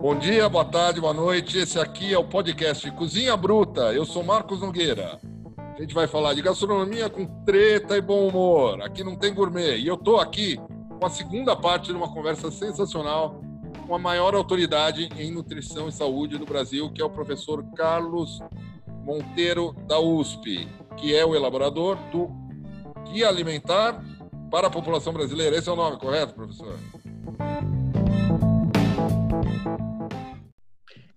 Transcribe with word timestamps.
Bom 0.00 0.14
dia, 0.14 0.48
boa 0.48 0.64
tarde, 0.64 0.98
boa 0.98 1.12
noite. 1.12 1.58
Esse 1.58 1.78
aqui 1.78 2.14
é 2.14 2.18
o 2.18 2.24
podcast 2.24 2.90
Cozinha 2.92 3.36
Bruta. 3.36 3.92
Eu 3.92 4.06
sou 4.06 4.24
Marcos 4.24 4.58
Nogueira. 4.58 5.20
A 5.76 5.78
gente 5.78 5.92
vai 5.92 6.06
falar 6.06 6.32
de 6.32 6.40
gastronomia 6.40 7.10
com 7.10 7.26
treta 7.44 7.98
e 7.98 8.00
bom 8.00 8.26
humor. 8.26 8.80
Aqui 8.80 9.04
não 9.04 9.14
tem 9.14 9.34
gourmet. 9.34 9.76
E 9.76 9.86
eu 9.86 9.98
tô 9.98 10.16
aqui 10.16 10.58
com 10.98 11.04
a 11.04 11.10
segunda 11.10 11.54
parte 11.54 11.88
de 11.88 11.92
uma 11.92 12.10
conversa 12.10 12.50
sensacional 12.50 13.42
com 13.86 13.94
a 13.94 13.98
maior 13.98 14.34
autoridade 14.34 15.10
em 15.18 15.30
nutrição 15.30 15.86
e 15.86 15.92
saúde 15.92 16.38
do 16.38 16.46
Brasil, 16.46 16.90
que 16.90 17.02
é 17.02 17.04
o 17.04 17.10
professor 17.10 17.62
Carlos 17.76 18.40
Monteiro 19.04 19.76
da 19.86 20.00
USP, 20.00 20.66
que 20.96 21.14
é 21.14 21.26
o 21.26 21.34
elaborador 21.34 21.98
do 22.10 22.30
Guia 23.12 23.28
Alimentar 23.28 24.02
para 24.50 24.68
a 24.68 24.70
População 24.70 25.12
Brasileira. 25.12 25.56
Esse 25.56 25.68
é 25.68 25.72
o 25.72 25.76
nome, 25.76 25.98
correto, 25.98 26.32
professor? 26.32 26.74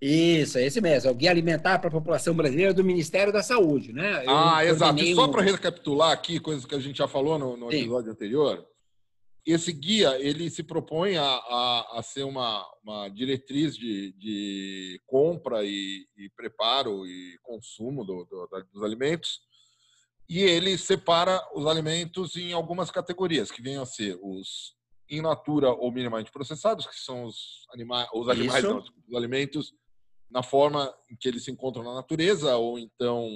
Isso, 0.06 0.58
é 0.58 0.66
esse 0.66 0.82
mesmo. 0.82 1.10
É 1.10 1.12
o 1.14 1.16
Guia 1.16 1.32
Alimentar 1.32 1.80
para 1.80 1.88
a 1.88 1.92
População 1.92 2.36
Brasileira 2.36 2.74
do 2.74 2.84
Ministério 2.84 3.32
da 3.32 3.42
Saúde, 3.42 3.94
né? 3.94 4.26
Eu 4.26 4.30
ah, 4.30 4.66
exato. 4.66 5.00
E 5.02 5.16
só 5.16 5.30
para 5.30 5.42
recapitular 5.42 6.12
aqui, 6.12 6.42
coisas 6.42 6.66
que 6.66 6.76
a 6.76 6.80
gente 6.80 6.98
já 6.98 7.08
falou 7.08 7.40
no, 7.40 7.56
no 7.56 7.72
episódio 7.72 8.12
anterior, 8.12 8.68
esse 9.46 9.72
guia 9.72 10.20
ele 10.20 10.50
se 10.50 10.62
propõe 10.62 11.16
a, 11.16 11.24
a, 11.24 12.00
a 12.00 12.04
ser 12.04 12.24
uma, 12.24 12.66
uma 12.84 13.08
diretriz 13.08 13.78
de, 13.78 14.12
de 14.14 15.02
compra 15.06 15.64
e, 15.64 16.06
e, 16.18 16.30
preparo 16.36 17.08
e 17.08 17.38
consumo 17.42 18.04
do, 18.04 18.26
do, 18.26 18.50
dos 18.74 18.84
alimentos 18.84 19.40
e 20.30 20.40
ele 20.40 20.78
separa 20.78 21.42
os 21.54 21.66
alimentos 21.66 22.36
em 22.36 22.54
algumas 22.54 22.90
categorias 22.90 23.52
que 23.52 23.62
vêm 23.62 23.78
a 23.78 23.86
ser 23.86 24.18
os 24.22 24.76
in 25.10 25.22
natura 25.22 25.70
ou 25.72 25.92
minimamente 25.92 26.32
processados 26.32 26.88
que 26.88 26.96
são 26.96 27.26
os 27.26 27.66
animais 27.74 28.08
os 28.14 28.30
animais 28.30 28.64
não, 28.64 28.78
os 28.78 29.16
alimentos 29.16 29.74
na 30.34 30.42
forma 30.42 30.92
em 31.12 31.16
que 31.16 31.28
eles 31.28 31.44
se 31.44 31.52
encontram 31.52 31.84
na 31.84 31.94
natureza, 31.94 32.58
ou 32.58 32.80
então 32.80 33.30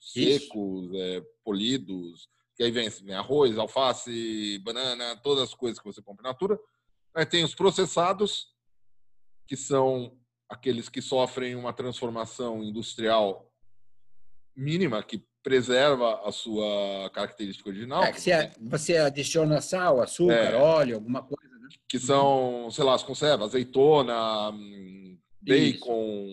secos, 0.00 0.90
é, 0.94 1.22
polidos, 1.44 2.26
que 2.56 2.62
aí 2.62 2.70
vem 2.70 2.88
arroz, 3.14 3.58
alface, 3.58 4.58
banana, 4.64 5.14
todas 5.16 5.44
as 5.44 5.54
coisas 5.54 5.78
que 5.78 5.84
você 5.84 6.00
compra 6.00 6.22
na 6.22 6.30
natura. 6.30 6.58
Aí 7.14 7.26
tem 7.26 7.44
os 7.44 7.54
processados, 7.54 8.46
que 9.46 9.56
são 9.56 10.16
aqueles 10.48 10.88
que 10.88 11.02
sofrem 11.02 11.54
uma 11.54 11.74
transformação 11.74 12.64
industrial 12.64 13.52
mínima, 14.56 15.02
que 15.02 15.22
preserva 15.42 16.26
a 16.26 16.32
sua 16.32 17.10
característica 17.12 17.68
original. 17.68 18.02
É, 18.02 18.12
você, 18.12 18.50
você 18.58 18.96
adiciona 18.96 19.60
sal, 19.60 20.00
açúcar, 20.00 20.32
é, 20.32 20.56
óleo, 20.56 20.96
alguma 20.96 21.22
coisa. 21.22 21.58
Né? 21.58 21.68
Que 21.86 21.98
são, 21.98 22.70
sei 22.70 22.84
lá, 22.84 22.94
as 22.94 23.02
conservas, 23.02 23.48
azeitona, 23.48 24.50
bacon 25.40 26.26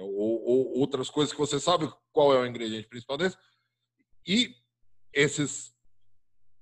ou, 0.00 0.44
ou, 0.44 0.78
outras 0.78 1.10
coisas 1.10 1.32
que 1.32 1.38
você 1.38 1.58
sabe 1.58 1.90
qual 2.12 2.32
é 2.34 2.40
o 2.40 2.46
ingrediente 2.46 2.88
principal 2.88 3.16
desse. 3.16 3.36
E 4.26 4.54
esses 5.12 5.74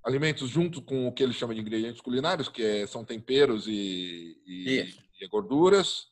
alimentos, 0.04 0.48
junto 0.48 0.80
com 0.80 1.06
o 1.08 1.12
que 1.12 1.22
ele 1.22 1.32
chama 1.32 1.54
de 1.54 1.60
ingredientes 1.60 2.00
culinários, 2.00 2.48
que 2.48 2.62
é, 2.62 2.86
são 2.86 3.04
temperos 3.04 3.66
e, 3.66 4.40
e, 4.46 4.94
e 5.20 5.28
gorduras, 5.28 6.06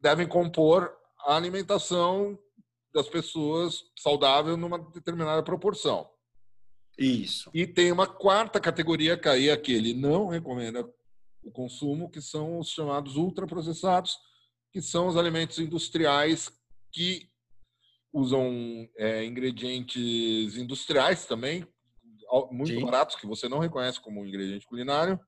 devem 0.00 0.28
compor 0.28 0.94
a 1.20 1.36
alimentação 1.36 2.38
das 2.92 3.08
pessoas 3.08 3.84
saudável 3.96 4.56
numa 4.56 4.78
determinada 4.78 5.42
proporção. 5.42 6.10
Isso. 6.98 7.50
E 7.54 7.66
tem 7.66 7.90
uma 7.90 8.06
quarta 8.06 8.60
categoria 8.60 9.16
que 9.16 9.28
aí 9.28 9.48
é 9.48 9.56
que 9.56 9.72
ele 9.72 9.94
não 9.94 10.26
recomenda 10.26 10.86
o 11.42 11.50
consumo, 11.50 12.10
que 12.10 12.20
são 12.20 12.58
os 12.58 12.68
chamados 12.68 13.16
ultraprocessados, 13.16 14.18
que 14.72 14.80
são 14.80 15.08
os 15.08 15.16
alimentos 15.16 15.58
industriais 15.58 16.50
que 16.92 17.28
usam 18.12 18.88
é, 18.96 19.24
ingredientes 19.24 20.56
industriais 20.56 21.26
também, 21.26 21.66
muito 22.50 22.72
Sim. 22.72 22.84
baratos, 22.84 23.16
que 23.16 23.26
você 23.26 23.48
não 23.48 23.58
reconhece 23.58 24.00
como 24.00 24.24
ingrediente 24.24 24.66
culinário, 24.66 25.18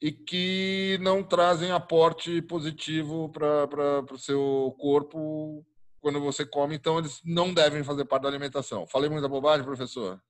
e 0.00 0.12
que 0.12 0.98
não 1.00 1.22
trazem 1.22 1.70
aporte 1.70 2.42
positivo 2.42 3.30
para 3.30 4.04
o 4.12 4.18
seu 4.18 4.74
corpo 4.78 5.64
quando 6.00 6.20
você 6.20 6.44
come, 6.44 6.76
então 6.76 6.98
eles 6.98 7.20
não 7.24 7.52
devem 7.52 7.82
fazer 7.82 8.04
parte 8.04 8.22
da 8.22 8.28
alimentação. 8.28 8.86
Falei 8.86 9.08
muita 9.08 9.28
bobagem, 9.28 9.64
professor? 9.64 10.20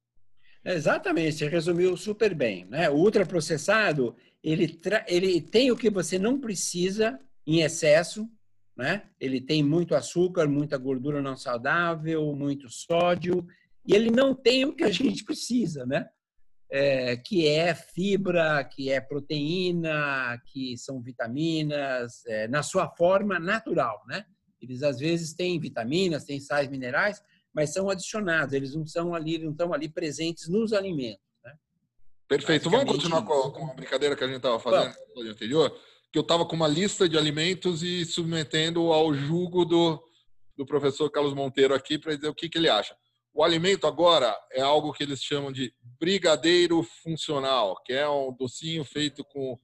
Exatamente, 0.65 1.37
você 1.37 1.49
resumiu 1.49 1.97
super 1.97 2.34
bem. 2.34 2.65
Né? 2.65 2.88
O 2.88 2.94
ultraprocessado, 2.94 4.16
ele, 4.43 4.81
ele 5.06 5.41
tem 5.41 5.71
o 5.71 5.77
que 5.77 5.91
você 5.91 6.19
não 6.19 6.41
precisa 6.41 7.21
em 7.47 7.61
excesso, 7.61 8.29
né? 8.77 9.09
Ele 9.21 9.41
tem 9.41 9.62
muito 9.62 9.95
açúcar, 9.95 10.49
muita 10.49 10.77
gordura 10.77 11.23
não 11.23 11.37
saudável, 11.37 12.34
muito 12.34 12.69
sódio, 12.69 13.47
e 13.87 13.95
ele 13.95 14.11
não 14.11 14.34
tem 14.34 14.65
o 14.65 14.75
que 14.75 14.84
a 14.84 14.91
gente 14.91 15.25
precisa, 15.25 15.87
né? 15.87 16.06
É, 16.69 17.17
que 17.17 17.47
é 17.47 17.75
fibra, 17.75 18.65
que 18.65 18.91
é 18.91 19.01
proteína, 19.01 20.43
que 20.47 20.77
são 20.77 21.01
vitaminas, 21.01 22.27
é, 22.27 22.49
na 22.49 22.62
sua 22.62 22.89
forma 22.89 23.39
natural, 23.39 24.03
né? 24.09 24.25
Eles 24.61 24.83
às 24.83 24.99
vezes 24.99 25.33
têm 25.33 25.61
vitaminas, 25.61 26.25
têm 26.25 26.41
sais 26.41 26.69
minerais, 26.69 27.23
mas 27.55 27.73
são 27.73 27.89
adicionados. 27.89 28.53
Eles 28.53 28.75
não 28.75 28.85
são 28.85 29.15
ali, 29.15 29.39
não 29.39 29.53
estão 29.53 29.73
ali 29.73 29.89
presentes 29.89 30.49
nos 30.49 30.73
alimentos. 30.73 31.25
Né? 31.45 31.55
Perfeito. 32.27 32.69
Vamos 32.69 32.93
continuar 32.93 33.23
com, 33.23 33.51
com 33.51 33.71
a 33.71 33.75
brincadeira 33.75 34.17
que 34.17 34.25
a 34.25 34.27
gente 34.27 34.39
estava 34.39 34.59
fazendo 34.59 34.95
no 35.15 35.23
anterior 35.23 35.79
que 36.16 36.19
eu 36.19 36.22
estava 36.22 36.47
com 36.47 36.56
uma 36.56 36.66
lista 36.66 37.06
de 37.06 37.19
alimentos 37.19 37.82
e 37.82 38.03
submetendo 38.06 38.91
ao 38.91 39.12
julgo 39.12 39.66
do, 39.66 40.03
do 40.56 40.65
professor 40.65 41.10
Carlos 41.10 41.34
Monteiro 41.34 41.75
aqui 41.75 41.99
para 41.99 42.15
dizer 42.15 42.28
o 42.28 42.34
que, 42.34 42.49
que 42.49 42.56
ele 42.56 42.71
acha. 42.71 42.97
O 43.34 43.44
alimento 43.44 43.87
agora 43.87 44.34
é 44.50 44.62
algo 44.62 44.94
que 44.94 45.03
eles 45.03 45.22
chamam 45.22 45.53
de 45.53 45.75
brigadeiro 46.00 46.82
funcional, 46.82 47.76
que 47.84 47.93
é 47.93 48.09
um 48.09 48.32
docinho 48.32 48.82
feito 48.82 49.22
com 49.26 49.59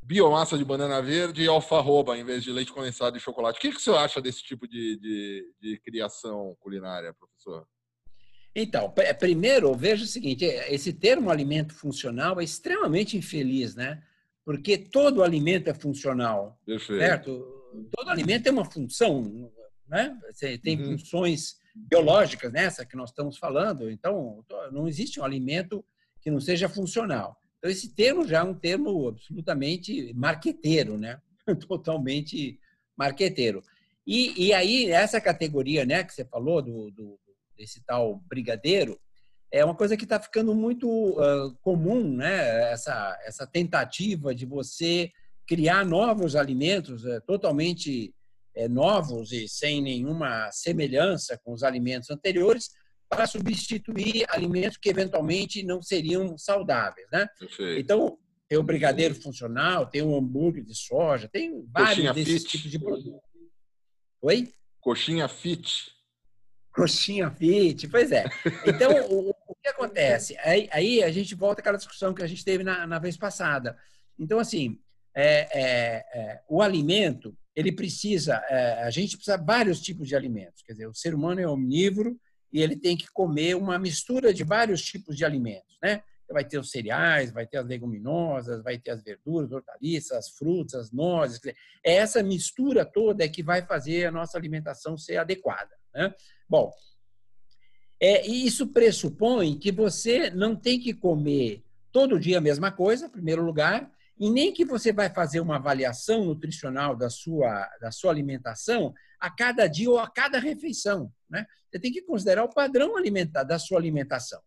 biomassa 0.00 0.56
de 0.56 0.64
banana 0.64 1.02
verde 1.02 1.42
e 1.42 1.48
alfarroba 1.48 2.16
em 2.16 2.22
vez 2.22 2.44
de 2.44 2.52
leite 2.52 2.72
condensado 2.72 3.16
e 3.16 3.20
chocolate. 3.20 3.58
O 3.58 3.60
que, 3.60 3.72
que 3.72 3.82
você 3.82 3.90
acha 3.90 4.20
desse 4.20 4.40
tipo 4.44 4.68
de, 4.68 4.96
de, 5.00 5.52
de 5.60 5.80
criação 5.80 6.56
culinária, 6.60 7.12
professor? 7.12 7.66
Então, 8.54 8.94
primeiro, 9.18 9.74
veja 9.74 10.04
o 10.04 10.06
seguinte: 10.06 10.44
esse 10.44 10.92
termo 10.92 11.28
alimento 11.28 11.74
funcional 11.74 12.40
é 12.40 12.44
extremamente 12.44 13.16
infeliz, 13.16 13.74
né? 13.74 14.00
Porque 14.44 14.76
todo 14.76 15.22
alimento 15.22 15.68
é 15.68 15.74
funcional, 15.74 16.58
Perfeito. 16.64 17.00
certo? 17.00 17.88
Todo 17.96 18.08
alimento 18.08 18.44
tem 18.44 18.52
uma 18.52 18.64
função, 18.64 19.50
né? 19.88 20.18
Tem 20.62 20.78
uhum. 20.78 20.98
funções 20.98 21.56
biológicas 21.74 22.52
nessa 22.52 22.84
que 22.84 22.96
nós 22.96 23.10
estamos 23.10 23.38
falando. 23.38 23.90
Então, 23.90 24.44
não 24.70 24.88
existe 24.88 25.20
um 25.20 25.24
alimento 25.24 25.84
que 26.20 26.30
não 26.30 26.40
seja 26.40 26.68
funcional. 26.68 27.36
Então, 27.58 27.70
esse 27.70 27.94
termo 27.94 28.26
já 28.26 28.40
é 28.40 28.42
um 28.42 28.54
termo 28.54 29.08
absolutamente 29.08 30.12
marqueteiro, 30.14 30.98
né? 30.98 31.20
Totalmente 31.68 32.58
marqueteiro. 32.96 33.62
E, 34.06 34.48
e 34.48 34.52
aí, 34.52 34.90
essa 34.90 35.20
categoria, 35.20 35.84
né, 35.84 36.02
que 36.02 36.12
você 36.12 36.24
falou, 36.24 36.60
do, 36.60 36.90
do 36.90 37.18
desse 37.56 37.80
tal 37.84 38.16
brigadeiro, 38.28 38.98
é 39.52 39.62
uma 39.62 39.74
coisa 39.74 39.96
que 39.96 40.04
está 40.04 40.18
ficando 40.18 40.54
muito 40.54 40.88
uh, 40.88 41.54
comum, 41.60 42.16
né? 42.16 42.72
Essa, 42.72 43.18
essa 43.24 43.46
tentativa 43.46 44.34
de 44.34 44.46
você 44.46 45.12
criar 45.46 45.84
novos 45.84 46.34
alimentos 46.34 47.04
uh, 47.04 47.20
totalmente 47.26 48.14
uh, 48.56 48.68
novos 48.70 49.30
e 49.30 49.46
sem 49.46 49.82
nenhuma 49.82 50.50
semelhança 50.50 51.38
com 51.44 51.52
os 51.52 51.62
alimentos 51.62 52.08
anteriores 52.08 52.70
para 53.10 53.26
substituir 53.26 54.24
alimentos 54.30 54.78
que 54.78 54.88
eventualmente 54.88 55.62
não 55.62 55.82
seriam 55.82 56.38
saudáveis, 56.38 57.06
né? 57.12 57.28
Perfeito. 57.38 57.78
Então, 57.78 58.18
tem 58.48 58.58
o 58.58 58.62
brigadeiro 58.62 59.14
funcional, 59.14 59.86
tem 59.86 60.00
o 60.00 60.16
hambúrguer 60.16 60.64
de 60.64 60.74
soja, 60.74 61.28
tem 61.28 61.62
vários 61.70 61.96
Coxinha 61.96 62.14
desses 62.14 62.42
fit. 62.42 62.56
tipos 62.56 62.70
de 62.70 62.78
produtos. 62.78 63.20
Oi? 64.22 64.50
Coxinha 64.80 65.28
fit. 65.28 65.91
Coxinha 66.74 67.30
fit, 67.30 67.86
pois 67.88 68.10
é. 68.10 68.24
Então, 68.66 68.90
o, 69.10 69.30
o 69.46 69.54
que 69.62 69.68
acontece? 69.68 70.36
Aí, 70.38 70.68
aí, 70.72 71.02
a 71.02 71.10
gente 71.10 71.34
volta 71.34 71.60
àquela 71.60 71.76
discussão 71.76 72.14
que 72.14 72.22
a 72.22 72.26
gente 72.26 72.44
teve 72.44 72.64
na, 72.64 72.86
na 72.86 72.98
vez 72.98 73.16
passada. 73.16 73.76
Então, 74.18 74.38
assim, 74.38 74.78
é, 75.14 75.48
é, 75.52 76.04
é, 76.14 76.40
o 76.48 76.62
alimento, 76.62 77.36
ele 77.54 77.72
precisa, 77.72 78.42
é, 78.48 78.82
a 78.82 78.90
gente 78.90 79.16
precisa 79.16 79.36
de 79.36 79.44
vários 79.44 79.80
tipos 79.80 80.08
de 80.08 80.16
alimentos. 80.16 80.62
Quer 80.62 80.72
dizer, 80.72 80.86
o 80.86 80.94
ser 80.94 81.14
humano 81.14 81.40
é 81.40 81.46
omnívoro 81.46 82.18
e 82.52 82.62
ele 82.62 82.76
tem 82.76 82.96
que 82.96 83.06
comer 83.12 83.54
uma 83.54 83.78
mistura 83.78 84.32
de 84.32 84.42
vários 84.42 84.82
tipos 84.82 85.16
de 85.16 85.24
alimentos, 85.24 85.78
né? 85.82 86.02
Vai 86.30 86.46
ter 86.46 86.58
os 86.58 86.70
cereais, 86.70 87.30
vai 87.30 87.46
ter 87.46 87.58
as 87.58 87.66
leguminosas, 87.66 88.62
vai 88.62 88.78
ter 88.78 88.92
as 88.92 89.02
verduras, 89.02 89.52
hortaliças, 89.52 90.12
as 90.12 90.30
frutas, 90.30 90.74
as 90.86 90.90
nozes. 90.90 91.38
É 91.84 91.96
essa 91.96 92.22
mistura 92.22 92.86
toda 92.86 93.22
é 93.22 93.28
que 93.28 93.42
vai 93.42 93.60
fazer 93.66 94.06
a 94.06 94.10
nossa 94.10 94.38
alimentação 94.38 94.96
ser 94.96 95.18
adequada. 95.18 95.81
Né? 95.94 96.14
Bom, 96.48 96.72
é, 98.00 98.26
isso 98.26 98.66
pressupõe 98.68 99.58
que 99.58 99.70
você 99.70 100.30
não 100.30 100.56
tem 100.56 100.80
que 100.80 100.92
comer 100.92 101.62
todo 101.92 102.18
dia 102.18 102.38
a 102.38 102.40
mesma 102.40 102.72
coisa, 102.72 103.06
em 103.06 103.10
primeiro 103.10 103.44
lugar, 103.44 103.90
e 104.18 104.30
nem 104.30 104.52
que 104.52 104.64
você 104.64 104.92
vai 104.92 105.08
fazer 105.08 105.40
uma 105.40 105.56
avaliação 105.56 106.24
nutricional 106.24 106.96
da 106.96 107.10
sua, 107.10 107.68
da 107.80 107.90
sua 107.90 108.10
alimentação 108.10 108.92
a 109.20 109.30
cada 109.30 109.66
dia 109.66 109.90
ou 109.90 109.98
a 109.98 110.10
cada 110.10 110.38
refeição. 110.38 111.12
Né? 111.30 111.46
Você 111.70 111.78
tem 111.78 111.92
que 111.92 112.02
considerar 112.02 112.44
o 112.44 112.52
padrão 112.52 112.96
alimentar 112.96 113.44
da 113.44 113.58
sua 113.58 113.78
alimentação. 113.78 114.40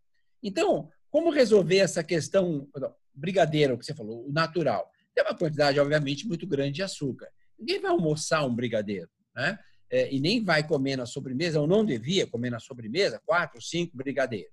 Então, 0.44 0.90
como 1.10 1.30
resolver 1.30 1.78
essa 1.78 2.04
questão 2.04 2.68
brigadeiro 3.14 3.78
que 3.78 3.86
você 3.86 3.94
falou, 3.94 4.28
o 4.28 4.32
natural? 4.32 4.92
Tem 5.14 5.24
uma 5.24 5.38
quantidade, 5.38 5.80
obviamente, 5.80 6.28
muito 6.28 6.46
grande 6.46 6.74
de 6.74 6.84
açúcar. 6.84 7.30
Ninguém 7.58 7.80
vai 7.80 7.92
almoçar 7.92 8.46
um 8.46 8.54
brigadeiro, 8.54 9.10
né? 9.34 9.58
É, 9.92 10.14
e 10.14 10.20
nem 10.20 10.44
vai 10.44 10.68
comer 10.68 10.98
na 10.98 11.06
sobremesa, 11.06 11.62
ou 11.62 11.68
não 11.68 11.86
devia 11.86 12.26
comer 12.26 12.50
na 12.50 12.60
sobremesa, 12.60 13.22
quatro, 13.26 13.62
cinco 13.62 13.96
brigadeiros. 13.96 14.52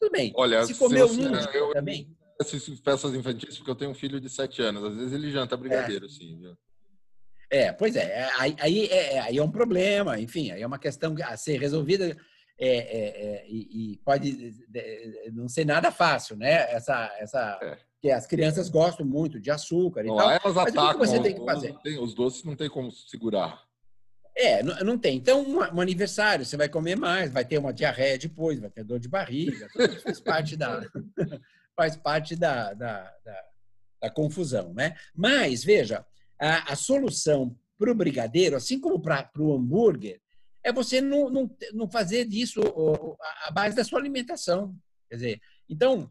Tudo 0.00 0.10
bem. 0.10 0.32
Olha, 0.34 0.64
se 0.66 0.74
comeu 0.74 1.06
um 1.06 1.34
eu, 1.52 1.72
também. 1.72 2.14
Essas 2.40 2.80
peças 2.80 3.14
infantis, 3.14 3.56
porque 3.56 3.70
eu 3.70 3.76
tenho 3.76 3.92
um 3.92 3.94
filho 3.94 4.20
de 4.20 4.28
sete 4.28 4.60
anos. 4.60 4.82
Às 4.82 4.96
vezes 4.96 5.12
ele 5.12 5.30
janta 5.30 5.56
brigadeiro, 5.56 6.06
é. 6.06 6.08
sim. 6.08 6.38
Viu? 6.40 6.56
É, 7.48 7.70
pois 7.70 7.94
é. 7.94 8.04
é 8.04 8.30
aí, 8.38 8.56
aí, 8.58 8.86
é, 8.86 9.20
aí 9.20 9.36
é 9.36 9.42
um 9.42 9.50
problema, 9.50 10.18
enfim, 10.18 10.50
aí 10.50 10.62
é 10.62 10.66
uma 10.66 10.78
questão 10.78 11.14
a 11.22 11.36
ser 11.36 11.60
resolvida 11.60 12.16
é, 12.58 12.68
é, 12.68 13.24
é, 13.24 13.46
e, 13.48 13.92
e, 13.92 13.96
pode 13.98 14.54
não 15.32 15.48
ser 15.48 15.64
nada 15.64 15.90
fácil, 15.90 16.36
né? 16.36 16.72
Essa, 16.72 17.12
essa, 17.18 17.58
é. 17.62 17.78
que 18.00 18.10
as 18.10 18.26
crianças 18.26 18.68
gostam 18.68 19.04
muito 19.04 19.40
de 19.40 19.50
açúcar 19.50 20.04
e 20.04 20.08
não, 20.08 20.16
tal. 20.16 20.30
Elas 20.30 20.54
mas 20.54 20.56
atacam, 20.56 20.88
o 20.88 20.92
que 20.92 21.06
você 21.06 21.20
tem 21.20 21.34
que 21.34 21.44
fazer? 21.44 21.76
Tem, 21.82 21.98
os 21.98 22.14
doces 22.14 22.44
não 22.44 22.56
tem 22.56 22.70
como 22.70 22.90
segurar. 22.90 23.62
É, 24.36 24.62
não, 24.62 24.76
não 24.80 24.98
tem. 24.98 25.16
Então, 25.16 25.42
um, 25.42 25.58
um, 25.58 25.80
aniversário, 25.80 26.44
você 26.44 26.56
vai 26.56 26.68
comer 26.68 26.96
mais, 26.96 27.30
vai 27.30 27.44
ter 27.44 27.58
uma 27.58 27.72
diarreia 27.72 28.18
depois, 28.18 28.58
vai 28.58 28.70
ter 28.70 28.82
dor 28.84 28.98
de 28.98 29.08
barriga, 29.08 29.68
faz 30.02 30.20
parte 30.20 30.56
da 30.56 30.82
faz 31.76 31.96
parte 31.96 32.36
da, 32.36 32.72
da, 32.74 33.02
da, 33.24 33.44
da 34.02 34.10
confusão, 34.10 34.72
né? 34.74 34.96
Mas 35.14 35.64
veja, 35.64 36.04
a, 36.38 36.72
a 36.72 36.76
solução 36.76 37.56
para 37.78 37.90
o 37.90 37.94
brigadeiro, 37.94 38.56
assim 38.56 38.78
como 38.78 39.00
para 39.00 39.30
o 39.38 39.54
hambúrguer, 39.54 40.20
é 40.64 40.72
você 40.72 41.00
não, 41.00 41.28
não, 41.28 41.56
não 41.72 41.88
fazer 41.88 42.24
disso 42.24 42.60
a 43.44 43.50
base 43.50 43.74
da 43.74 43.84
sua 43.84 43.98
alimentação. 43.98 44.74
Quer 45.08 45.16
dizer, 45.16 45.40
então, 45.68 46.10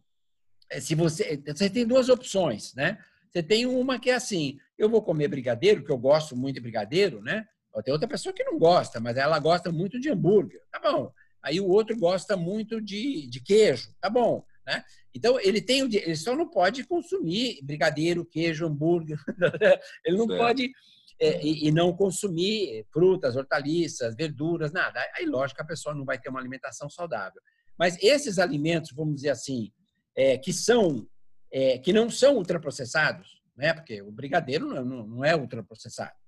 é, 0.69 0.79
se 0.79 0.93
você, 0.93 1.41
você 1.45 1.69
tem 1.69 1.85
duas 1.85 2.09
opções, 2.09 2.73
né? 2.75 2.97
Você 3.29 3.41
tem 3.41 3.65
uma 3.65 3.97
que 3.97 4.09
é 4.09 4.15
assim, 4.15 4.57
eu 4.77 4.89
vou 4.89 5.01
comer 5.01 5.29
brigadeiro, 5.29 5.83
que 5.83 5.91
eu 5.91 5.97
gosto 5.97 6.35
muito 6.35 6.55
de 6.55 6.61
brigadeiro, 6.61 7.21
né? 7.21 7.47
Tem 7.83 7.93
outra 7.93 8.07
pessoa 8.07 8.33
que 8.33 8.43
não 8.43 8.59
gosta, 8.59 8.99
mas 8.99 9.15
ela 9.15 9.39
gosta 9.39 9.71
muito 9.71 9.99
de 9.99 10.09
hambúrguer, 10.09 10.61
tá 10.71 10.79
bom. 10.79 11.11
Aí 11.41 11.59
o 11.59 11.67
outro 11.67 11.97
gosta 11.97 12.35
muito 12.35 12.81
de, 12.81 13.27
de 13.27 13.39
queijo, 13.39 13.93
tá 14.01 14.09
bom. 14.09 14.43
Né? 14.65 14.83
Então, 15.13 15.39
ele 15.39 15.61
tem 15.61 15.81
ele 15.81 16.15
só 16.15 16.35
não 16.35 16.49
pode 16.49 16.83
consumir 16.83 17.59
brigadeiro, 17.63 18.25
queijo, 18.25 18.65
hambúrguer. 18.65 19.17
ele 20.05 20.17
não 20.17 20.27
pode 20.27 20.71
é, 21.19 21.43
e, 21.43 21.67
e, 21.67 21.71
não 21.71 21.95
consumir 21.95 22.85
frutas, 22.91 23.35
hortaliças, 23.35 24.15
verduras, 24.15 24.71
nada. 24.71 24.99
Aí, 25.15 25.25
lógico, 25.25 25.61
a 25.61 25.65
pessoa 25.65 25.95
não 25.95 26.05
vai 26.05 26.19
ter 26.19 26.29
uma 26.29 26.39
alimentação 26.39 26.89
saudável. 26.89 27.41
Mas 27.77 27.97
esses 28.01 28.37
alimentos, 28.37 28.91
vamos 28.91 29.15
dizer 29.15 29.29
assim, 29.29 29.71
é, 30.15 30.37
que 30.37 30.51
são 30.51 31.07
é, 31.51 31.77
que 31.77 31.91
não 31.91 32.09
são 32.09 32.37
ultraprocessados, 32.37 33.41
né? 33.57 33.73
Porque 33.73 34.01
o 34.01 34.11
brigadeiro 34.11 34.67
não, 34.67 34.85
não, 34.85 35.07
não 35.07 35.25
é 35.25 35.35
ultraprocessado 35.35 36.20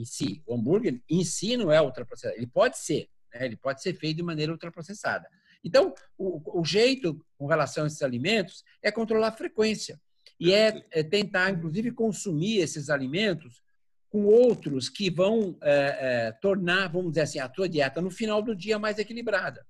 em 0.00 0.04
si. 0.04 0.42
O 0.46 0.54
hambúrguer 0.54 1.00
em 1.08 1.24
si 1.24 1.56
não 1.56 1.70
é 1.72 1.80
ultraprocessado. 1.80 2.36
Ele 2.36 2.46
pode 2.46 2.78
ser, 2.78 3.08
né? 3.34 3.44
ele 3.46 3.56
pode 3.56 3.82
ser 3.82 3.94
feito 3.94 4.18
de 4.18 4.22
maneira 4.22 4.52
ultraprocessada. 4.52 5.28
Então, 5.64 5.94
o, 6.16 6.60
o 6.60 6.64
jeito 6.64 7.20
com 7.36 7.46
relação 7.46 7.84
a 7.84 7.86
esses 7.86 8.02
alimentos 8.02 8.64
é 8.82 8.90
controlar 8.90 9.28
a 9.28 9.32
frequência. 9.32 10.00
E 10.38 10.52
é, 10.52 10.84
é 10.90 11.02
tentar, 11.02 11.50
inclusive, 11.50 11.90
consumir 11.90 12.58
esses 12.58 12.90
alimentos 12.90 13.60
com 14.08 14.24
outros 14.24 14.88
que 14.88 15.10
vão 15.10 15.58
é, 15.62 15.98
é, 16.28 16.32
tornar, 16.40 16.88
vamos 16.88 17.10
dizer 17.10 17.22
assim, 17.22 17.38
a 17.40 17.48
tua 17.48 17.68
dieta 17.68 18.00
no 18.00 18.10
final 18.10 18.40
do 18.40 18.54
dia 18.54 18.78
mais 18.78 18.98
equilibrada. 18.98 19.66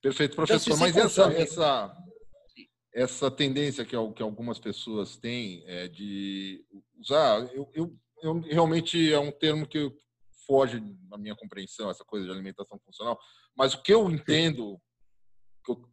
Perfeito, 0.00 0.32
então, 0.32 0.46
professor. 0.46 0.74
Então, 0.74 0.78
Mas 0.78 0.96
essa, 0.96 1.32
essa, 1.32 1.96
essa 2.94 3.30
tendência 3.30 3.84
que, 3.84 3.96
que 4.14 4.22
algumas 4.22 4.58
pessoas 4.58 5.16
têm 5.16 5.64
é 5.66 5.88
de 5.88 6.64
usar, 6.98 7.48
eu, 7.54 7.68
eu, 7.74 7.96
eu, 8.22 8.40
realmente 8.40 9.12
é 9.12 9.18
um 9.18 9.30
termo 9.30 9.66
que 9.66 9.92
foge 10.46 10.80
da 11.08 11.16
minha 11.16 11.36
compreensão, 11.36 11.90
essa 11.90 12.04
coisa 12.04 12.26
de 12.26 12.32
alimentação 12.32 12.78
funcional. 12.84 13.18
Mas 13.56 13.74
o 13.74 13.82
que 13.82 13.92
eu 13.92 14.10
entendo, 14.10 14.80
que 15.64 15.72
eu 15.72 15.84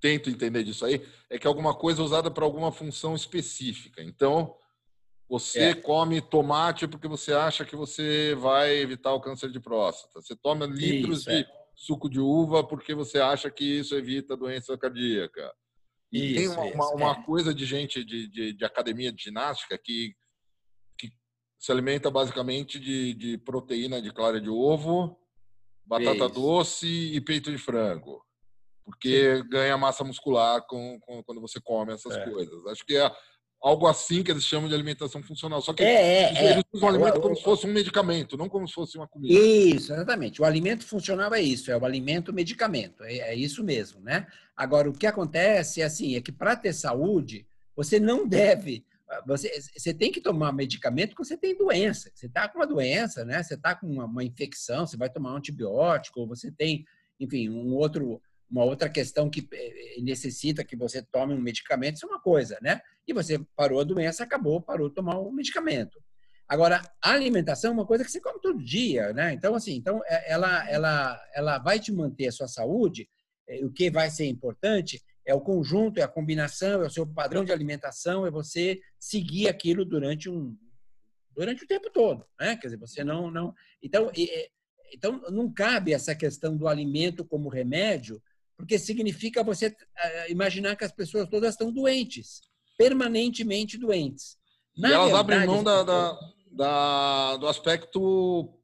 tento 0.00 0.30
entender 0.30 0.62
disso 0.62 0.84
aí, 0.84 1.06
é 1.30 1.38
que 1.38 1.46
é 1.46 1.48
alguma 1.48 1.74
coisa 1.74 2.02
usada 2.02 2.30
para 2.30 2.44
alguma 2.44 2.70
função 2.70 3.14
específica. 3.14 4.02
Então, 4.02 4.56
você 5.28 5.70
é. 5.70 5.74
come 5.74 6.20
tomate 6.20 6.88
porque 6.88 7.06
você 7.06 7.32
acha 7.32 7.64
que 7.64 7.76
você 7.76 8.34
vai 8.34 8.76
evitar 8.78 9.12
o 9.12 9.20
câncer 9.20 9.50
de 9.50 9.60
próstata. 9.60 10.20
Você 10.20 10.34
toma 10.34 10.66
litros 10.66 11.20
isso, 11.20 11.30
de 11.30 11.36
é. 11.36 11.46
suco 11.74 12.08
de 12.08 12.18
uva 12.18 12.66
porque 12.66 12.94
você 12.94 13.18
acha 13.18 13.50
que 13.50 13.64
isso 13.64 13.94
evita 13.94 14.36
doença 14.36 14.76
cardíaca. 14.78 15.52
E 16.10 16.36
isso, 16.36 16.56
tem 16.56 16.72
uma, 16.72 16.90
uma, 16.94 17.12
é. 17.12 17.22
coisa 17.22 17.52
de 17.52 17.66
gente 17.66 18.02
de, 18.02 18.26
de, 18.28 18.52
de, 18.54 18.64
academia 18.64 19.12
de 19.12 19.22
ginástica 19.22 19.76
que 19.76 20.14
se 21.58 21.72
alimenta 21.72 22.10
basicamente 22.10 22.78
de, 22.78 23.14
de 23.14 23.38
proteína 23.38 24.00
de 24.00 24.12
clara 24.12 24.40
de 24.40 24.48
ovo, 24.48 25.18
batata 25.84 26.26
isso. 26.26 26.28
doce 26.28 26.86
e 26.86 27.20
peito 27.20 27.50
de 27.50 27.58
frango. 27.58 28.22
Porque 28.84 29.36
Sim. 29.36 29.48
ganha 29.50 29.76
massa 29.76 30.04
muscular 30.04 30.64
com, 30.66 30.98
com, 31.00 31.22
quando 31.22 31.40
você 31.40 31.60
come 31.60 31.92
essas 31.92 32.16
é. 32.16 32.24
coisas. 32.30 32.66
Acho 32.66 32.86
que 32.86 32.96
é 32.96 33.10
algo 33.60 33.86
assim 33.86 34.22
que 34.22 34.30
eles 34.30 34.44
chamam 34.44 34.68
de 34.68 34.74
alimentação 34.74 35.22
funcional. 35.22 35.60
Só 35.60 35.74
que 35.74 35.82
é, 35.82 36.32
é, 36.32 36.52
eles 36.52 36.64
usam 36.72 36.88
é, 36.88 36.92
o 36.92 36.94
alimento 36.94 37.20
como 37.20 37.36
se 37.36 37.42
fosse 37.42 37.66
um 37.66 37.72
medicamento, 37.72 38.36
não 38.36 38.48
como 38.48 38.66
se 38.66 38.74
fosse 38.74 38.96
uma 38.96 39.08
comida. 39.08 39.34
Isso, 39.34 39.92
exatamente. 39.92 40.40
O 40.40 40.44
alimento 40.44 40.86
funcional 40.86 41.34
é 41.34 41.42
isso, 41.42 41.70
é 41.70 41.76
o 41.76 41.84
alimento 41.84 42.32
medicamento, 42.32 43.02
é, 43.04 43.18
é 43.18 43.34
isso 43.34 43.64
mesmo, 43.64 44.00
né? 44.00 44.26
Agora, 44.56 44.88
o 44.88 44.92
que 44.92 45.06
acontece 45.06 45.82
é 45.82 45.84
assim, 45.84 46.16
é 46.16 46.20
que 46.20 46.32
para 46.32 46.56
ter 46.56 46.72
saúde, 46.72 47.46
você 47.76 48.00
não 48.00 48.26
deve 48.26 48.84
você, 49.26 49.50
você 49.76 49.94
tem 49.94 50.12
que 50.12 50.20
tomar 50.20 50.52
medicamento 50.52 51.14
quando 51.14 51.26
você 51.26 51.36
tem 51.36 51.56
doença. 51.56 52.10
Você 52.14 52.26
está 52.26 52.48
com 52.48 52.58
uma 52.58 52.66
doença, 52.66 53.24
né? 53.24 53.42
Você 53.42 53.54
está 53.54 53.74
com 53.74 53.86
uma, 53.86 54.04
uma, 54.04 54.24
infecção, 54.24 54.86
você 54.86 54.96
vai 54.96 55.08
tomar 55.08 55.32
um 55.32 55.36
antibiótico, 55.36 56.20
ou 56.20 56.28
você 56.28 56.50
tem, 56.50 56.84
enfim, 57.18 57.48
um 57.48 57.74
outro 57.74 58.20
uma 58.50 58.64
outra 58.64 58.88
questão 58.88 59.28
que 59.28 59.46
eh, 59.52 60.00
necessita 60.00 60.64
que 60.64 60.74
você 60.74 61.02
tome 61.02 61.34
um 61.34 61.40
medicamento, 61.40 61.96
isso 61.96 62.06
é 62.06 62.08
uma 62.08 62.20
coisa, 62.20 62.58
né? 62.62 62.80
E 63.06 63.12
você 63.12 63.38
parou 63.54 63.80
a 63.80 63.84
doença, 63.84 64.24
acabou, 64.24 64.60
parou 64.60 64.88
de 64.88 64.94
tomar 64.94 65.18
o 65.18 65.30
medicamento. 65.30 66.02
Agora, 66.48 66.80
a 67.02 67.12
alimentação 67.12 67.72
é 67.72 67.74
uma 67.74 67.86
coisa 67.86 68.02
que 68.04 68.10
você 68.10 68.20
come 68.20 68.40
todo 68.40 68.64
dia, 68.64 69.12
né? 69.12 69.34
Então, 69.34 69.54
assim, 69.54 69.74
então 69.74 70.00
é, 70.06 70.32
ela, 70.32 70.66
ela, 70.70 71.22
ela 71.34 71.58
vai 71.58 71.78
te 71.78 71.92
manter 71.92 72.28
a 72.28 72.32
sua 72.32 72.48
saúde. 72.48 73.06
Eh, 73.46 73.64
o 73.64 73.70
que 73.70 73.90
vai 73.90 74.10
ser 74.10 74.26
importante 74.26 75.02
é 75.28 75.34
o 75.34 75.40
conjunto, 75.42 75.98
é 75.98 76.02
a 76.02 76.08
combinação, 76.08 76.82
é 76.82 76.86
o 76.86 76.90
seu 76.90 77.06
padrão 77.06 77.44
de 77.44 77.52
alimentação, 77.52 78.26
é 78.26 78.30
você 78.30 78.80
seguir 78.98 79.46
aquilo 79.46 79.84
durante 79.84 80.30
um 80.30 80.56
durante 81.36 81.62
o 81.62 81.66
tempo 81.68 81.90
todo, 81.90 82.24
né? 82.40 82.56
Quer 82.56 82.68
dizer, 82.68 82.78
você 82.78 83.04
não 83.04 83.30
não 83.30 83.54
então 83.82 84.10
então 84.90 85.20
não 85.30 85.52
cabe 85.52 85.92
essa 85.92 86.14
questão 86.14 86.56
do 86.56 86.66
alimento 86.66 87.26
como 87.26 87.50
remédio 87.50 88.22
porque 88.56 88.78
significa 88.78 89.44
você 89.44 89.76
eh, 89.98 90.32
imaginar 90.32 90.74
que 90.76 90.84
as 90.84 90.90
pessoas 90.90 91.28
todas 91.28 91.50
estão 91.54 91.70
doentes, 91.70 92.40
permanentemente 92.78 93.76
doentes. 93.76 94.36
Na 94.76 94.88
e 94.88 94.92
elas 94.92 95.06
verdade, 95.08 95.32
abrem 95.32 95.46
mão 95.46 95.62
da, 95.62 95.82
da, 95.82 96.18
da, 96.50 97.36
do 97.36 97.46
aspecto 97.46 98.57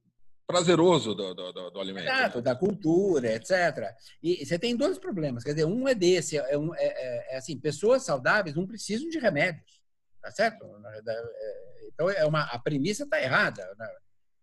prazeroso 0.46 1.14
do, 1.14 1.34
do, 1.34 1.70
do 1.70 1.80
alimento. 1.80 2.04
Exato, 2.04 2.38
né? 2.38 2.42
da 2.42 2.54
cultura, 2.54 3.32
etc. 3.32 3.94
E 4.22 4.44
você 4.44 4.58
tem 4.58 4.76
dois 4.76 4.98
problemas. 4.98 5.42
Quer 5.42 5.54
dizer, 5.54 5.64
um 5.64 5.88
é 5.88 5.94
desse, 5.94 6.36
é, 6.36 6.58
um, 6.58 6.74
é, 6.74 6.84
é, 6.84 7.34
é 7.34 7.36
assim, 7.36 7.58
pessoas 7.58 8.02
saudáveis 8.02 8.54
não 8.54 8.66
precisam 8.66 9.08
de 9.08 9.18
remédios, 9.18 9.80
tá 10.20 10.30
certo? 10.30 10.64
Então, 11.92 12.10
é 12.10 12.24
uma, 12.26 12.42
a 12.42 12.58
premissa 12.58 13.04
está 13.04 13.20
errada. 13.20 13.74
Né? 13.78 13.88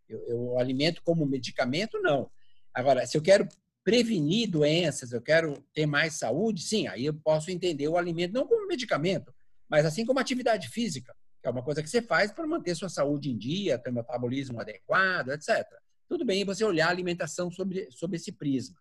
Eu, 0.09 0.27
eu 0.27 0.59
alimento 0.59 1.01
como 1.03 1.25
medicamento, 1.25 1.99
não. 2.01 2.29
Agora, 2.73 3.05
se 3.05 3.17
eu 3.17 3.21
quero 3.21 3.47
prevenir 3.83 4.49
doenças, 4.49 5.11
eu 5.11 5.21
quero 5.21 5.63
ter 5.73 5.85
mais 5.85 6.13
saúde, 6.13 6.61
sim, 6.61 6.87
aí 6.87 7.05
eu 7.05 7.13
posso 7.13 7.49
entender 7.49 7.87
o 7.87 7.97
alimento 7.97 8.33
não 8.33 8.47
como 8.47 8.67
medicamento, 8.67 9.33
mas 9.67 9.85
assim 9.85 10.05
como 10.05 10.19
atividade 10.19 10.69
física, 10.69 11.15
que 11.41 11.47
é 11.47 11.51
uma 11.51 11.63
coisa 11.63 11.81
que 11.81 11.89
você 11.89 12.01
faz 12.01 12.31
para 12.31 12.45
manter 12.45 12.75
sua 12.75 12.89
saúde 12.89 13.31
em 13.31 13.37
dia, 13.37 13.79
ter 13.79 13.89
um 13.89 13.93
metabolismo 13.93 14.61
adequado, 14.61 15.29
etc. 15.29 15.65
Tudo 16.11 16.25
bem 16.25 16.43
você 16.43 16.65
olhar 16.65 16.87
a 16.87 16.89
alimentação 16.89 17.49
sobre, 17.49 17.89
sobre 17.89 18.17
esse 18.17 18.33
prisma. 18.33 18.75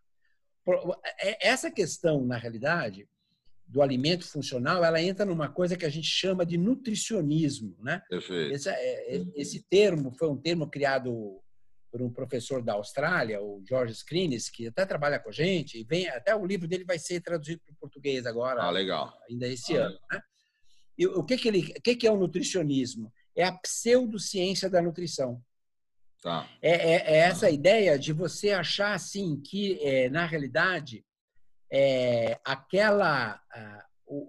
É, 1.21 1.49
essa 1.49 1.71
questão, 1.71 2.27
na 2.27 2.37
realidade, 2.37 3.09
do 3.65 3.81
alimento 3.81 4.27
funcional, 4.27 4.85
ela 4.85 5.01
entra 5.01 5.25
numa 5.25 5.49
coisa 5.49 5.77
que 5.77 5.87
a 5.87 5.89
gente 5.89 6.09
chama 6.09 6.45
de 6.45 6.59
nutricionismo, 6.59 7.77
né? 7.85 8.03
Esse, 8.51 8.69
é, 8.69 9.23
esse 9.37 9.65
termo 9.71 10.11
foi 10.19 10.29
um 10.29 10.37
termo 10.37 10.69
criado 10.69 11.41
por 11.93 12.03
um 12.03 12.13
professor 12.13 12.65
da 12.65 12.73
Austrália, 12.73 13.41
o 13.41 13.63
George 13.65 13.93
Skrines, 13.93 14.49
que 14.49 14.67
até 14.67 14.85
trabalha 14.85 15.21
com 15.21 15.29
a 15.29 15.33
gente, 15.33 15.79
e 15.79 15.85
vem 15.85 16.09
até 16.09 16.35
o 16.35 16.45
livro 16.45 16.67
dele 16.67 16.83
vai 16.83 16.99
ser 16.99 17.21
traduzido 17.21 17.63
para 17.65 17.75
o 17.75 17.77
português 17.77 18.27
agora. 18.27 18.61
Ah, 18.61 18.71
legal. 18.71 19.17
Ainda 19.31 19.47
esse 19.47 19.79
ah, 19.79 19.85
ano, 19.87 20.01
né? 20.11 20.21
o 21.15 21.23
que, 21.23 21.37
que, 21.37 21.47
ele, 21.47 21.61
o 21.79 21.81
que, 21.81 21.95
que 21.95 22.09
é 22.09 22.11
o 22.11 22.19
nutricionismo? 22.19 23.13
É 23.37 23.45
a 23.45 23.53
pseudociência 23.53 24.69
da 24.69 24.83
nutrição. 24.83 25.41
Tá. 26.21 26.47
É, 26.61 26.71
é, 26.71 26.95
é, 27.15 27.17
essa 27.21 27.49
ideia 27.51 27.99
de 27.99 28.13
você 28.13 28.51
achar 28.51 28.93
assim 28.93 29.41
que, 29.41 29.79
é, 29.81 30.11
na 30.11 30.27
realidade, 30.27 31.05
é, 31.73 32.39
aquela 32.45 33.41
o, 34.07 34.27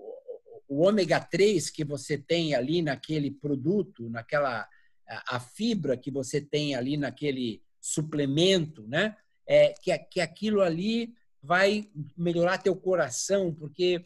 o, 0.70 0.88
ômega 0.88 1.20
3 1.20 1.70
que 1.70 1.84
você 1.84 2.18
tem 2.18 2.56
ali 2.56 2.82
naquele 2.82 3.30
produto, 3.30 4.10
naquela 4.10 4.70
a, 5.08 5.36
a 5.36 5.40
fibra 5.40 5.98
que 5.98 6.10
você 6.10 6.40
tem 6.40 6.76
ali 6.76 6.96
naquele 6.96 7.62
suplemento, 7.82 8.88
né? 8.88 9.18
É, 9.46 9.74
que, 9.82 9.98
que 9.98 10.22
aquilo 10.22 10.62
ali 10.62 11.14
vai 11.44 11.90
melhorar 12.16 12.60
teu 12.60 12.76
coração, 12.76 13.54
porque 13.54 14.06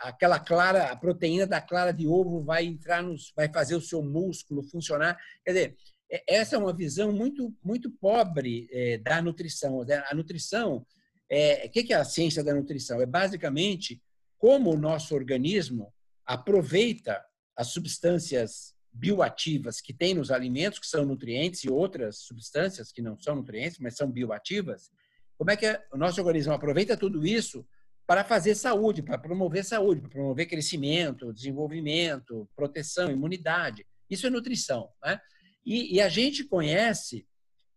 aquela 0.00 0.40
clara, 0.40 0.90
a 0.90 0.96
proteína 0.96 1.46
da 1.46 1.60
clara 1.60 1.92
de 1.92 2.08
ovo 2.08 2.42
vai 2.42 2.64
entrar 2.64 3.02
nos, 3.02 3.32
vai 3.36 3.48
fazer 3.52 3.76
o 3.76 3.80
seu 3.80 4.02
músculo 4.02 4.62
funcionar. 4.62 5.16
Quer 5.44 5.52
dizer, 5.52 5.76
essa 6.26 6.56
é 6.56 6.58
uma 6.58 6.74
visão 6.74 7.12
muito 7.12 7.54
muito 7.62 7.90
pobre 7.90 8.68
é, 8.72 8.98
da 8.98 9.22
nutrição. 9.22 9.84
Né? 9.84 10.02
A 10.08 10.14
nutrição, 10.14 10.86
é, 11.30 11.66
o 11.66 11.70
que 11.70 11.92
é 11.92 11.96
a 11.96 12.04
ciência 12.04 12.42
da 12.42 12.54
nutrição? 12.54 13.00
É 13.00 13.06
basicamente 13.06 14.02
como 14.38 14.70
o 14.72 14.78
nosso 14.78 15.14
organismo 15.14 15.92
aproveita 16.24 17.22
as 17.56 17.68
substâncias 17.68 18.74
bioativas 18.92 19.80
que 19.80 19.92
tem 19.92 20.14
nos 20.14 20.30
alimentos, 20.30 20.78
que 20.78 20.86
são 20.86 21.04
nutrientes, 21.04 21.62
e 21.62 21.70
outras 21.70 22.20
substâncias 22.20 22.90
que 22.90 23.02
não 23.02 23.18
são 23.20 23.36
nutrientes, 23.36 23.78
mas 23.78 23.96
são 23.96 24.10
bioativas. 24.10 24.90
Como 25.36 25.50
é 25.50 25.56
que 25.56 25.80
o 25.92 25.96
nosso 25.96 26.20
organismo 26.20 26.52
aproveita 26.52 26.96
tudo 26.96 27.24
isso 27.24 27.64
para 28.10 28.24
fazer 28.24 28.56
saúde, 28.56 29.04
para 29.04 29.16
promover 29.16 29.64
saúde, 29.64 30.00
para 30.00 30.10
promover 30.10 30.46
crescimento, 30.46 31.32
desenvolvimento, 31.32 32.50
proteção, 32.56 33.08
imunidade. 33.08 33.86
Isso 34.10 34.26
é 34.26 34.30
nutrição. 34.30 34.88
Né? 35.04 35.20
E, 35.64 35.96
e, 35.96 36.00
a 36.00 36.08
gente 36.08 36.44
conhece 36.44 37.26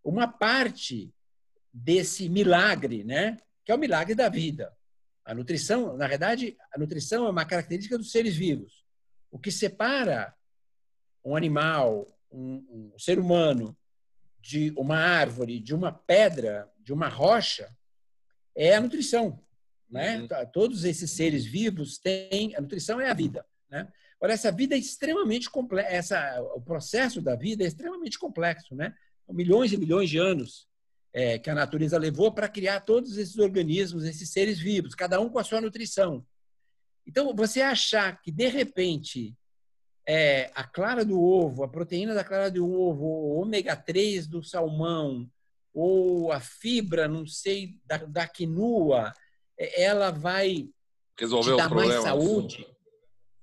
uma 0.04 0.28
parte 0.28 1.14
desse 1.72 2.30
milagre, 2.30 3.04
né? 3.04 3.38
que 3.66 3.72
é 3.72 3.76
o 3.76 3.80
milagre 3.80 4.16
da 4.16 4.30
vida. 4.30 4.74
A 5.26 5.34
nutrição, 5.34 5.96
na 5.96 6.08
verdade, 6.08 6.58
a 6.74 6.80
nutrição 6.80 7.26
é 7.26 7.30
uma 7.30 7.46
característica 7.46 7.98
dos 7.98 8.12
seres 8.12 8.36
vivos. 8.36 8.84
O 9.32 9.40
que 9.40 9.52
separa 9.52 10.34
um 11.24 11.36
animal, 11.36 12.08
um, 12.32 12.92
um 12.94 13.00
ser 13.00 13.20
humano, 13.20 13.78
de 14.40 14.74
uma 14.76 14.98
árvore, 14.98 15.60
de 15.60 15.74
uma 15.74 15.92
pedra, 15.92 16.70
de 16.80 16.92
uma 16.92 17.08
rocha, 17.08 17.74
é 18.54 18.76
a 18.76 18.82
nutrição. 18.82 19.42
Né? 19.90 20.20
Uhum. 20.20 20.28
Todos 20.52 20.84
esses 20.84 21.12
seres 21.12 21.46
vivos 21.46 21.98
têm. 21.98 22.54
A 22.56 22.62
nutrição 22.62 23.00
é 23.00 23.10
a 23.10 23.14
vida. 23.14 23.46
Né? 23.70 23.88
Agora, 24.24 24.36
essa 24.36 24.54
vida 24.54 24.74
é 24.74 24.78
extremamente 24.78 25.50
complexa. 25.50 26.18
O 26.56 26.62
processo 26.62 27.22
da 27.22 27.36
vida 27.36 27.62
é 27.62 27.68
extremamente 27.68 28.18
complexo. 28.18 28.74
Né? 28.74 28.96
Milhões 29.30 29.74
e 29.74 29.78
milhões 29.78 30.10
de 30.10 30.18
anos 30.18 30.66
é, 31.12 31.38
que 31.38 31.50
a 31.50 31.54
natureza 31.54 31.98
levou 31.98 32.32
para 32.32 32.48
criar 32.48 32.80
todos 32.80 33.18
esses 33.18 33.38
organismos, 33.38 34.06
esses 34.06 34.30
seres 34.30 34.58
vivos, 34.58 34.96
cada 34.96 35.20
um 35.20 35.28
com 35.28 35.40
a 35.40 35.44
sua 35.44 35.60
nutrição. 35.60 36.26
Então, 37.06 37.36
você 37.36 37.60
achar 37.60 38.22
que, 38.22 38.32
de 38.32 38.48
repente, 38.48 39.36
é, 40.08 40.50
a 40.56 40.64
clara 40.64 41.04
do 41.04 41.22
ovo, 41.22 41.62
a 41.62 41.68
proteína 41.68 42.14
da 42.14 42.24
clara 42.24 42.50
do 42.50 42.66
ovo, 42.66 43.04
o 43.04 43.42
ômega 43.42 43.76
3 43.76 44.26
do 44.26 44.42
salmão, 44.42 45.30
ou 45.74 46.32
a 46.32 46.40
fibra, 46.40 47.10
não 47.10 47.28
sei, 47.28 47.78
da, 47.84 47.98
da 47.98 48.26
quinua, 48.26 49.12
é, 49.60 49.84
ela 49.84 50.12
vai 50.12 50.70
resolver 51.20 51.52
te 51.52 51.58
dar 51.58 51.70
mais 51.70 52.02
saúde. 52.04 52.73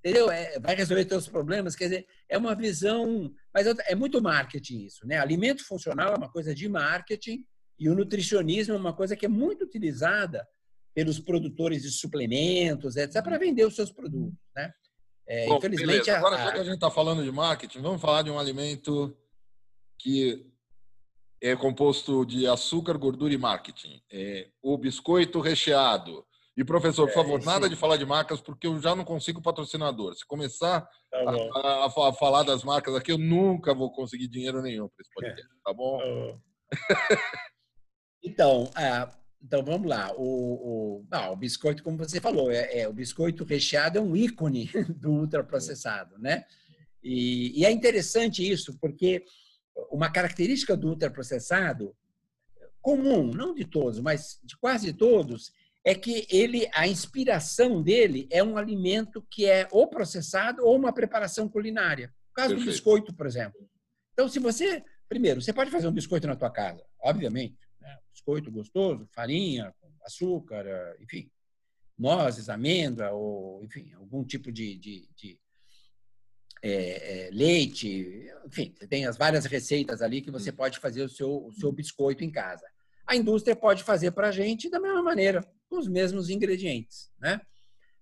Entendeu? 0.00 0.30
É, 0.30 0.58
vai 0.58 0.74
resolver 0.74 1.06
seus 1.06 1.28
problemas. 1.28 1.76
Quer 1.76 1.84
dizer, 1.84 2.06
é 2.28 2.38
uma 2.38 2.54
visão. 2.54 3.32
Mas 3.54 3.66
é 3.66 3.94
muito 3.94 4.22
marketing 4.22 4.86
isso, 4.86 5.06
né? 5.06 5.18
Alimento 5.18 5.64
funcional 5.66 6.14
é 6.14 6.16
uma 6.16 6.30
coisa 6.30 6.54
de 6.54 6.68
marketing 6.68 7.44
e 7.78 7.88
o 7.88 7.94
nutricionismo 7.94 8.74
é 8.74 8.78
uma 8.78 8.94
coisa 8.94 9.14
que 9.14 9.26
é 9.26 9.28
muito 9.28 9.64
utilizada 9.64 10.46
pelos 10.94 11.20
produtores 11.20 11.82
de 11.82 11.90
suplementos, 11.90 12.96
etc., 12.96 13.22
para 13.22 13.38
vender 13.38 13.64
os 13.64 13.76
seus 13.76 13.92
produtos, 13.92 14.38
né? 14.56 14.72
É, 15.26 15.46
Bom, 15.46 15.58
infelizmente. 15.58 16.06
Beleza. 16.06 16.18
Agora, 16.18 16.36
já 16.36 16.52
que 16.52 16.58
a 16.58 16.64
gente 16.64 16.74
está 16.74 16.90
falando 16.90 17.22
de 17.22 17.30
marketing, 17.30 17.80
vamos 17.80 18.00
falar 18.00 18.22
de 18.22 18.30
um 18.30 18.38
alimento 18.38 19.16
que 19.98 20.50
é 21.40 21.54
composto 21.54 22.24
de 22.26 22.46
açúcar, 22.46 22.98
gordura 22.98 23.32
e 23.32 23.38
marketing. 23.38 24.02
É, 24.10 24.48
o 24.62 24.76
biscoito 24.76 25.40
recheado. 25.40 26.26
E, 26.56 26.64
professor, 26.64 27.06
por 27.06 27.12
é, 27.12 27.14
favor, 27.14 27.44
nada 27.44 27.68
de 27.68 27.76
falar 27.76 27.96
de 27.96 28.04
marcas, 28.04 28.40
porque 28.40 28.66
eu 28.66 28.80
já 28.80 28.94
não 28.94 29.04
consigo 29.04 29.40
patrocinador. 29.40 30.14
Se 30.14 30.26
começar 30.26 30.82
tá 31.10 31.18
a, 31.18 31.86
a, 31.86 32.08
a, 32.08 32.12
falar 32.12 32.42
das 32.42 32.64
marcas 32.64 32.94
aqui, 32.94 33.12
eu 33.12 33.18
nunca 33.18 33.72
vou 33.72 33.90
conseguir 33.92 34.28
dinheiro 34.28 34.60
nenhum 34.60 34.88
para 34.88 35.02
esse 35.02 35.10
podcast, 35.14 35.48
tá 35.64 35.72
bom? 35.72 35.98
Tá 35.98 36.38
então, 38.22 38.70
é, 38.76 39.08
então, 39.42 39.64
vamos 39.64 39.88
lá. 39.88 40.12
O, 40.16 40.24
o, 40.24 41.06
não, 41.10 41.32
o 41.32 41.36
biscoito, 41.36 41.82
como 41.82 41.96
você 41.96 42.20
falou, 42.20 42.50
é, 42.50 42.80
é, 42.80 42.88
o 42.88 42.92
biscoito 42.92 43.44
recheado 43.44 43.98
é 43.98 44.02
um 44.02 44.14
ícone 44.14 44.70
do 44.96 45.12
ultraprocessado, 45.12 46.18
né? 46.18 46.44
E, 47.02 47.58
e 47.58 47.64
é 47.64 47.70
interessante 47.70 48.46
isso, 48.48 48.76
porque 48.78 49.24
uma 49.90 50.10
característica 50.10 50.76
do 50.76 50.88
ultraprocessado 50.88 51.96
comum, 52.82 53.32
não 53.32 53.54
de 53.54 53.64
todos, 53.64 54.00
mas 54.00 54.38
de 54.42 54.56
quase 54.58 54.92
todos, 54.92 55.52
é 55.84 55.94
que 55.94 56.26
ele, 56.30 56.68
a 56.74 56.86
inspiração 56.86 57.82
dele 57.82 58.28
é 58.30 58.42
um 58.42 58.56
alimento 58.56 59.26
que 59.30 59.46
é 59.46 59.66
ou 59.70 59.88
processado 59.88 60.64
ou 60.64 60.76
uma 60.76 60.92
preparação 60.92 61.48
culinária. 61.48 62.08
No 62.28 62.34
caso 62.34 62.48
Perfeito. 62.50 62.64
do 62.64 62.72
biscoito, 62.72 63.14
por 63.14 63.26
exemplo. 63.26 63.68
Então, 64.12 64.28
se 64.28 64.38
você, 64.38 64.84
primeiro, 65.08 65.40
você 65.40 65.52
pode 65.52 65.70
fazer 65.70 65.88
um 65.88 65.92
biscoito 65.92 66.26
na 66.26 66.36
tua 66.36 66.50
casa, 66.50 66.84
obviamente, 67.00 67.58
né? 67.80 67.98
biscoito 68.12 68.50
gostoso, 68.50 69.08
farinha, 69.12 69.74
açúcar, 70.04 70.66
enfim, 71.00 71.30
nozes, 71.98 72.48
amêndoa 72.48 73.10
ou, 73.12 73.64
enfim, 73.64 73.92
algum 73.94 74.24
tipo 74.24 74.52
de, 74.52 74.76
de, 74.76 75.08
de 75.16 75.40
é, 76.62 77.26
é, 77.26 77.30
leite, 77.30 78.26
enfim, 78.46 78.74
você 78.78 78.86
tem 78.86 79.06
as 79.06 79.16
várias 79.16 79.46
receitas 79.46 80.02
ali 80.02 80.20
que 80.20 80.30
você 80.30 80.50
hum. 80.50 80.56
pode 80.56 80.78
fazer 80.78 81.02
o 81.02 81.08
seu, 81.08 81.46
o 81.46 81.52
seu 81.52 81.72
biscoito 81.72 82.22
em 82.22 82.30
casa. 82.30 82.66
A 83.10 83.16
indústria 83.16 83.56
pode 83.56 83.82
fazer 83.82 84.12
para 84.12 84.28
a 84.28 84.30
gente 84.30 84.70
da 84.70 84.78
mesma 84.78 85.02
maneira, 85.02 85.44
com 85.68 85.78
os 85.78 85.88
mesmos 85.88 86.30
ingredientes. 86.30 87.10
Né? 87.18 87.40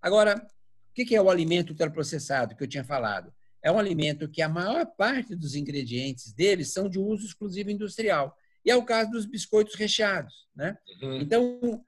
Agora, 0.03 0.37
o 0.37 0.93
que 0.93 1.17
é 1.17 1.23
o 1.23 1.31
alimento 1.31 1.71
ultraprocessado 1.71 2.55
que 2.55 2.63
eu 2.63 2.69
tinha 2.69 2.85
falado? 2.85 3.33
É 3.63 3.73
um 3.73 3.79
alimento 3.79 4.29
que 4.29 4.43
a 4.43 4.51
maior 4.51 4.85
parte 4.85 5.35
dos 5.35 5.55
ingredientes 5.55 6.31
dele 6.35 6.63
são 6.63 6.91
de 6.91 6.99
uso 6.99 7.25
exclusivo 7.25 7.71
industrial. 7.71 8.37
E 8.63 8.71
é 8.71 8.77
o 8.77 8.85
caso 8.85 9.11
dos 9.11 9.25
biscoitos 9.25 9.77
recheados. 9.77 10.47
Né? 10.55 10.77
Uhum. 11.01 11.21
Então, 11.23 11.83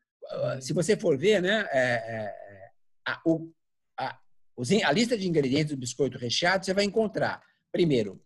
se 0.59 0.73
você 0.73 0.97
for 0.97 1.19
ver, 1.19 1.43
né, 1.43 1.69
é, 1.73 1.83
é, 1.83 2.71
a, 3.07 3.21
o, 3.27 3.53
a 3.99 4.93
lista 4.93 5.19
de 5.19 5.29
ingredientes 5.29 5.75
do 5.75 5.79
biscoito 5.79 6.17
recheado, 6.17 6.65
você 6.65 6.73
vai 6.73 6.85
encontrar, 6.85 7.43
primeiro, 7.71 8.19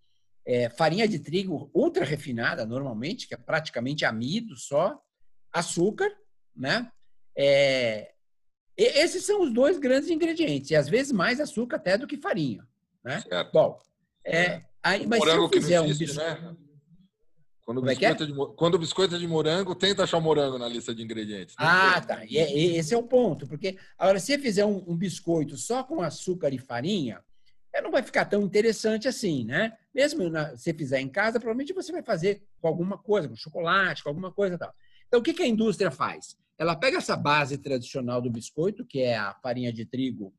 é, 0.47 0.69
farinha 0.69 1.09
de 1.09 1.19
trigo 1.19 1.71
ultra 1.73 2.05
refinada, 2.05 2.67
normalmente, 2.67 3.27
que 3.27 3.35
é 3.35 3.39
praticamente 3.39 4.05
amido 4.05 4.57
só, 4.57 5.01
açúcar, 5.53 6.11
né? 6.55 6.91
É, 7.37 8.13
esses 8.77 9.25
são 9.25 9.43
os 9.43 9.53
dois 9.53 9.79
grandes 9.79 10.11
ingredientes, 10.11 10.71
e 10.71 10.77
às 10.77 10.89
vezes 10.89 11.13
mais 11.13 11.41
açúcar 11.41 11.77
até 11.77 11.97
do 11.97 12.07
que 12.07 12.17
farinha, 12.17 12.67
né? 13.03 13.21
Certo. 13.21 13.53
Bom, 13.53 13.81
é, 14.25 14.63
aí, 14.83 15.07
mas 15.07 15.23
se 15.23 15.29
eu 15.29 15.49
fizer 15.49 15.81
um 15.81 15.87
biscoito... 15.87 16.43
Né? 16.43 16.57
Quando 17.65 17.81
o, 17.81 17.89
é 17.89 17.95
biscoito 17.95 18.23
é? 18.23 18.27
de, 18.27 18.35
quando 18.57 18.75
o 18.75 18.79
biscoito 18.79 19.15
é 19.15 19.19
de 19.19 19.27
morango, 19.27 19.75
tenta 19.75 20.05
achar 20.05 20.21
morango 20.21 20.59
na 20.59 20.69
lista 20.69 20.95
de 20.95 21.03
ingredientes. 21.03 21.57
Né? 21.57 21.65
Ah, 21.67 21.99
tá. 21.99 22.23
E, 22.27 22.37
é, 22.37 22.53
esse 22.77 22.93
é 22.93 22.99
o 22.99 23.03
ponto. 23.03 23.47
Porque, 23.47 23.79
agora, 23.97 24.21
se 24.21 24.27
você 24.27 24.39
fizer 24.39 24.67
um, 24.67 24.85
um, 24.87 24.95
biscoito 24.95 25.57
só 25.57 25.83
com 25.83 26.03
açúcar 26.03 26.53
e 26.53 26.59
farinha, 26.59 27.25
não 27.83 27.91
vai 27.91 28.03
ficar 28.03 28.27
tão 28.27 28.43
interessante 28.43 29.09
assim, 29.09 29.45
né? 29.45 29.73
Mesmo 29.95 30.29
na, 30.29 30.57
se 30.57 30.73
fizer 30.75 31.01
em 31.01 31.09
casa, 31.09 31.39
provavelmente 31.39 31.73
você 31.73 31.93
vai 31.93 32.03
fazer 32.03 32.43
com 32.61 32.69
alguma 32.69 32.99
coisa, 32.99 33.29
com 33.29 33.37
chocolate, 33.37 34.03
com 34.03 34.09
alguma 34.09 34.33
coisa 34.33 34.59
tal. 34.59 34.75
Então, 35.07 35.21
o 35.21 35.23
que, 35.23 35.43
a 35.43 35.47
indústria 35.47 35.91
faz? 35.91 36.37
Ela 36.59 36.75
pega 36.75 36.99
essa 36.99 37.17
base 37.17 37.59
tradicional 37.59 38.21
do 38.21 38.31
biscoito, 38.31 38.85
que 38.85 39.01
é 39.01 39.17
a 39.17 39.35
farinha 39.35 39.73
de 39.73 39.85
trigo, 39.85 40.35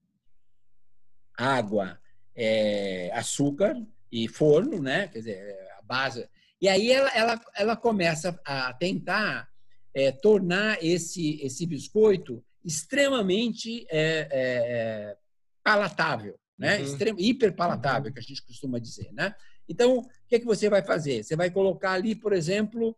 água, 1.37 1.99
é, 2.35 3.11
açúcar 3.13 3.75
e 4.11 4.27
forno, 4.27 4.81
né? 4.81 5.07
Quer 5.07 5.19
dizer, 5.19 5.69
a 5.77 5.81
base 5.81 6.27
e 6.61 6.67
aí 6.67 6.91
ela, 6.91 7.09
ela, 7.09 7.41
ela 7.55 7.75
começa 7.75 8.39
a 8.45 8.73
tentar 8.73 9.47
é, 9.93 10.11
tornar 10.11 10.83
esse, 10.83 11.39
esse 11.41 11.65
biscoito 11.65 12.43
extremamente 12.63 13.85
é, 13.89 14.27
é, 14.31 15.17
palatável, 15.63 16.39
né? 16.57 16.77
Uhum. 16.77 16.83
Extremo, 16.83 17.19
hiper 17.19 17.55
palatável, 17.55 18.07
uhum. 18.07 18.13
que 18.13 18.19
a 18.19 18.23
gente 18.23 18.45
costuma 18.45 18.79
dizer, 18.79 19.11
né? 19.13 19.35
Então, 19.67 19.97
o 19.97 20.07
que, 20.27 20.35
é 20.35 20.39
que 20.39 20.45
você 20.45 20.69
vai 20.69 20.83
fazer? 20.83 21.23
Você 21.23 21.35
vai 21.35 21.49
colocar 21.49 21.91
ali, 21.91 22.15
por 22.15 22.33
exemplo, 22.33 22.95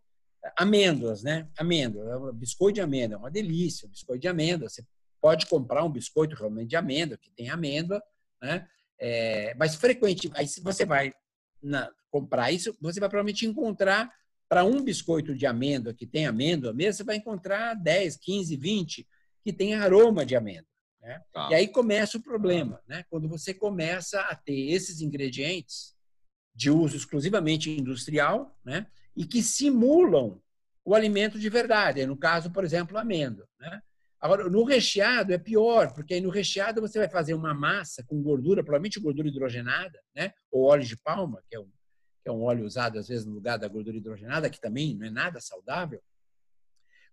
amêndoas, 0.56 1.22
né? 1.22 1.48
Amêndoa, 1.56 2.32
biscoito 2.32 2.74
de 2.74 2.80
amêndoa, 2.80 3.16
é 3.16 3.18
uma 3.18 3.30
delícia, 3.30 3.88
biscoito 3.88 4.20
de 4.20 4.28
amêndoa. 4.28 4.68
Você 4.68 4.84
pode 5.20 5.46
comprar 5.46 5.84
um 5.84 5.90
biscoito 5.90 6.36
realmente 6.36 6.68
de 6.68 6.76
amêndoa, 6.76 7.18
que 7.18 7.30
tem 7.30 7.50
amêndoa, 7.50 8.02
né? 8.40 8.66
É, 9.00 9.54
mas 9.54 9.74
frequente, 9.76 10.30
aí 10.34 10.46
se 10.46 10.60
você 10.60 10.84
vai 10.84 11.12
na, 11.62 11.90
comprar 12.10 12.50
isso, 12.50 12.76
você 12.80 12.98
vai 12.98 13.08
provavelmente 13.08 13.46
encontrar 13.46 14.12
para 14.48 14.64
um 14.64 14.82
biscoito 14.82 15.34
de 15.34 15.46
amêndoa 15.46 15.94
que 15.94 16.06
tem 16.06 16.26
amêndoa 16.26 16.72
mesmo, 16.72 16.94
você 16.94 17.04
vai 17.04 17.16
encontrar 17.16 17.74
10, 17.74 18.16
15, 18.16 18.56
20 18.56 19.06
que 19.44 19.52
tem 19.52 19.74
aroma 19.74 20.24
de 20.24 20.34
amêndoa. 20.34 20.66
Né? 21.08 21.22
Tá. 21.32 21.48
E 21.50 21.54
aí 21.54 21.66
começa 21.66 22.18
o 22.18 22.22
problema, 22.22 22.82
né? 22.86 23.02
quando 23.08 23.26
você 23.26 23.54
começa 23.54 24.20
a 24.20 24.36
ter 24.36 24.72
esses 24.72 25.00
ingredientes 25.00 25.96
de 26.54 26.70
uso 26.70 26.98
exclusivamente 26.98 27.70
industrial 27.70 28.54
né? 28.62 28.86
e 29.16 29.24
que 29.24 29.42
simulam 29.42 30.38
o 30.84 30.94
alimento 30.94 31.38
de 31.38 31.48
verdade. 31.48 32.04
No 32.04 32.14
caso, 32.14 32.50
por 32.50 32.62
exemplo, 32.62 32.98
a 32.98 33.00
amêndoa. 33.00 33.48
Né? 33.58 33.80
Agora, 34.20 34.50
no 34.50 34.64
recheado 34.64 35.32
é 35.32 35.38
pior, 35.38 35.94
porque 35.94 36.12
aí 36.12 36.20
no 36.20 36.28
recheado 36.28 36.82
você 36.82 36.98
vai 36.98 37.08
fazer 37.08 37.32
uma 37.32 37.54
massa 37.54 38.04
com 38.04 38.22
gordura, 38.22 38.62
provavelmente 38.62 39.00
gordura 39.00 39.28
hidrogenada, 39.28 39.98
né? 40.14 40.34
ou 40.52 40.64
óleo 40.64 40.84
de 40.84 40.96
palma, 40.98 41.42
que 41.48 41.56
é 41.56 41.60
um, 41.60 41.70
que 42.22 42.28
é 42.28 42.32
um 42.32 42.42
óleo 42.42 42.66
usado 42.66 42.98
às 42.98 43.08
vezes 43.08 43.24
no 43.24 43.32
lugar 43.32 43.58
da 43.58 43.66
gordura 43.66 43.96
hidrogenada, 43.96 44.50
que 44.50 44.60
também 44.60 44.94
não 44.94 45.06
é 45.06 45.10
nada 45.10 45.40
saudável. 45.40 46.02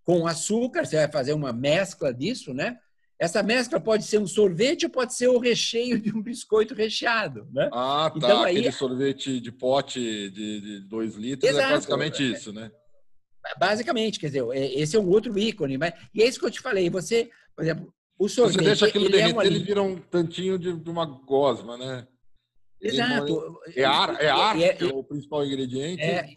Com 0.03 0.27
açúcar, 0.27 0.85
você 0.85 0.97
vai 0.97 1.09
fazer 1.09 1.31
uma 1.31 1.53
mescla 1.53 2.13
disso, 2.13 2.53
né? 2.53 2.77
Essa 3.19 3.41
mescla 3.41 3.79
pode 3.79 4.03
ser 4.03 4.19
um 4.19 4.27
sorvete 4.27 4.85
ou 4.85 4.91
pode 4.91 5.13
ser 5.13 5.29
o 5.29 5.39
recheio 5.39 5.99
de 5.99 6.13
um 6.13 6.21
biscoito 6.21 6.73
recheado, 6.73 7.47
né? 7.51 7.69
Ah, 7.71 8.09
tá. 8.11 8.17
Então, 8.17 8.43
aí... 8.43 8.57
Aquele 8.57 8.71
sorvete 8.73 9.39
de 9.39 9.51
pote 9.51 10.29
de 10.31 10.81
2 10.81 11.15
litros 11.15 11.49
é 11.49 11.53
Exato. 11.53 11.67
é 11.67 11.75
basicamente 11.75 12.31
isso, 12.31 12.51
né? 12.51 12.71
Basicamente, 13.57 14.19
quer 14.19 14.27
dizer, 14.27 14.43
é, 14.51 14.73
esse 14.73 14.97
é 14.97 14.99
um 14.99 15.07
outro 15.07 15.37
ícone. 15.37 15.77
Mas, 15.77 15.93
e 16.13 16.21
é 16.21 16.27
isso 16.27 16.39
que 16.39 16.45
eu 16.45 16.51
te 16.51 16.59
falei. 16.59 16.89
Você, 16.89 17.29
por 17.55 17.63
exemplo, 17.63 17.93
o 18.19 18.27
sorvete... 18.27 18.57
Você 18.57 18.65
deixa 18.65 18.87
aquilo 18.87 19.05
ele 19.05 19.17
derreter, 19.17 19.43
é 19.43 19.45
ele 19.45 19.59
vira 19.59 19.81
um 19.81 19.97
tantinho 19.97 20.59
de, 20.59 20.73
de 20.73 20.89
uma 20.89 21.05
gosma, 21.05 21.77
né? 21.77 22.07
Exato. 22.81 23.59
É, 23.67 23.81
é 23.81 23.85
ar, 23.85 24.21
é 24.21 24.29
ar 24.29 24.59
é, 24.59 24.77
é, 24.79 24.85
o 24.85 25.03
principal 25.03 25.45
ingrediente. 25.45 26.01
É, 26.01 26.27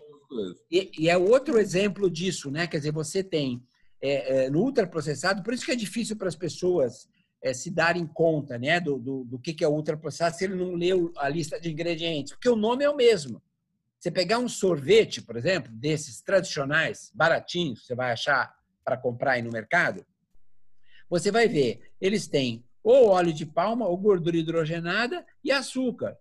e, 0.71 0.91
e, 0.99 1.09
é 1.09 1.17
outro 1.17 1.59
exemplo 1.59 2.11
disso, 2.11 2.51
né? 2.51 2.67
Quer 2.67 2.79
dizer, 2.79 2.93
você 2.93 3.23
tem 3.25 3.63
é, 4.00 4.45
é, 4.45 4.50
no 4.50 4.61
ultraprocessado, 4.61 5.43
por 5.43 5.52
isso 5.52 5.64
que 5.64 5.73
é 5.73 5.76
difícil 5.76 6.17
para 6.17 6.28
as 6.28 6.37
pessoas 6.37 7.09
é, 7.43 7.52
se 7.52 7.71
darem 7.71 8.07
conta 8.07 8.59
né, 8.59 8.81
do, 8.81 8.99
do, 8.99 9.25
do 9.25 9.38
que, 9.38 9.52
que 9.52 9.64
é 9.64 9.69
ultraprocessado 9.69 10.37
se 10.37 10.45
ele 10.45 10.55
não 10.55 10.75
leu 10.75 11.12
a 11.17 11.28
lista 11.28 11.61
de 11.61 11.71
ingredientes, 11.71 12.33
porque 12.33 12.49
o 12.49 12.57
nome 12.57 12.85
é 12.85 12.90
o 12.90 12.97
mesmo. 12.97 13.43
Você 13.99 14.11
pegar 14.11 14.38
um 14.38 14.49
sorvete, 14.49 15.21
por 15.21 15.37
exemplo, 15.37 15.73
desses 15.73 16.21
tradicionais, 16.21 17.11
baratinhos, 17.14 17.85
você 17.85 17.95
vai 17.95 18.12
achar 18.12 18.55
para 18.85 18.97
comprar 18.97 19.33
aí 19.33 19.43
no 19.43 19.50
mercado, 19.50 20.07
você 21.11 21.31
vai 21.31 21.49
ver, 21.49 21.90
eles 22.00 22.26
têm 22.26 22.64
ou 22.83 23.09
óleo 23.09 23.33
de 23.33 23.45
palma, 23.45 23.87
ou 23.87 23.99
gordura 23.99 24.37
hidrogenada 24.37 25.26
e 25.45 25.52
açúcar. 25.52 26.17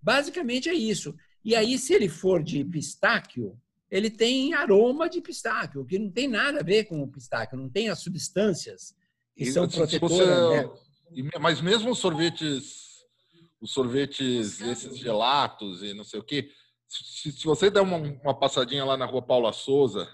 Basicamente 0.00 0.68
é 0.68 0.74
isso. 0.74 1.16
E 1.44 1.56
aí, 1.56 1.78
se 1.78 1.94
ele 1.94 2.08
for 2.08 2.42
de 2.42 2.62
pistáquio, 2.64 3.58
ele 3.92 4.08
tem 4.08 4.54
aroma 4.54 5.06
de 5.06 5.20
pistáquio, 5.20 5.84
que 5.84 5.98
não 5.98 6.10
tem 6.10 6.26
nada 6.26 6.60
a 6.60 6.64
ver 6.64 6.84
com 6.84 7.02
o 7.02 7.12
pistáquio, 7.12 7.58
não 7.58 7.68
tem 7.68 7.90
as 7.90 8.00
substâncias 8.00 8.96
que 9.36 9.44
são 9.52 9.68
protetoras. 9.68 10.16
Você, 10.16 11.22
né? 11.22 11.30
Mas 11.38 11.60
mesmo 11.60 11.90
os 11.90 11.98
sorvetes, 11.98 13.04
os 13.60 13.70
sorvetes, 13.70 14.62
esses 14.62 14.96
gelatos 14.96 15.82
e 15.82 15.92
não 15.92 16.04
sei 16.04 16.18
o 16.18 16.24
quê, 16.24 16.48
se, 16.88 17.32
se 17.32 17.44
você 17.44 17.70
der 17.70 17.82
uma, 17.82 17.98
uma, 17.98 18.38
passadinha 18.38 18.82
lá 18.82 18.96
na 18.96 19.04
rua 19.04 19.20
Paula 19.20 19.52
Souza, 19.52 20.08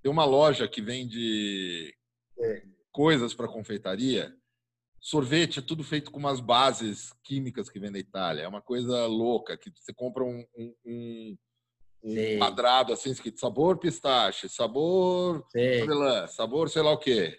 tem 0.00 0.10
uma 0.10 0.24
loja 0.24 0.68
que 0.68 0.80
vende 0.80 1.92
é. 2.38 2.62
coisas 2.92 3.34
para 3.34 3.48
confeitaria. 3.48 4.32
Sorvete 5.00 5.58
é 5.58 5.62
tudo 5.62 5.82
feito 5.82 6.12
com 6.12 6.18
umas 6.20 6.38
bases 6.38 7.12
químicas 7.24 7.68
que 7.68 7.80
vem 7.80 7.90
da 7.90 7.98
Itália. 7.98 8.42
É 8.42 8.48
uma 8.48 8.62
coisa 8.62 9.04
louca, 9.06 9.56
que 9.56 9.72
você 9.74 9.92
compra 9.92 10.22
um, 10.22 10.44
um 10.56 10.74
um 10.84 11.36
quadrado 12.38 12.92
assim, 12.92 13.10
escrito 13.10 13.40
sabor 13.40 13.78
pistache, 13.78 14.48
sabor 14.48 15.44
avelã, 15.54 16.26
sabor 16.26 16.70
sei 16.70 16.82
lá 16.82 16.92
o 16.92 16.98
quê. 16.98 17.38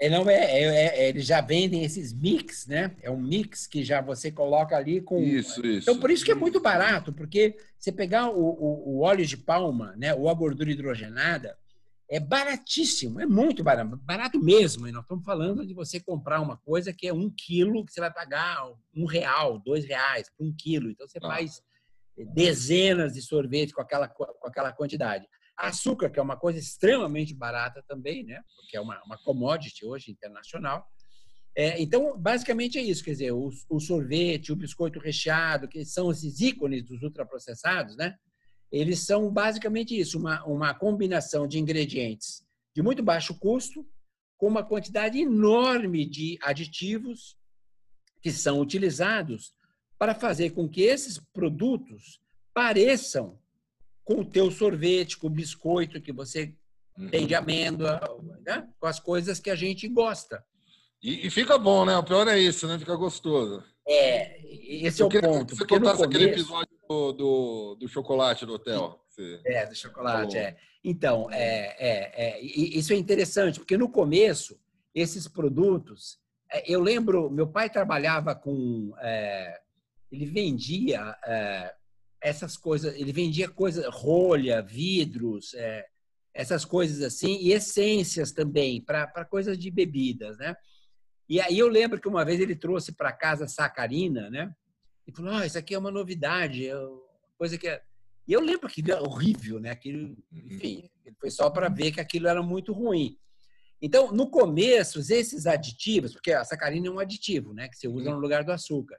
É, 0.00 0.08
não 0.10 0.28
é, 0.28 0.34
é, 0.34 0.86
é, 1.04 1.08
eles 1.08 1.24
já 1.24 1.40
vendem 1.40 1.84
esses 1.84 2.12
mix, 2.12 2.66
né? 2.66 2.96
É 3.00 3.10
um 3.10 3.20
mix 3.20 3.66
que 3.66 3.84
já 3.84 4.00
você 4.00 4.30
coloca 4.30 4.76
ali 4.76 5.00
com. 5.00 5.20
Isso, 5.22 5.64
isso. 5.64 5.88
Então, 5.88 6.00
por 6.00 6.10
isso 6.10 6.24
que 6.24 6.32
é 6.32 6.34
muito 6.34 6.60
barato, 6.60 7.12
porque 7.12 7.56
você 7.78 7.92
pegar 7.92 8.28
o, 8.28 8.40
o, 8.40 8.96
o 8.96 9.00
óleo 9.00 9.24
de 9.24 9.36
palma, 9.36 9.94
né? 9.96 10.12
Ou 10.12 10.28
a 10.28 10.34
gordura 10.34 10.70
hidrogenada, 10.70 11.56
é 12.10 12.18
baratíssimo, 12.18 13.20
é 13.20 13.26
muito 13.26 13.62
barato, 13.62 13.96
barato 13.98 14.38
mesmo. 14.38 14.88
E 14.88 14.92
nós 14.92 15.04
estamos 15.04 15.24
falando 15.24 15.64
de 15.64 15.72
você 15.72 16.00
comprar 16.00 16.40
uma 16.40 16.56
coisa 16.56 16.92
que 16.92 17.06
é 17.06 17.12
um 17.14 17.30
quilo, 17.30 17.84
que 17.84 17.92
você 17.92 18.00
vai 18.00 18.12
pagar 18.12 18.66
um 18.94 19.06
real, 19.06 19.60
dois 19.60 19.84
reais 19.84 20.28
por 20.36 20.44
um 20.44 20.52
quilo. 20.52 20.90
Então, 20.90 21.06
você 21.06 21.18
ah. 21.22 21.28
faz 21.28 21.62
dezenas 22.16 23.12
de 23.12 23.22
sorvetes 23.22 23.74
com 23.74 23.80
aquela, 23.80 24.08
com 24.08 24.46
aquela 24.46 24.72
quantidade. 24.72 25.26
Açúcar, 25.56 26.10
que 26.10 26.18
é 26.18 26.22
uma 26.22 26.36
coisa 26.36 26.58
extremamente 26.58 27.34
barata 27.34 27.82
também, 27.86 28.24
né? 28.24 28.40
porque 28.56 28.76
é 28.76 28.80
uma, 28.80 29.00
uma 29.04 29.18
commodity 29.22 29.84
hoje 29.84 30.10
internacional. 30.10 30.84
É, 31.56 31.80
então, 31.80 32.18
basicamente 32.18 32.78
é 32.78 32.82
isso, 32.82 33.04
quer 33.04 33.12
dizer, 33.12 33.32
o, 33.32 33.50
o, 33.68 33.78
sorvete, 33.78 34.52
o 34.52 34.56
biscoito 34.56 34.98
recheado, 34.98 35.68
que 35.68 35.84
são 35.84 36.10
esses 36.10 36.40
ícones 36.40 36.84
dos 36.84 37.00
ultraprocessados, 37.02 37.96
né? 37.96 38.16
Eles 38.72 39.06
são 39.06 39.30
basicamente 39.30 39.96
isso, 39.96 40.18
uma, 40.18 40.44
uma 40.44 40.74
combinação 40.74 41.46
de 41.46 41.60
ingredientes 41.60 42.44
de 42.74 42.82
muito 42.82 43.02
baixo 43.02 43.38
custo, 43.38 43.86
com 44.36 44.48
uma 44.48 44.64
quantidade 44.64 45.18
enorme 45.18 46.04
de 46.04 46.36
aditivos 46.42 47.38
que 48.20 48.32
são 48.32 48.58
utilizados 48.60 49.54
para 49.98 50.14
fazer 50.14 50.50
com 50.50 50.68
que 50.68 50.82
esses 50.82 51.18
produtos 51.18 52.20
pareçam 52.52 53.38
com 54.04 54.20
o 54.20 54.24
teu 54.24 54.50
sorvete, 54.50 55.16
com 55.16 55.26
o 55.26 55.30
biscoito 55.30 56.00
que 56.00 56.12
você 56.12 56.54
uhum. 56.98 57.08
tem 57.08 57.26
de 57.26 57.34
amêndoa, 57.34 58.00
né? 58.44 58.68
com 58.78 58.86
as 58.86 59.00
coisas 59.00 59.40
que 59.40 59.50
a 59.50 59.54
gente 59.54 59.88
gosta. 59.88 60.44
E, 61.02 61.26
e, 61.26 61.30
fica 61.30 61.58
bom, 61.58 61.84
né? 61.84 61.96
O 61.98 62.02
pior 62.02 62.26
é 62.28 62.38
isso, 62.38 62.66
né? 62.66 62.78
Fica 62.78 62.96
gostoso. 62.96 63.62
É, 63.86 64.40
esse 64.86 65.02
é 65.02 65.04
o 65.04 65.08
ponto. 65.10 65.54
Você 65.54 65.66
contasse 65.66 65.98
começo... 65.98 66.04
aquele 66.04 66.30
episódio 66.30 66.70
do, 66.88 67.12
do, 67.12 67.74
do, 67.80 67.88
chocolate 67.88 68.46
do 68.46 68.54
hotel. 68.54 69.04
Você... 69.10 69.40
É, 69.44 69.66
do 69.66 69.74
chocolate, 69.74 70.32
falou. 70.32 70.48
é. 70.48 70.56
Então, 70.82 71.30
é, 71.30 71.76
é, 71.78 72.26
é, 72.26 72.40
isso 72.40 72.92
é 72.92 72.96
interessante, 72.96 73.58
porque 73.58 73.76
no 73.76 73.88
começo, 73.88 74.58
esses 74.94 75.28
produtos... 75.28 76.18
É, 76.50 76.72
eu 76.72 76.80
lembro, 76.80 77.30
meu 77.30 77.48
pai 77.48 77.68
trabalhava 77.68 78.34
com 78.34 78.94
é, 79.00 79.60
ele 80.14 80.26
vendia 80.26 81.16
é, 81.26 81.74
essas 82.22 82.56
coisas, 82.56 82.94
ele 82.94 83.12
vendia 83.12 83.48
coisas, 83.48 83.84
rolha, 83.88 84.62
vidros, 84.62 85.52
é, 85.54 85.84
essas 86.32 86.64
coisas 86.64 87.02
assim, 87.02 87.38
e 87.40 87.52
essências 87.52 88.32
também, 88.32 88.80
para 88.80 89.24
coisas 89.24 89.58
de 89.58 89.70
bebidas, 89.70 90.38
né? 90.38 90.54
E 91.28 91.40
aí 91.40 91.58
eu 91.58 91.68
lembro 91.68 92.00
que 92.00 92.08
uma 92.08 92.24
vez 92.24 92.40
ele 92.40 92.54
trouxe 92.54 92.92
para 92.92 93.12
casa 93.12 93.48
sacarina, 93.48 94.30
né? 94.30 94.54
E 95.06 95.12
falou, 95.12 95.34
oh, 95.34 95.42
isso 95.42 95.58
aqui 95.58 95.74
é 95.74 95.78
uma 95.78 95.90
novidade, 95.90 96.68
é 96.68 96.74
coisa 97.36 97.58
que... 97.58 97.68
É... 97.68 97.82
E 98.26 98.32
eu 98.32 98.40
lembro 98.40 98.68
que 98.68 98.82
era 98.90 99.02
horrível, 99.02 99.60
né? 99.60 99.70
Aquilo, 99.70 100.08
uhum. 100.08 100.16
enfim, 100.50 100.90
foi 101.20 101.30
só 101.30 101.50
para 101.50 101.68
ver 101.68 101.92
que 101.92 102.00
aquilo 102.00 102.28
era 102.28 102.42
muito 102.42 102.72
ruim. 102.72 103.18
Então, 103.82 104.12
no 104.12 104.30
começo, 104.30 104.98
esses 105.00 105.46
aditivos, 105.46 106.12
porque 106.12 106.32
a 106.32 106.44
sacarina 106.44 106.86
é 106.86 106.90
um 106.90 106.98
aditivo, 106.98 107.52
né? 107.52 107.68
Que 107.68 107.76
você 107.76 107.88
usa 107.88 108.08
uhum. 108.08 108.16
no 108.16 108.22
lugar 108.22 108.44
do 108.44 108.52
açúcar. 108.52 108.98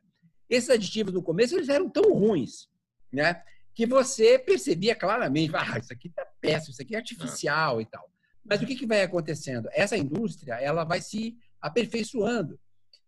Esses 0.49 0.69
aditivos 0.69 1.13
no 1.13 1.23
começo 1.23 1.55
eles 1.55 1.69
eram 1.69 1.89
tão 1.89 2.13
ruins, 2.13 2.69
né? 3.11 3.43
Que 3.73 3.85
você 3.85 4.39
percebia 4.39 4.95
claramente, 4.95 5.55
ah, 5.55 5.77
isso 5.79 5.91
aqui 5.91 6.07
está 6.07 6.25
péssimo, 6.39 6.71
isso 6.71 6.81
aqui 6.81 6.95
é 6.95 6.97
artificial 6.97 7.81
e 7.81 7.85
tal. 7.85 8.09
Mas 8.43 8.61
o 8.61 8.65
que, 8.65 8.75
que 8.75 8.85
vai 8.85 9.01
acontecendo? 9.01 9.67
Essa 9.73 9.97
indústria 9.97 10.53
ela 10.53 10.83
vai 10.83 11.01
se 11.01 11.35
aperfeiçoando. 11.59 12.59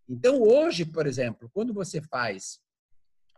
Então, 0.08 0.42
hoje, 0.42 0.84
por 0.84 1.06
exemplo, 1.06 1.50
quando 1.54 1.72
você 1.72 2.00
faz 2.00 2.60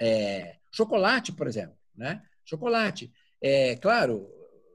é, 0.01 0.57
chocolate, 0.73 1.33
por 1.33 1.47
exemplo, 1.47 1.77
né? 1.95 2.23
Chocolate, 2.45 3.13
é 3.41 3.77
claro, 3.77 4.29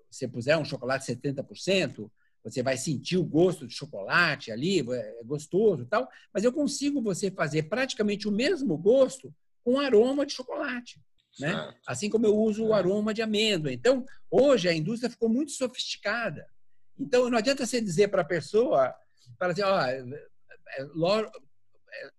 se 0.10 0.28
puser 0.28 0.58
um 0.58 0.66
chocolate 0.66 1.06
70%, 1.06 2.10
você 2.46 2.62
vai 2.62 2.78
sentir 2.78 3.18
o 3.18 3.24
gosto 3.24 3.68
de 3.68 3.74
chocolate 3.74 4.52
ali, 4.52 4.80
é 4.80 5.24
gostoso 5.24 5.82
e 5.82 5.86
tal, 5.88 6.08
mas 6.32 6.44
eu 6.44 6.54
consigo 6.54 7.02
você 7.02 7.32
fazer 7.32 7.64
praticamente 7.64 8.28
o 8.28 8.32
mesmo 8.32 8.78
gosto 8.78 9.34
com 9.64 9.80
aroma 9.80 10.28
de 10.28 10.34
chocolate. 10.34 11.02
Né? 11.40 11.74
Assim 11.88 12.08
como 12.08 12.28
eu 12.28 12.38
uso 12.38 12.68
o 12.68 12.74
é. 12.74 12.78
aroma 12.78 13.16
de 13.16 13.24
amêndoa. 13.24 13.74
Então, 13.74 14.06
hoje 14.30 14.70
a 14.70 14.74
indústria 14.74 15.10
ficou 15.10 15.28
muito 15.28 15.52
sofisticada. 15.54 16.48
Então, 17.00 17.30
não 17.32 17.38
adianta 17.38 17.66
você 17.66 17.82
dizer 17.82 18.10
para 18.10 18.22
a 18.22 18.26
pessoa, 18.26 18.94
para 19.40 19.52
dizer, 19.52 19.66
ó, 19.66 19.82
é, 19.82 20.04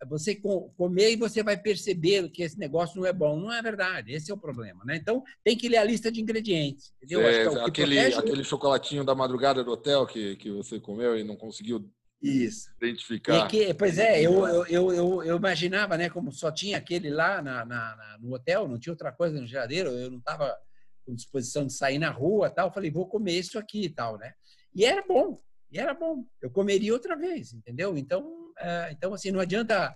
você 0.09 0.35
comer 0.35 1.13
e 1.13 1.17
você 1.17 1.43
vai 1.43 1.57
perceber 1.57 2.29
que 2.31 2.43
esse 2.43 2.59
negócio 2.59 3.01
não 3.01 3.07
é 3.07 3.13
bom. 3.13 3.39
Não 3.39 3.53
é 3.53 3.61
verdade, 3.63 4.13
esse 4.13 4.31
é 4.31 4.35
o 4.35 4.39
problema. 4.39 4.85
Né? 4.85 4.97
Então, 4.97 5.23
tem 5.45 5.57
que 5.57 5.69
ler 5.69 5.79
a 5.79 5.85
lista 5.85 6.11
de 6.11 6.21
ingredientes. 6.21 6.93
Entendeu? 6.97 7.21
É, 7.23 7.45
é 7.45 7.65
aquele, 7.65 7.97
protege... 7.97 8.19
aquele 8.19 8.45
chocolatinho 8.45 9.05
da 9.05 9.15
madrugada 9.15 9.63
do 9.63 9.73
hotel 9.73 10.07
que, 10.07 10.37
que 10.37 10.51
você 10.51 10.81
comeu 10.81 11.19
e 11.19 11.25
não 11.25 11.37
conseguiu 11.37 11.91
Isso. 12.23 12.69
Identificar. 12.81 13.49
Que, 13.49 13.75
pois 13.75 13.99
é, 13.99 14.21
eu, 14.21 14.47
eu, 14.47 14.93
eu, 14.93 15.23
eu, 15.23 15.37
imaginava, 15.37 15.97
né, 15.97 16.09
como 16.09 16.33
só 16.33 16.51
tinha 16.51 16.79
aquele 16.79 17.11
lá 17.11 17.43
na, 17.43 17.65
na, 17.65 17.97
na, 17.97 18.19
no 18.21 18.35
hotel, 18.35 18.69
não 18.69 18.79
tinha 18.79 18.93
outra 18.93 19.13
coisa 19.13 19.41
no 19.41 19.47
geladeiro, 19.47 19.91
eu 19.91 20.11
não 20.11 20.19
estava 20.19 20.57
com 21.05 21.15
disposição 21.15 21.67
de 21.67 21.73
sair 21.73 21.99
na 21.99 22.11
rua 22.11 22.51
tal. 22.51 22.73
Falei, 22.73 22.91
vou 22.91 23.07
comer 23.07 23.39
isso 23.39 23.59
aqui 23.59 23.85
e 23.85 23.91
tal, 23.91 24.19
né? 24.19 24.33
E 24.75 24.85
era 24.85 25.03
bom, 25.07 25.41
e 25.71 25.79
era 25.79 25.95
bom. 25.95 26.25
Eu 26.43 26.51
comeria 26.51 26.93
outra 26.93 27.17
vez, 27.17 27.53
entendeu? 27.53 27.97
Então, 27.97 28.46
é, 28.59 28.91
então 28.93 29.13
assim, 29.15 29.31
não 29.31 29.41
adianta 29.41 29.95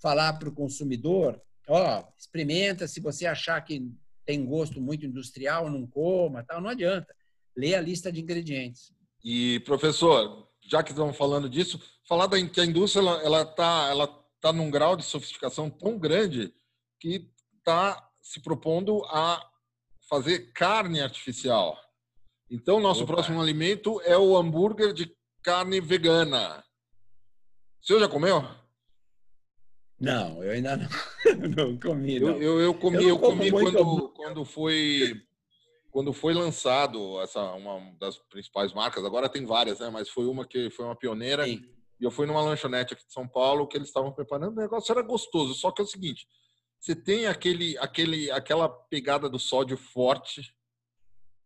falar 0.00 0.32
para 0.34 0.48
o 0.48 0.54
consumidor, 0.54 1.40
ó, 1.68 2.00
oh, 2.00 2.12
experimenta, 2.18 2.86
se 2.86 3.00
você 3.00 3.26
achar 3.26 3.60
que 3.60 3.90
tem 4.24 4.44
gosto 4.44 4.80
muito 4.80 5.06
industrial, 5.06 5.70
não 5.70 5.86
coma, 5.86 6.44
tal, 6.44 6.60
não 6.60 6.68
adianta. 6.68 7.14
Lê 7.56 7.74
a 7.74 7.80
lista 7.80 8.12
de 8.12 8.20
ingredientes. 8.20 8.92
E, 9.24 9.60
professor, 9.60 10.48
já 10.62 10.82
que 10.82 10.90
estamos 10.90 11.16
falando 11.16 11.48
disso, 11.48 11.80
falar 12.06 12.26
da 12.26 12.46
que 12.46 12.60
a 12.60 12.64
indústria 12.64 13.00
ela, 13.00 13.22
ela 13.22 13.44
tá 13.44 13.88
ela 13.90 14.06
tá 14.40 14.52
num 14.52 14.70
grau 14.70 14.96
de 14.96 15.04
sofisticação 15.04 15.68
tão 15.68 15.98
grande 15.98 16.54
que 17.00 17.28
está 17.56 18.08
se 18.22 18.40
propondo 18.40 19.04
a 19.06 19.42
fazer 20.08 20.52
carne 20.52 21.00
artificial. 21.00 21.76
Então, 22.50 22.80
nosso 22.80 23.04
Opa. 23.04 23.14
próximo 23.14 23.40
alimento 23.40 24.00
é 24.02 24.16
o 24.16 24.36
hambúrguer 24.36 24.92
de 24.92 25.10
carne 25.42 25.80
vegana. 25.80 26.64
O 27.82 27.86
senhor 27.86 28.00
já 28.00 28.08
comeu? 28.08 28.42
Não, 30.00 30.42
eu 30.42 30.52
ainda 30.52 30.76
não, 30.76 30.88
não 31.56 31.78
comi. 31.78 32.20
Não. 32.20 32.28
Eu, 32.30 32.42
eu, 32.42 32.60
eu, 32.60 32.74
comi, 32.74 33.02
eu, 33.02 33.08
eu 33.08 33.18
comi 33.18 33.50
quando, 33.50 34.08
quando 34.10 34.44
foi 34.44 35.20
quando 35.90 36.12
foi 36.12 36.34
lançado 36.34 37.20
essa 37.20 37.42
uma 37.54 37.92
das 37.98 38.18
principais 38.18 38.72
marcas. 38.72 39.04
Agora 39.04 39.28
tem 39.28 39.44
várias, 39.44 39.80
né? 39.80 39.90
Mas 39.90 40.08
foi 40.08 40.26
uma 40.26 40.46
que 40.46 40.70
foi 40.70 40.84
uma 40.84 40.94
pioneira. 40.94 41.44
Sim. 41.44 41.64
E 42.00 42.04
eu 42.04 42.10
fui 42.10 42.26
numa 42.26 42.42
lanchonete 42.42 42.94
aqui 42.94 43.04
de 43.04 43.12
São 43.12 43.26
Paulo 43.26 43.66
que 43.66 43.76
eles 43.76 43.88
estavam 43.88 44.12
preparando. 44.12 44.56
O 44.56 44.60
negócio 44.60 44.92
era 44.92 45.02
gostoso, 45.02 45.54
só 45.54 45.72
que 45.72 45.82
é 45.82 45.84
o 45.84 45.88
seguinte: 45.88 46.28
você 46.78 46.94
tem 46.94 47.26
aquele, 47.26 47.76
aquele, 47.78 48.30
aquela 48.30 48.68
pegada 48.68 49.28
do 49.28 49.38
sódio 49.38 49.76
forte. 49.76 50.54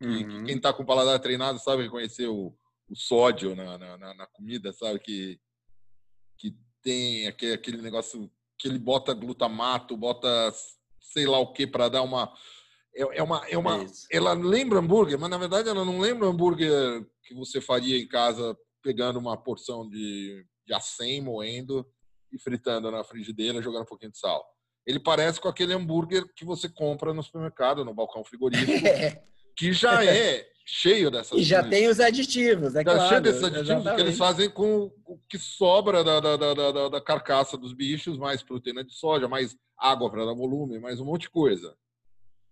Uhum. 0.03 0.45
quem 0.45 0.57
está 0.57 0.73
com 0.73 0.83
o 0.83 0.87
paladar 0.87 1.21
treinado 1.21 1.61
sabe 1.61 1.85
reconhecer 1.85 2.27
o, 2.27 2.53
o 2.89 2.97
sódio 2.97 3.55
na, 3.55 3.79
na, 3.79 4.15
na, 4.15 4.27
comida, 4.27 4.73
sabe? 4.73 4.99
Que, 4.99 5.39
que 6.43 6.57
tem 6.83 7.29
aquele, 7.29 7.53
aquele 7.53 7.81
negócio 7.81 8.29
que 8.59 8.67
ele 8.67 8.79
bota 8.79 9.15
glutamato, 9.15 9.97
bota 9.97 10.29
sei 11.01 11.27
lá 11.27 11.39
o 11.39 11.53
que 11.53 11.67
para 11.67 11.89
dar 11.89 12.03
uma. 12.03 12.33
É, 12.95 13.19
é 13.19 13.23
uma. 13.23 13.47
É 13.49 13.57
uma 13.57 13.83
é 13.83 13.87
ela 14.11 14.33
lembra 14.33 14.81
hambúrguer, 14.81 15.19
mas 15.19 15.31
na 15.31 15.39
verdade 15.39 15.69
ela 15.69 15.85
não 15.85 16.01
lembra 16.01 16.27
hambúrguer 16.27 17.07
que 17.23 17.35
você 17.35 17.61
faria 17.61 17.97
em 17.97 18.09
casa 18.09 18.57
pegando 18.83 19.21
uma 19.21 19.37
porção 19.37 19.89
de, 19.89 20.45
de 20.67 20.75
acém, 20.75 21.21
moendo 21.21 21.87
e 22.33 22.39
fritando 22.39 22.91
na 22.91 23.05
frigideira, 23.05 23.63
jogando 23.63 23.83
um 23.83 23.87
pouquinho 23.87 24.11
de 24.11 24.19
sal. 24.19 24.45
Ele 24.85 24.99
parece 24.99 25.41
com 25.41 25.47
aquele 25.47 25.73
hambúrguer 25.73 26.27
que 26.35 26.45
você 26.45 26.69
compra 26.69 27.15
no 27.15 27.23
supermercado, 27.23 27.85
no 27.85 27.95
balcão 27.95 28.25
frigorífico, 28.25 28.73
que 29.57 29.73
já 29.73 30.05
é 30.05 30.52
cheio 30.65 31.11
dessas 31.11 31.39
E 31.39 31.43
já 31.43 31.61
coisas. 31.63 31.79
tem 31.79 31.89
os 31.89 32.01
aditivos, 32.01 32.75
é 32.75 32.85
claro. 32.85 33.09
cheio 33.09 33.21
desses 33.21 33.43
aditivos 33.43 33.69
exatamente. 33.69 33.97
que 33.97 34.03
eles 34.03 34.19
fazem 34.19 34.51
com 34.51 34.93
o 35.07 35.19
que 35.29 35.39
sobra 35.39 36.05
da, 36.05 36.21
da, 36.21 36.37
da, 36.37 36.89
da, 36.89 37.01
carcaça 37.01 37.57
dos 37.57 37.73
bichos, 37.73 38.19
mais 38.19 38.43
proteína 38.43 38.85
de 38.85 38.95
soja, 38.95 39.29
mais 39.29 39.57
água 39.77 40.11
para 40.11 40.25
dar 40.25 40.35
volume, 40.35 40.79
mais 40.79 41.01
um 41.01 41.05
monte 41.05 41.23
de 41.23 41.31
coisa. 41.31 41.77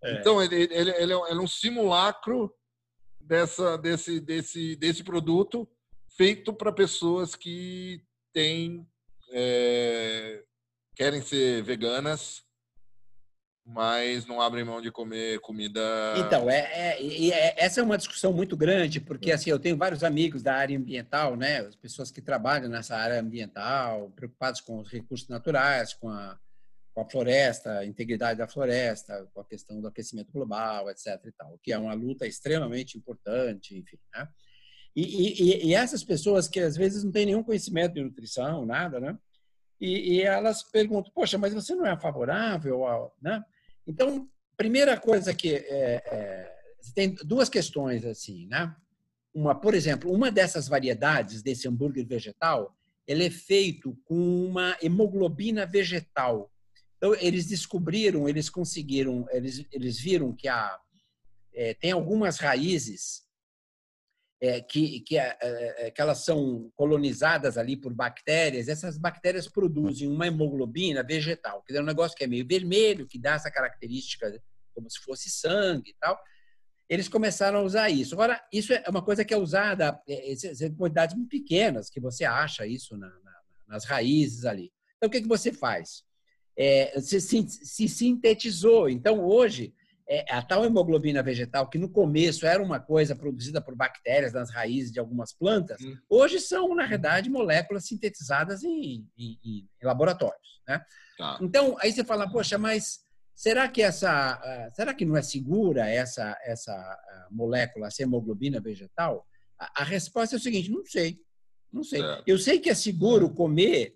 É. 0.02 0.20
Então, 0.20 0.42
ele, 0.42 0.54
ele, 0.56 0.74
ele, 0.74 0.90
é 0.90 1.02
ele 1.02 1.12
é 1.12 1.42
um 1.42 1.46
simulacro 1.46 2.52
dessa, 3.20 3.76
desse, 3.76 4.18
desse, 4.20 4.76
desse 4.76 5.04
produto 5.04 5.68
feito 6.16 6.52
para 6.52 6.72
pessoas 6.72 7.34
que 7.34 8.02
têm 8.32 8.86
é, 9.32 10.42
querem 10.94 11.22
ser 11.22 11.62
veganas, 11.62 12.42
mas 13.64 14.26
não 14.26 14.40
abrem 14.40 14.64
mão 14.64 14.80
de 14.80 14.90
comer 14.90 15.38
comida. 15.40 15.80
Então, 16.16 16.48
é, 16.48 16.96
é, 16.98 17.28
é, 17.28 17.64
essa 17.64 17.80
é 17.80 17.82
uma 17.82 17.98
discussão 17.98 18.32
muito 18.32 18.56
grande, 18.56 19.00
porque 19.00 19.30
assim, 19.30 19.50
eu 19.50 19.58
tenho 19.58 19.76
vários 19.76 20.02
amigos 20.02 20.42
da 20.42 20.54
área 20.54 20.76
ambiental, 20.76 21.36
né? 21.36 21.58
As 21.60 21.76
pessoas 21.76 22.10
que 22.10 22.20
trabalham 22.20 22.68
nessa 22.68 22.96
área 22.96 23.20
ambiental, 23.20 24.10
preocupados 24.16 24.60
com 24.60 24.78
os 24.78 24.90
recursos 24.90 25.28
naturais, 25.28 25.94
com 25.94 26.08
a, 26.08 26.38
com 26.92 27.02
a 27.02 27.08
floresta, 27.08 27.78
a 27.78 27.86
integridade 27.86 28.38
da 28.38 28.48
floresta, 28.48 29.28
com 29.32 29.40
a 29.40 29.44
questão 29.44 29.80
do 29.80 29.88
aquecimento 29.88 30.32
global, 30.32 30.90
etc. 30.90 31.20
E 31.26 31.32
tal, 31.32 31.58
que 31.62 31.72
é 31.72 31.78
uma 31.78 31.94
luta 31.94 32.26
extremamente 32.26 32.98
importante, 32.98 33.76
enfim, 33.76 33.98
né? 34.14 34.28
E, 34.96 35.02
e, 35.02 35.66
e 35.68 35.74
essas 35.74 36.02
pessoas 36.02 36.48
que 36.48 36.58
às 36.58 36.76
vezes 36.76 37.04
não 37.04 37.12
têm 37.12 37.26
nenhum 37.26 37.44
conhecimento 37.44 37.94
de 37.94 38.02
nutrição, 38.02 38.66
nada, 38.66 38.98
né? 38.98 39.16
E, 39.80 40.14
e 40.14 40.22
elas 40.22 40.62
perguntam, 40.62 41.10
poxa, 41.14 41.38
mas 41.38 41.54
você 41.54 41.74
não 41.74 41.86
é 41.86 41.98
favorável 41.98 42.84
ao... 42.84 43.16
Né? 43.20 43.42
Então, 43.86 44.28
primeira 44.56 44.98
coisa 44.98 45.32
que... 45.32 45.54
É, 45.54 46.02
é, 46.06 46.56
tem 46.94 47.14
duas 47.24 47.48
questões 47.48 48.04
assim, 48.04 48.46
né? 48.46 48.74
Uma, 49.32 49.54
por 49.54 49.74
exemplo, 49.74 50.12
uma 50.12 50.30
dessas 50.30 50.66
variedades 50.66 51.42
desse 51.42 51.68
hambúrguer 51.68 52.06
vegetal, 52.06 52.76
ele 53.06 53.26
é 53.26 53.30
feito 53.30 53.96
com 54.04 54.46
uma 54.46 54.76
hemoglobina 54.82 55.66
vegetal. 55.66 56.50
Então, 56.96 57.14
eles 57.14 57.46
descobriram, 57.46 58.28
eles 58.28 58.50
conseguiram, 58.50 59.26
eles, 59.30 59.64
eles 59.72 59.98
viram 59.98 60.34
que 60.34 60.48
há, 60.48 60.78
é, 61.54 61.74
tem 61.74 61.92
algumas 61.92 62.38
raízes 62.38 63.22
é, 64.40 64.60
que, 64.60 65.00
que, 65.00 65.18
é, 65.18 65.36
é, 65.40 65.90
que, 65.90 66.00
elas 66.00 66.24
são 66.24 66.72
colonizadas 66.74 67.58
ali 67.58 67.76
por 67.76 67.92
bactérias, 67.92 68.68
essas 68.68 68.96
bactérias 68.96 69.46
produzem 69.46 70.08
uma 70.08 70.26
hemoglobina 70.26 71.02
vegetal, 71.02 71.62
que 71.62 71.76
é 71.76 71.80
um 71.80 71.84
negócio 71.84 72.16
que 72.16 72.24
é 72.24 72.26
meio 72.26 72.46
vermelho, 72.46 73.06
que 73.06 73.18
dá 73.18 73.34
essa 73.34 73.50
característica 73.50 74.42
como 74.74 74.88
se 74.88 74.98
fosse 75.00 75.28
sangue 75.28 75.90
e 75.90 75.94
tal. 76.00 76.18
Eles 76.88 77.08
começaram 77.08 77.60
a 77.60 77.62
usar 77.62 77.90
isso. 77.90 78.14
Agora, 78.14 78.42
isso 78.52 78.72
é 78.72 78.82
uma 78.88 79.02
coisa 79.02 79.24
que 79.24 79.34
é 79.34 79.36
usada 79.36 80.00
em 80.08 80.32
é, 80.32 80.70
quantidades 80.70 81.14
muito 81.14 81.28
pequenas, 81.28 81.90
que 81.90 82.00
você 82.00 82.24
acha 82.24 82.66
isso 82.66 82.96
na, 82.96 83.08
na, 83.08 83.40
nas 83.68 83.84
raízes 83.84 84.44
ali. 84.46 84.72
Então, 84.96 85.08
o 85.08 85.10
que, 85.10 85.20
que 85.20 85.28
você 85.28 85.52
faz? 85.52 86.02
É, 86.56 86.98
se, 87.00 87.20
se 87.20 87.88
sintetizou. 87.88 88.88
Então, 88.88 89.24
hoje, 89.24 89.72
é, 90.10 90.24
a 90.28 90.42
tal 90.42 90.64
hemoglobina 90.64 91.22
vegetal, 91.22 91.70
que 91.70 91.78
no 91.78 91.88
começo 91.88 92.44
era 92.44 92.60
uma 92.60 92.80
coisa 92.80 93.14
produzida 93.14 93.60
por 93.60 93.76
bactérias 93.76 94.32
nas 94.32 94.50
raízes 94.50 94.90
de 94.90 94.98
algumas 94.98 95.32
plantas, 95.32 95.80
hum. 95.80 95.96
hoje 96.08 96.40
são, 96.40 96.74
na 96.74 96.84
verdade, 96.84 97.30
moléculas 97.30 97.86
sintetizadas 97.86 98.64
em, 98.64 99.06
em, 99.16 99.38
em 99.44 99.68
laboratórios. 99.80 100.60
Né? 100.66 100.84
Tá. 101.16 101.38
Então, 101.40 101.76
aí 101.78 101.92
você 101.92 102.02
fala, 102.02 102.28
poxa, 102.28 102.58
mas 102.58 102.98
será 103.36 103.68
que 103.68 103.80
essa, 103.80 104.68
será 104.74 104.92
que 104.92 105.04
não 105.04 105.16
é 105.16 105.22
segura 105.22 105.88
essa, 105.88 106.36
essa 106.42 106.98
molécula, 107.30 107.86
essa 107.86 108.02
hemoglobina 108.02 108.60
vegetal? 108.60 109.24
A, 109.56 109.82
a 109.82 109.84
resposta 109.84 110.34
é 110.34 110.38
o 110.38 110.42
seguinte, 110.42 110.72
não 110.72 110.84
sei. 110.84 111.20
Não 111.72 111.84
sei. 111.84 112.02
É. 112.02 112.22
Eu 112.26 112.36
sei 112.36 112.58
que 112.58 112.68
é 112.68 112.74
seguro 112.74 113.32
comer 113.32 113.94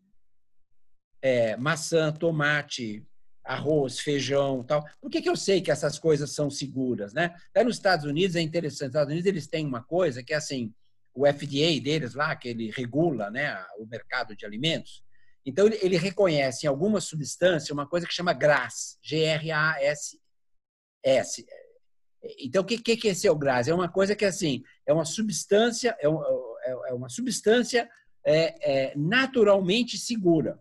é, 1.21 1.57
maçã, 1.57 2.13
tomate, 2.13 3.05
arroz, 3.45 3.99
feijão, 4.01 4.65
tal. 4.65 4.85
Por 5.01 5.11
que, 5.11 5.21
que 5.21 5.29
eu 5.29 5.37
sei 5.37 5.61
que 5.61 5.71
essas 5.71 5.99
coisas 5.99 6.31
são 6.31 6.51
seguras, 6.51 7.13
né? 7.13 7.35
Até 7.51 7.63
nos 7.63 7.77
Estados 7.77 8.07
Unidos 8.07 8.37
é 8.37 8.41
interessante. 8.41 8.89
Nos 8.89 8.91
Estados 8.95 9.13
Unidos 9.13 9.27
eles 9.27 9.47
têm 9.47 9.67
uma 9.67 9.83
coisa 9.83 10.23
que 10.23 10.33
é 10.33 10.37
assim, 10.37 10.73
o 11.15 11.27
FDA 11.27 11.81
deles 11.83 12.15
lá, 12.15 12.35
que 12.35 12.49
ele 12.49 12.71
regula, 12.71 13.31
né, 13.31 13.55
o 13.79 13.87
mercado 13.87 14.35
de 14.35 14.45
alimentos. 14.45 15.05
Então 15.47 15.67
ele, 15.67 15.79
ele 15.83 15.97
reconhece 15.97 16.67
em 16.67 16.69
alguma 16.69 17.01
substância 17.01 17.73
uma 17.73 17.87
coisa 17.87 18.07
que 18.07 18.15
chama 18.15 18.33
GRAS, 18.33 18.99
G-R-A-S-S. 19.03 20.17
Então 22.41 22.63
o 22.63 22.65
que, 22.65 22.79
que, 22.79 22.97
que 22.97 23.09
é 23.09 23.11
esse 23.13 23.27
é 23.29 23.31
o 23.31 23.37
GRAS? 23.37 23.69
É 23.69 23.75
uma 23.75 23.89
coisa 23.89 24.17
que 24.17 24.25
assim 24.25 24.65
é 24.87 24.93
uma 24.93 25.05
substância, 25.05 25.95
é, 26.01 26.09
um, 26.09 26.23
é, 26.63 26.71
é 26.89 26.95
uma 26.95 27.11
substância 27.11 27.89
é, 28.25 28.89
é 28.89 28.97
naturalmente 28.97 29.99
segura. 29.99 30.59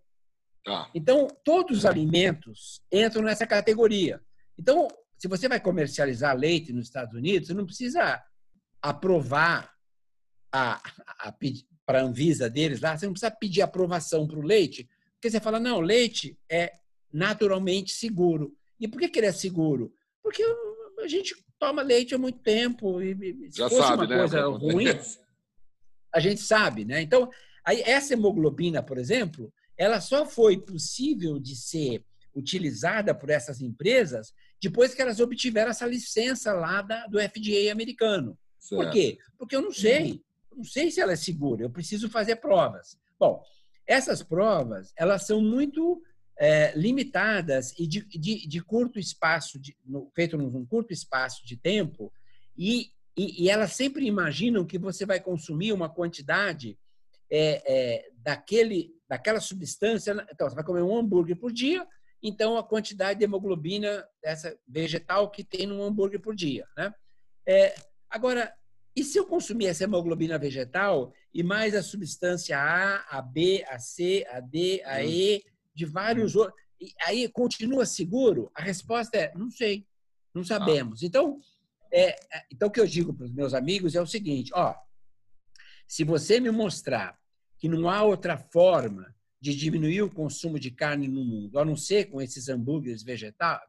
Ah. 0.67 0.89
Então, 0.93 1.27
todos 1.43 1.79
os 1.79 1.85
alimentos 1.85 2.81
entram 2.91 3.23
nessa 3.23 3.45
categoria. 3.45 4.21
Então, 4.57 4.87
se 5.17 5.27
você 5.27 5.47
vai 5.47 5.59
comercializar 5.59 6.37
leite 6.37 6.71
nos 6.73 6.85
Estados 6.85 7.13
Unidos, 7.13 7.47
você 7.47 7.53
não 7.53 7.65
precisa 7.65 8.21
aprovar 8.81 9.73
a, 10.51 10.81
a, 11.19 11.33
para 11.85 12.01
a 12.01 12.03
Anvisa 12.03 12.49
deles 12.49 12.81
lá, 12.81 12.97
você 12.97 13.05
não 13.05 13.13
precisa 13.13 13.31
pedir 13.31 13.61
aprovação 13.61 14.27
para 14.27 14.39
o 14.39 14.43
leite, 14.43 14.87
porque 15.13 15.29
você 15.29 15.39
fala, 15.39 15.59
não, 15.59 15.79
leite 15.79 16.37
é 16.49 16.73
naturalmente 17.11 17.91
seguro. 17.91 18.55
E 18.79 18.87
por 18.87 18.99
que, 18.99 19.09
que 19.09 19.19
ele 19.19 19.27
é 19.27 19.31
seguro? 19.31 19.93
Porque 20.21 20.43
a 20.99 21.07
gente 21.07 21.35
toma 21.59 21.81
leite 21.81 22.13
há 22.13 22.17
muito 22.17 22.39
tempo 22.39 23.01
e 23.01 23.49
se 23.51 23.57
Já 23.57 23.69
fosse 23.69 23.81
sabe, 23.81 24.03
uma 24.03 24.07
né? 24.07 24.17
coisa 24.17 24.45
ruim, 24.47 24.85
a 26.13 26.19
gente 26.19 26.41
sabe, 26.41 26.85
né? 26.85 27.01
Então, 27.01 27.29
aí 27.65 27.81
essa 27.85 28.13
hemoglobina, 28.13 28.83
por 28.83 28.97
exemplo, 28.97 29.51
ela 29.77 29.99
só 30.01 30.25
foi 30.25 30.57
possível 30.57 31.39
de 31.39 31.55
ser 31.55 32.03
utilizada 32.35 33.13
por 33.13 33.29
essas 33.29 33.61
empresas 33.61 34.33
depois 34.61 34.93
que 34.93 35.01
elas 35.01 35.19
obtiveram 35.19 35.71
essa 35.71 35.85
licença 35.85 36.53
lá 36.53 36.81
da, 36.81 37.05
do 37.07 37.19
FDA 37.19 37.71
americano. 37.71 38.37
Certo. 38.59 38.81
Por 38.81 38.91
quê? 38.91 39.17
Porque 39.37 39.55
eu 39.55 39.61
não 39.61 39.71
sei. 39.71 40.23
Eu 40.49 40.57
não 40.57 40.63
sei 40.63 40.89
se 40.89 41.01
ela 41.01 41.11
é 41.11 41.17
segura. 41.17 41.63
Eu 41.63 41.69
preciso 41.69 42.09
fazer 42.09 42.37
provas. 42.37 42.97
Bom, 43.19 43.43
essas 43.85 44.23
provas, 44.23 44.93
elas 44.95 45.25
são 45.25 45.41
muito 45.41 46.01
é, 46.37 46.73
limitadas 46.75 47.73
e 47.77 47.85
de, 47.85 48.05
de, 48.05 48.47
de 48.47 48.61
curto 48.61 48.99
espaço, 48.99 49.59
de, 49.59 49.75
no, 49.85 50.09
feito 50.15 50.37
num 50.37 50.65
curto 50.65 50.93
espaço 50.93 51.45
de 51.45 51.57
tempo, 51.57 52.11
e, 52.57 52.91
e, 53.17 53.43
e, 53.43 53.49
elas 53.49 53.73
sempre 53.73 54.05
imaginam 54.05 54.65
que 54.65 54.77
você 54.77 55.05
vai 55.05 55.19
consumir 55.19 55.73
uma 55.73 55.89
quantidade 55.89 56.77
é, 57.29 57.63
é, 57.65 58.09
daquele, 58.17 58.91
daquela 59.13 59.39
substância. 59.39 60.25
Então, 60.31 60.49
você 60.49 60.55
vai 60.55 60.63
comer 60.63 60.81
um 60.81 60.97
hambúrguer 60.97 61.37
por 61.37 61.51
dia, 61.51 61.87
então 62.21 62.57
a 62.57 62.63
quantidade 62.63 63.19
de 63.19 63.25
hemoglobina 63.25 64.07
dessa 64.21 64.57
vegetal 64.67 65.29
que 65.29 65.43
tem 65.43 65.67
num 65.67 65.83
hambúrguer 65.83 66.19
por 66.19 66.35
dia. 66.35 66.67
Né? 66.75 66.93
É, 67.47 67.75
agora, 68.09 68.53
e 68.95 69.03
se 69.03 69.17
eu 69.17 69.25
consumir 69.25 69.67
essa 69.67 69.83
hemoglobina 69.83 70.37
vegetal 70.37 71.13
e 71.33 71.43
mais 71.43 71.75
a 71.75 71.83
substância 71.83 72.57
A, 72.57 73.17
a 73.17 73.21
B, 73.21 73.63
a 73.67 73.77
C, 73.79 74.25
a 74.29 74.39
D, 74.39 74.81
a. 74.85 75.03
E, 75.03 75.43
de 75.75 75.85
vários 75.85 76.35
hum. 76.35 76.41
outros. 76.41 76.63
Aí 77.05 77.27
continua 77.29 77.85
seguro? 77.85 78.51
A 78.53 78.61
resposta 78.61 79.17
é: 79.17 79.33
não 79.35 79.49
sei, 79.49 79.87
não 80.33 80.43
sabemos. 80.43 81.01
Ah. 81.01 81.05
Então, 81.05 81.39
é, 81.91 82.09
é, 82.09 82.45
então, 82.51 82.67
o 82.67 82.71
que 82.71 82.79
eu 82.79 82.87
digo 82.87 83.13
para 83.13 83.25
os 83.25 83.31
meus 83.31 83.53
amigos 83.53 83.95
é 83.95 84.01
o 84.01 84.07
seguinte: 84.07 84.51
ó, 84.53 84.75
se 85.87 86.03
você 86.03 86.39
me 86.39 86.51
mostrar 86.51 87.17
que 87.63 87.69
não 87.69 87.89
há 87.89 88.03
outra 88.03 88.37
forma 88.37 89.15
de 89.39 89.55
diminuir 89.55 90.01
o 90.01 90.13
consumo 90.13 90.59
de 90.59 90.69
carne 90.69 91.07
no 91.07 91.23
mundo, 91.23 91.57
a 91.57 91.63
não 91.63 91.77
ser 91.77 92.09
com 92.09 92.21
esses 92.21 92.49
hambúrgueres 92.49 93.05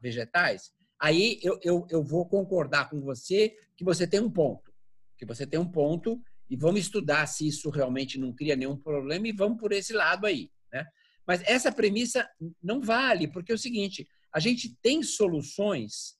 vegetais, 0.01 0.73
aí 0.99 1.39
eu, 1.41 1.57
eu, 1.63 1.87
eu 1.89 2.03
vou 2.03 2.27
concordar 2.27 2.89
com 2.89 2.99
você 2.99 3.55
que 3.73 3.85
você 3.85 4.05
tem 4.05 4.19
um 4.19 4.29
ponto. 4.29 4.69
Que 5.17 5.25
você 5.25 5.47
tem 5.47 5.57
um 5.57 5.71
ponto 5.71 6.21
e 6.49 6.57
vamos 6.57 6.81
estudar 6.81 7.25
se 7.25 7.47
isso 7.47 7.69
realmente 7.69 8.19
não 8.19 8.33
cria 8.33 8.57
nenhum 8.57 8.75
problema 8.75 9.29
e 9.29 9.31
vamos 9.31 9.57
por 9.57 9.71
esse 9.71 9.93
lado 9.93 10.25
aí. 10.25 10.51
Né? 10.73 10.85
Mas 11.25 11.41
essa 11.45 11.71
premissa 11.71 12.29
não 12.61 12.81
vale, 12.81 13.29
porque 13.29 13.53
é 13.53 13.55
o 13.55 13.57
seguinte: 13.57 14.05
a 14.29 14.41
gente 14.41 14.75
tem 14.81 15.01
soluções 15.03 16.17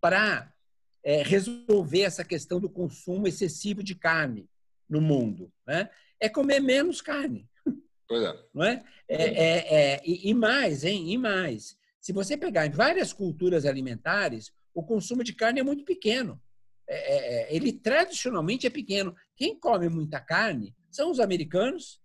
para 0.00 0.50
é, 1.04 1.22
resolver 1.22 2.00
essa 2.00 2.24
questão 2.24 2.58
do 2.58 2.70
consumo 2.70 3.28
excessivo 3.28 3.82
de 3.82 3.94
carne 3.94 4.48
no 4.88 5.02
mundo. 5.02 5.52
Né? 5.66 5.90
É 6.20 6.28
comer 6.28 6.60
menos 6.60 7.00
carne. 7.00 7.48
Pois 8.08 8.22
é. 8.22 8.34
Não 8.54 8.64
é? 8.64 8.82
é, 9.08 9.22
é, 9.22 9.74
é 9.94 10.02
e, 10.04 10.30
e, 10.30 10.34
mais, 10.34 10.84
hein? 10.84 11.12
E 11.12 11.18
mais. 11.18 11.76
Se 12.00 12.12
você 12.12 12.36
pegar 12.36 12.66
em 12.66 12.70
várias 12.70 13.12
culturas 13.12 13.66
alimentares, 13.66 14.50
o 14.74 14.82
consumo 14.82 15.22
de 15.22 15.34
carne 15.34 15.60
é 15.60 15.62
muito 15.62 15.84
pequeno. 15.84 16.40
É, 16.88 17.50
é, 17.50 17.54
ele 17.54 17.72
tradicionalmente 17.72 18.66
é 18.66 18.70
pequeno. 18.70 19.14
Quem 19.36 19.58
come 19.58 19.88
muita 19.88 20.20
carne 20.20 20.74
são 20.90 21.10
os 21.10 21.20
americanos, 21.20 22.00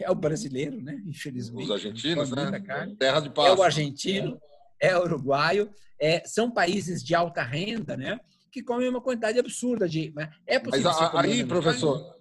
é 0.00 0.10
o 0.10 0.14
brasileiro, 0.14 0.80
né? 0.80 1.00
Infelizmente. 1.06 1.64
Os 1.64 1.70
argentinos, 1.70 2.30
né? 2.30 2.60
Carne. 2.60 2.96
Terra 2.96 3.20
de 3.20 3.30
paz. 3.30 3.48
É 3.48 3.54
o 3.54 3.62
argentino, 3.62 4.40
é 4.80 4.96
o 4.96 5.02
uruguaio. 5.02 5.70
É, 6.00 6.24
são 6.26 6.50
países 6.50 7.02
de 7.02 7.14
alta 7.14 7.42
renda, 7.42 7.96
né? 7.96 8.18
Que 8.52 8.62
comem 8.62 8.88
uma 8.88 9.00
quantidade 9.00 9.38
absurda 9.38 9.88
de. 9.88 10.12
Né? 10.14 10.30
É 10.46 10.58
possível. 10.58 10.90
Mas 11.12 11.24
aí, 11.24 11.44
professor? 11.44 12.13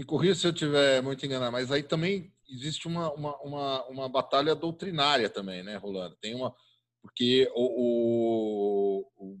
Me 0.00 0.04
corrija 0.04 0.34
se 0.34 0.46
eu 0.46 0.52
estiver 0.52 1.02
muito 1.02 1.24
enganado, 1.26 1.52
mas 1.52 1.70
aí 1.70 1.82
também 1.82 2.32
existe 2.48 2.88
uma, 2.88 3.12
uma, 3.12 3.36
uma, 3.42 3.84
uma 3.86 4.08
batalha 4.08 4.54
doutrinária 4.54 5.28
também, 5.28 5.62
né, 5.62 5.76
Rolando? 5.76 6.16
Tem 6.16 6.34
uma. 6.34 6.54
Porque 7.02 7.50
o, 7.54 9.04
o, 9.18 9.32
o 9.32 9.38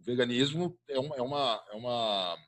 veganismo 0.00 0.78
é 0.86 0.98
uma, 0.98 1.16
é 1.16 1.22
uma, 1.22 1.64
é 1.72 1.76
uma. 1.76 2.38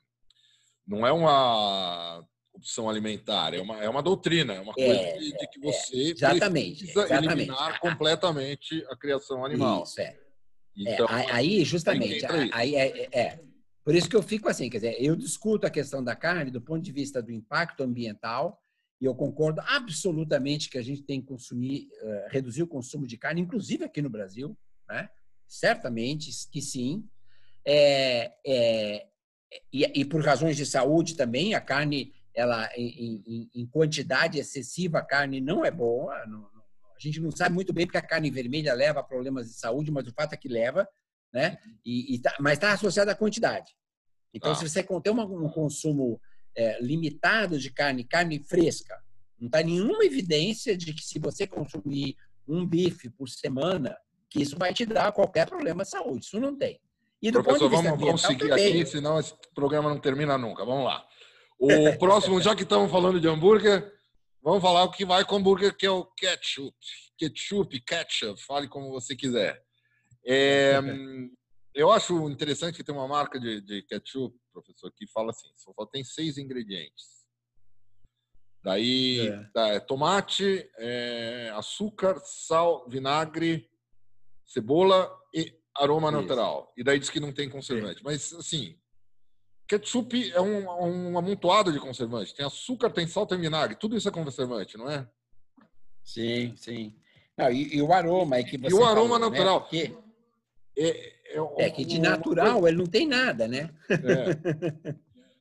Não 0.86 1.06
é 1.06 1.12
uma 1.12 2.22
opção 2.52 2.88
alimentar, 2.88 3.54
é 3.54 3.60
uma, 3.60 3.82
é 3.82 3.88
uma 3.88 4.02
doutrina, 4.02 4.52
é 4.52 4.60
uma 4.60 4.74
coisa 4.74 4.92
é, 4.92 5.18
de, 5.18 5.32
de, 5.32 5.48
que 5.48 5.58
é, 5.58 5.72
você 5.72 5.96
é, 5.96 6.10
exatamente, 6.10 6.78
precisa 6.80 7.04
exatamente. 7.04 7.32
eliminar 7.32 7.80
completamente 7.80 8.84
a 8.90 8.96
criação 8.96 9.42
animal. 9.42 9.84
Isso, 9.84 10.00
é. 10.02 10.20
Então, 10.76 11.06
é, 11.08 11.32
aí, 11.32 11.64
justamente, 11.64 12.26
aí 12.52 12.74
é, 12.76 13.08
é, 13.10 13.40
Por 13.84 13.94
isso 13.94 14.08
que 14.08 14.16
eu 14.16 14.22
fico 14.22 14.48
assim, 14.48 14.70
quer 14.70 14.78
dizer, 14.78 14.96
eu 14.98 15.14
discuto 15.14 15.66
a 15.66 15.70
questão 15.70 16.02
da 16.02 16.16
carne 16.16 16.50
do 16.50 16.60
ponto 16.60 16.82
de 16.82 16.90
vista 16.90 17.22
do 17.22 17.30
impacto 17.30 17.82
ambiental, 17.82 18.58
e 19.00 19.04
eu 19.04 19.14
concordo 19.14 19.60
absolutamente 19.66 20.70
que 20.70 20.78
a 20.78 20.82
gente 20.82 21.02
tem 21.02 21.20
que 21.20 21.26
consumir, 21.26 21.88
uh, 22.02 22.30
reduzir 22.30 22.62
o 22.62 22.66
consumo 22.66 23.06
de 23.06 23.18
carne, 23.18 23.42
inclusive 23.42 23.84
aqui 23.84 24.00
no 24.00 24.08
Brasil, 24.08 24.56
né? 24.88 25.10
certamente 25.46 26.30
que 26.50 26.62
sim. 26.62 27.06
É, 27.66 28.32
é, 28.46 29.06
e, 29.72 30.00
e, 30.00 30.04
por 30.04 30.24
razões 30.24 30.56
de 30.56 30.64
saúde 30.64 31.16
também, 31.16 31.54
a 31.54 31.60
carne 31.60 32.14
ela 32.34 32.68
em, 32.76 33.22
em, 33.26 33.50
em, 33.54 33.66
quantidade 33.66 34.38
excessiva, 34.38 34.98
a 34.98 35.04
carne 35.04 35.40
não 35.40 35.64
é 35.64 35.70
boa. 35.70 36.26
Não, 36.26 36.40
não, 36.40 36.62
a 36.96 36.98
gente 36.98 37.20
não 37.20 37.30
sabe 37.30 37.54
muito 37.54 37.72
bem 37.72 37.86
porque 37.86 37.98
a 37.98 38.02
carne 38.02 38.30
vermelha 38.30 38.74
leva 38.74 39.00
a 39.00 39.04
problemas 39.04 39.48
de 39.48 39.54
saúde, 39.54 39.90
mas 39.90 40.06
o 40.06 40.12
fato 40.12 40.32
é 40.32 40.36
que 40.36 40.48
leva, 40.48 40.88
né? 41.34 41.58
E, 41.84 42.14
e 42.14 42.18
tá, 42.20 42.34
mas 42.38 42.54
está 42.54 42.72
associada 42.72 43.10
à 43.10 43.14
quantidade. 43.16 43.72
Então, 44.32 44.52
ah. 44.52 44.54
se 44.54 44.66
você 44.66 44.82
tem 44.82 45.12
um 45.12 45.48
consumo 45.48 46.20
é, 46.56 46.80
limitado 46.80 47.58
de 47.58 47.70
carne, 47.70 48.04
carne 48.04 48.38
fresca, 48.38 48.96
não 49.38 49.46
está 49.46 49.60
nenhuma 49.62 50.04
evidência 50.04 50.76
de 50.76 50.94
que 50.94 51.02
se 51.02 51.18
você 51.18 51.46
consumir 51.46 52.16
um 52.46 52.64
bife 52.64 53.10
por 53.10 53.28
semana, 53.28 53.96
que 54.30 54.40
isso 54.40 54.56
vai 54.56 54.72
te 54.72 54.86
dar 54.86 55.10
qualquer 55.12 55.46
problema 55.46 55.82
de 55.82 55.90
saúde. 55.90 56.24
Isso 56.24 56.38
não 56.38 56.56
tem. 56.56 56.80
E 57.20 57.30
do 57.30 57.42
Professor, 57.42 57.70
ponto 57.70 57.82
de 57.82 57.88
vamos, 57.88 58.04
vamos 58.04 58.22
seguir 58.22 58.48
também. 58.48 58.68
aqui, 58.68 58.86
senão 58.86 59.18
esse 59.18 59.34
programa 59.54 59.90
não 59.90 59.98
termina 59.98 60.38
nunca. 60.38 60.64
Vamos 60.64 60.84
lá. 60.84 61.04
O 61.58 61.68
próximo, 61.98 62.40
já 62.40 62.54
que 62.54 62.62
estamos 62.62 62.90
falando 62.90 63.20
de 63.20 63.26
hambúrguer, 63.26 63.92
vamos 64.42 64.62
falar 64.62 64.84
o 64.84 64.90
que 64.90 65.04
vai 65.04 65.24
com 65.24 65.36
hambúrguer, 65.36 65.76
que 65.76 65.86
é 65.86 65.90
o 65.90 66.04
ketchup. 66.04 66.76
Ketchup, 67.18 67.80
ketchup, 67.80 68.40
fale 68.42 68.68
como 68.68 68.90
você 68.90 69.16
quiser. 69.16 69.63
É, 70.26 70.80
eu 71.74 71.90
acho 71.90 72.28
interessante 72.28 72.76
que 72.76 72.84
tem 72.84 72.94
uma 72.94 73.08
marca 73.08 73.38
de, 73.38 73.60
de, 73.60 73.82
ketchup, 73.82 74.36
professor, 74.52 74.92
que 74.96 75.06
fala 75.08 75.30
assim: 75.30 75.48
só 75.54 75.86
tem 75.86 76.04
seis 76.04 76.38
ingredientes. 76.38 77.24
Daí 78.62 79.28
é. 79.28 79.44
Tá, 79.52 79.68
é 79.68 79.80
tomate, 79.80 80.68
é, 80.78 81.52
açúcar, 81.54 82.18
sal, 82.24 82.88
vinagre, 82.88 83.68
cebola 84.46 85.14
e 85.34 85.54
aroma 85.76 86.08
Isso. 86.08 86.20
natural. 86.20 86.72
E 86.76 86.82
daí 86.82 86.98
diz 86.98 87.10
que 87.10 87.20
não 87.20 87.32
tem 87.32 87.50
conservante. 87.50 87.98
Sim. 87.98 88.04
Mas, 88.04 88.32
assim, 88.32 88.78
Ketchup 89.68 90.32
é 90.32 90.40
um, 90.40 91.12
um 91.12 91.18
amontoado 91.18 91.72
de 91.72 91.80
conservante. 91.80 92.34
Tem 92.34 92.46
açúcar, 92.46 92.90
tem 92.90 93.06
sal, 93.06 93.26
tem 93.26 93.38
vinagre. 93.38 93.76
Tudo 93.76 93.96
isso 93.96 94.08
é 94.08 94.12
conservante, 94.12 94.76
não 94.76 94.90
é? 94.90 95.06
Sim, 96.02 96.54
sim. 96.56 96.94
Não, 97.36 97.50
e, 97.50 97.76
e, 97.76 97.82
o 97.82 97.92
aroma 97.92 98.36
é 98.36 98.44
que 98.44 98.56
você 98.56 98.74
E 98.74 98.78
o 98.78 98.84
aroma 98.84 99.18
falou, 99.18 99.30
né? 99.30 99.30
natural. 99.30 99.60
Né? 99.60 99.60
Porque... 99.62 100.03
É, 100.76 101.12
é, 101.26 101.66
é, 101.66 101.70
que 101.70 101.84
de 101.84 102.00
natural 102.00 102.66
ele 102.66 102.76
não 102.76 102.86
tem 102.86 103.06
nada, 103.06 103.46
né? 103.46 103.70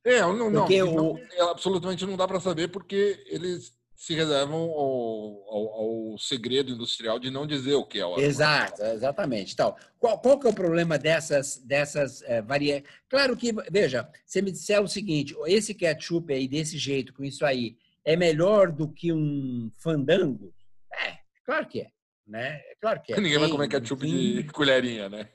É, 0.05 0.17
é 0.17 0.21
não, 0.21 0.35
não, 0.35 0.49
não, 0.49 0.67
não, 0.67 1.49
absolutamente 1.49 2.05
não 2.05 2.17
dá 2.17 2.27
para 2.27 2.39
saber 2.39 2.67
porque 2.67 3.23
eles 3.27 3.73
se 4.03 4.13
reservam 4.13 4.59
ao, 4.59 5.45
ao, 5.47 6.11
ao, 6.11 6.17
segredo 6.17 6.73
industrial 6.73 7.17
de 7.17 7.31
não 7.31 7.47
dizer 7.47 7.75
o 7.75 7.85
que 7.85 7.99
é 7.99 8.05
o. 8.05 8.19
Exato, 8.19 8.83
exatamente. 8.83 9.53
Então, 9.53 9.73
qual, 9.97 10.19
qual 10.19 10.37
que 10.37 10.45
é 10.45 10.49
o 10.49 10.53
problema 10.53 10.97
dessas, 10.97 11.57
dessas 11.57 12.21
é, 12.23 12.41
variantes? 12.41 12.91
Claro 13.07 13.37
que, 13.37 13.53
veja, 13.71 14.09
você 14.25 14.41
me 14.41 14.51
disser 14.51 14.81
o 14.81 14.89
seguinte, 14.89 15.33
esse 15.45 15.73
ketchup 15.73 16.33
aí, 16.33 16.49
desse 16.49 16.77
jeito, 16.77 17.13
com 17.13 17.23
isso 17.23 17.45
aí, 17.45 17.77
é 18.03 18.17
melhor 18.17 18.73
do 18.73 18.89
que 18.89 19.13
um 19.13 19.71
fandango? 19.77 20.53
É, 20.91 21.19
claro 21.45 21.65
que 21.65 21.79
é. 21.79 21.87
Né? 22.25 22.61
É 22.71 22.75
claro 22.79 23.01
que 23.01 23.13
é. 23.13 23.19
Ninguém 23.19 23.37
vai 23.37 23.49
comer 23.49 23.67
ketchup 23.67 24.05
de 24.07 24.43
colherinha, 24.51 25.09
né? 25.09 25.29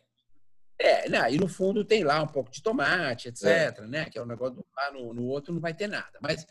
É, 0.79 1.09
não, 1.09 1.29
e 1.29 1.37
no 1.37 1.49
fundo 1.49 1.85
tem 1.85 2.05
lá 2.05 2.23
um 2.23 2.27
pouco 2.29 2.51
de 2.51 2.63
tomate, 2.63 3.29
etc., 3.29 3.45
é. 3.45 3.81
né? 3.87 4.05
Que 4.07 4.19
é 4.19 4.23
um 4.23 4.27
negócio 4.27 4.57
do, 4.57 4.67
lá 4.77 4.93
no, 4.93 5.13
no 5.13 5.27
outro 5.27 5.53
não 5.53 5.61
vai 5.61 5.75
ter 5.75 5.89
nada. 5.89 6.19
Mas 6.23 6.47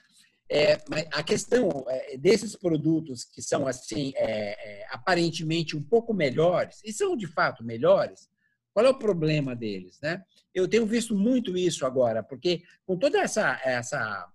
é, 0.50 0.78
a 1.12 1.23
questão 1.23 1.86
é, 1.88 2.17
desses 2.17 2.56
produtos 2.56 3.23
que 3.26 3.41
são 3.41 3.67
assim 3.67 4.13
é, 4.15 4.82
é, 4.82 4.88
aparentemente 4.91 5.76
um 5.76 5.84
pouco 5.84 6.13
melhores 6.13 6.82
e 6.86 6.93
são 6.93 7.17
de 7.17 7.28
fato 7.28 7.63
melhores, 7.63 8.30
qual 8.73 8.86
é 8.86 8.89
o 8.89 9.00
problema 9.00 9.56
deles, 9.56 10.00
né? 10.02 10.23
Eu 10.54 10.67
tenho 10.67 10.86
visto 10.86 11.15
muito 11.15 11.58
isso 11.58 11.86
agora, 11.86 12.21
porque 12.21 12.63
com 12.86 12.97
toda 12.97 13.19
essa 13.19 13.60
essa 13.63 14.28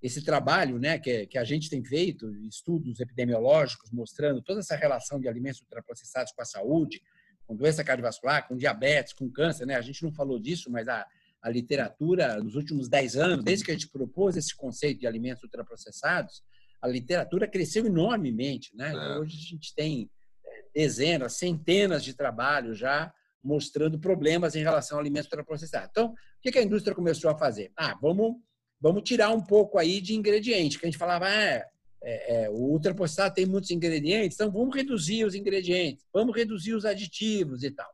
esse 0.00 0.24
trabalho, 0.24 0.78
né, 0.78 0.98
que, 0.98 1.26
que 1.26 1.38
a 1.38 1.44
gente 1.44 1.68
tem 1.68 1.84
feito, 1.84 2.30
estudos 2.46 3.00
epidemiológicos 3.00 3.90
mostrando 3.90 4.40
toda 4.40 4.60
essa 4.60 4.76
relação 4.76 5.20
de 5.20 5.28
alimentos 5.28 5.60
ultraprocessados 5.60 6.32
com 6.32 6.42
a 6.42 6.44
saúde, 6.44 7.02
com 7.46 7.56
doença 7.56 7.82
cardiovascular, 7.82 8.46
com 8.46 8.56
diabetes, 8.56 9.12
com 9.12 9.28
câncer, 9.30 9.66
né? 9.66 9.74
A 9.74 9.80
gente 9.80 10.02
não 10.02 10.12
falou 10.12 10.38
disso, 10.38 10.70
mas 10.70 10.86
a, 10.86 11.04
a 11.42 11.50
literatura 11.50 12.36
nos 12.42 12.54
últimos 12.54 12.88
10 12.88 13.16
anos, 13.16 13.44
desde 13.44 13.64
que 13.64 13.70
a 13.70 13.74
gente 13.74 13.88
propôs 13.88 14.36
esse 14.36 14.54
conceito 14.54 15.00
de 15.00 15.06
alimentos 15.06 15.42
ultraprocessados, 15.42 16.42
a 16.80 16.86
literatura 16.86 17.48
cresceu 17.48 17.86
enormemente. 17.86 18.76
Né? 18.76 18.92
É. 18.92 19.18
Hoje 19.18 19.36
a 19.36 19.50
gente 19.50 19.74
tem 19.74 20.10
é, 20.46 20.64
dezenas, 20.74 21.38
centenas 21.38 22.04
de 22.04 22.14
trabalhos 22.14 22.78
já 22.78 23.12
mostrando 23.42 23.98
problemas 23.98 24.54
em 24.54 24.62
relação 24.62 24.98
a 24.98 25.00
alimentos 25.00 25.26
ultraprocessados. 25.26 25.88
Então, 25.90 26.10
o 26.12 26.14
que 26.40 26.58
a 26.58 26.62
indústria 26.62 26.94
começou 26.94 27.30
a 27.30 27.38
fazer? 27.38 27.72
Ah, 27.76 27.96
vamos, 28.00 28.36
vamos 28.80 29.02
tirar 29.02 29.30
um 29.30 29.40
pouco 29.40 29.78
aí 29.78 30.00
de 30.00 30.14
ingrediente, 30.14 30.78
que 30.78 30.86
a 30.86 30.88
gente 30.88 30.98
falava, 30.98 31.26
ah, 31.26 31.64
é, 32.02 32.44
é, 32.44 32.50
o 32.50 32.54
ultraprocessado 32.54 33.34
tem 33.34 33.46
muitos 33.46 33.70
ingredientes, 33.70 34.36
então 34.36 34.50
vamos 34.50 34.74
reduzir 34.74 35.24
os 35.24 35.34
ingredientes, 35.34 36.04
vamos 36.12 36.36
reduzir 36.36 36.74
os 36.74 36.84
aditivos 36.84 37.62
e 37.62 37.70
tal. 37.70 37.92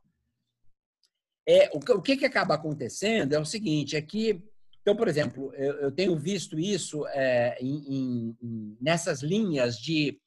É, 1.47 1.69
o, 1.73 1.77
o 1.77 2.01
que, 2.01 2.17
que 2.17 2.25
acaba 2.25 2.55
acontecendo 2.55 3.33
é 3.33 3.39
o 3.39 3.45
seguinte, 3.45 3.95
é 3.95 4.01
que, 4.01 4.41
então, 4.81 4.95
por 4.95 5.07
exemplo, 5.07 5.53
eu, 5.55 5.73
eu 5.75 5.91
tenho 5.91 6.15
visto 6.17 6.59
isso 6.59 7.05
é, 7.07 7.57
em, 7.59 8.35
em, 8.41 8.77
nessas 8.79 9.21
linhas 9.21 9.77
de, 9.77 10.19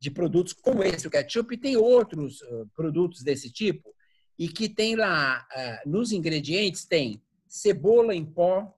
de 0.00 0.10
produtos 0.10 0.52
como 0.52 0.82
esse, 0.82 1.06
o 1.06 1.10
ketchup, 1.10 1.54
e 1.54 1.58
tem 1.58 1.76
outros 1.76 2.40
uh, 2.42 2.68
produtos 2.74 3.22
desse 3.22 3.52
tipo, 3.52 3.94
e 4.38 4.48
que 4.48 4.68
tem 4.68 4.96
lá, 4.96 5.46
uh, 5.52 5.88
nos 5.88 6.12
ingredientes, 6.12 6.84
tem 6.84 7.22
cebola 7.48 8.14
em 8.14 8.24
pó, 8.24 8.76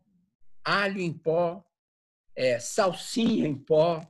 alho 0.66 1.00
em 1.00 1.12
pó, 1.12 1.64
é, 2.34 2.58
salsinha 2.58 3.46
em 3.46 3.54
pó, 3.54 4.02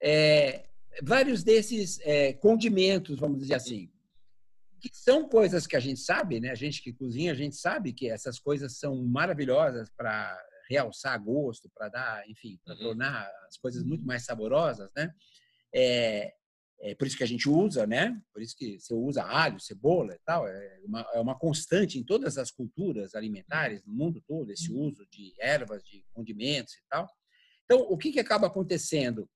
é, 0.00 0.68
vários 1.02 1.42
desses 1.42 1.98
é, 2.02 2.32
condimentos, 2.32 3.18
vamos 3.18 3.40
dizer 3.40 3.54
assim, 3.54 3.90
que 4.80 4.88
são 4.92 5.28
coisas 5.28 5.66
que 5.66 5.74
a 5.74 5.80
gente 5.80 5.98
sabe, 5.98 6.38
né? 6.38 6.50
A 6.50 6.54
gente 6.54 6.80
que 6.80 6.92
cozinha, 6.92 7.32
a 7.32 7.34
gente 7.34 7.56
sabe 7.56 7.92
que 7.92 8.08
essas 8.08 8.38
coisas 8.38 8.78
são 8.78 9.04
maravilhosas 9.04 9.90
para 9.90 10.38
realçar 10.70 11.20
gosto, 11.22 11.68
para 11.74 11.88
dar, 11.88 12.28
enfim, 12.30 12.58
para 12.64 12.74
uhum. 12.74 12.80
tornar 12.80 13.28
as 13.48 13.56
coisas 13.56 13.82
muito 13.82 14.06
mais 14.06 14.24
saborosas, 14.24 14.88
né? 14.96 15.12
É, 15.74 16.32
é 16.86 16.94
por 16.94 17.06
isso 17.06 17.16
que 17.16 17.24
a 17.24 17.28
gente 17.28 17.48
usa, 17.48 17.84
né? 17.84 18.16
Por 18.32 18.40
isso 18.40 18.56
que 18.56 18.78
você 18.78 18.94
usa 18.94 19.24
alho, 19.24 19.58
cebola 19.58 20.14
e 20.14 20.18
tal. 20.24 20.46
É 20.46 20.80
uma, 20.84 21.00
é 21.14 21.20
uma 21.20 21.36
constante 21.36 21.98
em 21.98 22.04
todas 22.04 22.38
as 22.38 22.52
culturas 22.52 23.14
alimentares 23.14 23.84
no 23.84 23.92
mundo 23.92 24.22
todo 24.26 24.52
esse 24.52 24.72
uhum. 24.72 24.86
uso 24.86 25.04
de 25.10 25.34
ervas, 25.40 25.82
de 25.82 26.04
condimentos 26.12 26.74
e 26.74 26.82
tal. 26.88 27.08
Então, 27.64 27.80
o 27.80 27.98
que, 27.98 28.12
que 28.12 28.20
acaba 28.20 28.46
acontecendo? 28.46 29.28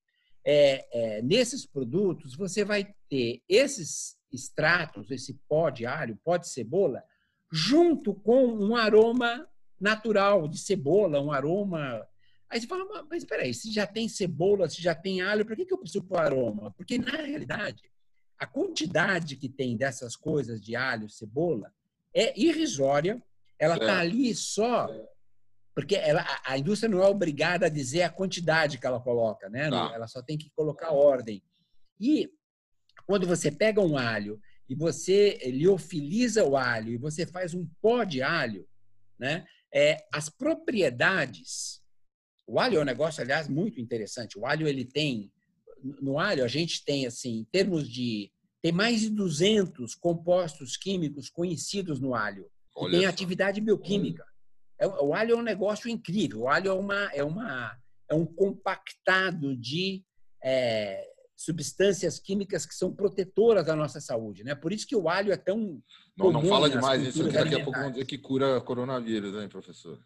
É, 0.45 1.17
é, 1.17 1.21
nesses 1.21 1.65
produtos, 1.65 2.35
você 2.35 2.63
vai 2.63 2.87
ter 3.09 3.41
esses 3.49 4.17
extratos, 4.31 5.11
esse 5.11 5.37
pó 5.49 5.69
de 5.69 5.85
alho, 5.85 6.17
pó 6.23 6.37
de 6.37 6.47
cebola, 6.47 7.03
junto 7.51 8.13
com 8.13 8.45
um 8.45 8.77
aroma 8.77 9.45
natural 9.79 10.47
de 10.47 10.57
cebola, 10.57 11.21
um 11.21 11.31
aroma. 11.31 12.07
Aí 12.51 12.59
você 12.59 12.67
fala, 12.67 12.85
mas 13.09 13.23
espera 13.23 13.43
aí, 13.43 13.53
se 13.53 13.71
já 13.71 13.87
tem 13.87 14.09
cebola, 14.09 14.69
se 14.69 14.81
já 14.81 14.93
tem 14.93 15.21
alho, 15.21 15.45
por 15.45 15.55
que, 15.55 15.65
que 15.65 15.73
eu 15.73 15.77
preciso 15.77 16.03
pôr 16.03 16.19
aroma? 16.19 16.71
Porque, 16.71 16.97
na 16.97 17.11
realidade, 17.11 17.89
a 18.37 18.45
quantidade 18.45 19.37
que 19.37 19.47
tem 19.47 19.77
dessas 19.77 20.15
coisas 20.15 20.61
de 20.61 20.75
alho, 20.75 21.09
cebola, 21.09 21.73
é 22.13 22.37
irrisória. 22.39 23.23
Ela 23.57 23.75
está 23.75 23.97
é. 23.97 24.01
ali 24.01 24.35
só 24.35 24.89
porque 25.73 25.95
ela, 25.95 26.25
a 26.45 26.57
indústria 26.57 26.89
não 26.89 27.01
é 27.01 27.07
obrigada 27.07 27.67
a 27.67 27.69
dizer 27.69 28.03
a 28.03 28.09
quantidade 28.09 28.77
que 28.77 28.85
ela 28.85 28.99
coloca, 28.99 29.49
né? 29.49 29.69
Tá. 29.69 29.91
Ela 29.93 30.07
só 30.07 30.21
tem 30.21 30.37
que 30.37 30.49
colocar 30.51 30.91
ordem. 30.91 31.41
E 31.99 32.29
quando 33.05 33.25
você 33.25 33.49
pega 33.49 33.79
um 33.81 33.97
alho 33.97 34.39
e 34.67 34.75
você 34.75 35.39
liofiliza 35.45 36.43
o 36.43 36.57
alho 36.57 36.91
e 36.91 36.97
você 36.97 37.25
faz 37.25 37.53
um 37.53 37.67
pó 37.81 38.03
de 38.03 38.21
alho, 38.21 38.67
né? 39.17 39.45
É, 39.73 39.97
as 40.13 40.29
propriedades. 40.29 41.80
O 42.51 42.59
alho 42.59 42.77
é 42.77 42.81
um 42.81 42.85
negócio, 42.85 43.21
aliás, 43.21 43.47
muito 43.47 43.79
interessante. 43.79 44.37
O 44.37 44.45
alho 44.45 44.67
ele 44.67 44.83
tem 44.83 45.31
no 46.01 46.19
alho 46.19 46.43
a 46.43 46.47
gente 46.47 46.83
tem 46.83 47.05
assim, 47.05 47.39
em 47.39 47.43
termos 47.45 47.89
de 47.89 48.31
tem 48.61 48.71
mais 48.71 49.01
de 49.01 49.09
200 49.09 49.95
compostos 49.95 50.77
químicos 50.77 51.29
conhecidos 51.29 51.99
no 51.99 52.13
alho. 52.13 52.45
tem 52.91 53.05
atividade 53.05 53.59
bioquímica. 53.59 54.23
É, 54.77 54.85
o 54.85 55.15
alho 55.15 55.33
é 55.33 55.35
um 55.35 55.41
negócio 55.41 55.89
incrível. 55.89 56.41
O 56.41 56.47
alho 56.47 56.67
é, 56.67 56.73
uma, 56.73 57.11
é, 57.13 57.23
uma, 57.23 57.75
é 58.07 58.13
um 58.13 58.25
compactado 58.25 59.55
de 59.55 60.03
é, 60.43 61.07
substâncias 61.35 62.19
químicas 62.19 62.65
que 62.65 62.75
são 62.75 62.93
protetoras 62.93 63.65
da 63.65 63.75
nossa 63.75 63.99
saúde. 63.99 64.43
Né? 64.43 64.53
Por 64.53 64.71
isso 64.71 64.85
que 64.85 64.95
o 64.95 65.09
alho 65.09 65.31
é 65.31 65.37
tão. 65.37 65.81
Não, 66.15 66.31
não 66.31 66.45
fala 66.45 66.69
demais 66.69 67.01
isso, 67.01 67.23
que 67.23 67.31
daqui 67.31 67.55
a 67.55 67.63
pouco 67.63 67.79
vão 67.79 67.91
dizer 67.91 68.05
que 68.05 68.17
cura 68.19 68.61
coronavírus, 68.61 69.41
hein, 69.41 69.49
professor? 69.49 69.99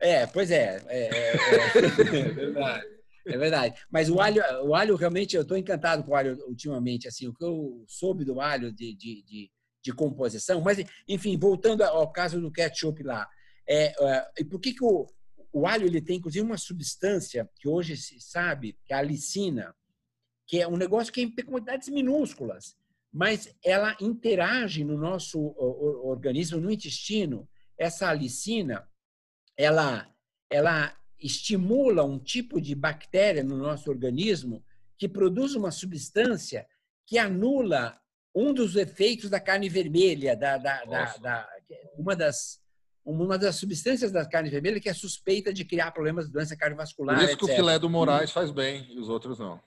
É, 0.00 0.26
pois 0.26 0.50
é. 0.50 0.82
É, 0.88 0.98
é, 0.98 1.32
é, 1.32 1.36
é 2.18 2.32
verdade. 2.32 2.96
É 3.26 3.36
verdade. 3.36 3.80
Mas 3.90 4.08
o 4.08 4.20
alho, 4.20 4.42
o 4.64 4.74
alho 4.74 4.94
realmente, 4.94 5.34
eu 5.34 5.42
estou 5.42 5.56
encantado 5.56 6.04
com 6.04 6.12
o 6.12 6.14
alho 6.14 6.38
ultimamente. 6.46 7.08
Assim, 7.08 7.26
o 7.26 7.34
que 7.34 7.44
eu 7.44 7.84
soube 7.88 8.24
do 8.24 8.40
alho 8.40 8.72
de, 8.72 8.94
de, 8.94 9.22
de, 9.24 9.50
de 9.82 9.92
composição. 9.92 10.60
Mas, 10.60 10.78
enfim, 11.08 11.36
voltando 11.36 11.82
ao 11.82 12.10
caso 12.12 12.40
do 12.40 12.52
ketchup 12.52 13.02
lá. 13.02 13.28
É, 13.68 13.86
é, 13.86 14.30
e 14.38 14.44
por 14.44 14.60
que, 14.60 14.72
que 14.72 14.84
o, 14.84 15.06
o 15.52 15.66
alho 15.66 15.86
ele 15.86 16.00
tem, 16.00 16.18
inclusive, 16.18 16.44
uma 16.44 16.58
substância 16.58 17.48
que 17.56 17.68
hoje 17.68 17.96
se 17.96 18.20
sabe, 18.20 18.78
que 18.84 18.92
é 18.92 18.96
a 18.96 19.00
alicina, 19.00 19.74
que 20.46 20.60
é 20.60 20.68
um 20.68 20.76
negócio 20.76 21.12
que 21.12 21.20
é 21.20 21.24
em 21.24 21.34
quantidades 21.34 21.88
minúsculas, 21.88 22.76
mas 23.12 23.52
ela 23.64 23.96
interage 24.00 24.84
no 24.84 24.96
nosso 24.96 25.40
organismo, 26.06 26.60
no 26.60 26.70
intestino. 26.70 27.48
Essa 27.78 28.08
alicina, 28.08 28.86
ela, 29.56 30.08
ela 30.50 30.94
estimula 31.18 32.04
um 32.04 32.18
tipo 32.18 32.60
de 32.60 32.74
bactéria 32.74 33.42
no 33.42 33.56
nosso 33.56 33.90
organismo 33.90 34.64
que 34.98 35.08
produz 35.08 35.54
uma 35.54 35.70
substância 35.70 36.66
que 37.06 37.18
anula 37.18 37.98
um 38.34 38.52
dos 38.52 38.76
efeitos 38.76 39.30
da 39.30 39.40
carne 39.40 39.68
vermelha, 39.68 40.36
da, 40.36 40.58
da, 40.58 40.84
da, 40.84 41.16
da 41.16 41.48
uma 41.96 42.14
das 42.14 42.60
uma 43.04 43.38
das 43.38 43.54
substâncias 43.54 44.10
da 44.10 44.26
carne 44.26 44.50
vermelha 44.50 44.80
que 44.80 44.88
é 44.88 44.92
suspeita 44.92 45.52
de 45.52 45.64
criar 45.64 45.92
problemas 45.92 46.26
de 46.26 46.32
doença 46.32 46.56
cardiovascular. 46.56 47.16
Por 47.16 47.24
isso 47.24 47.36
que 47.36 47.44
etc. 47.44 47.54
o 47.54 47.56
filé 47.56 47.78
do 47.78 47.88
Moraes 47.88 48.32
faz 48.32 48.50
bem 48.50 48.84
e 48.90 48.98
os 48.98 49.08
outros 49.08 49.38
não. 49.38 49.60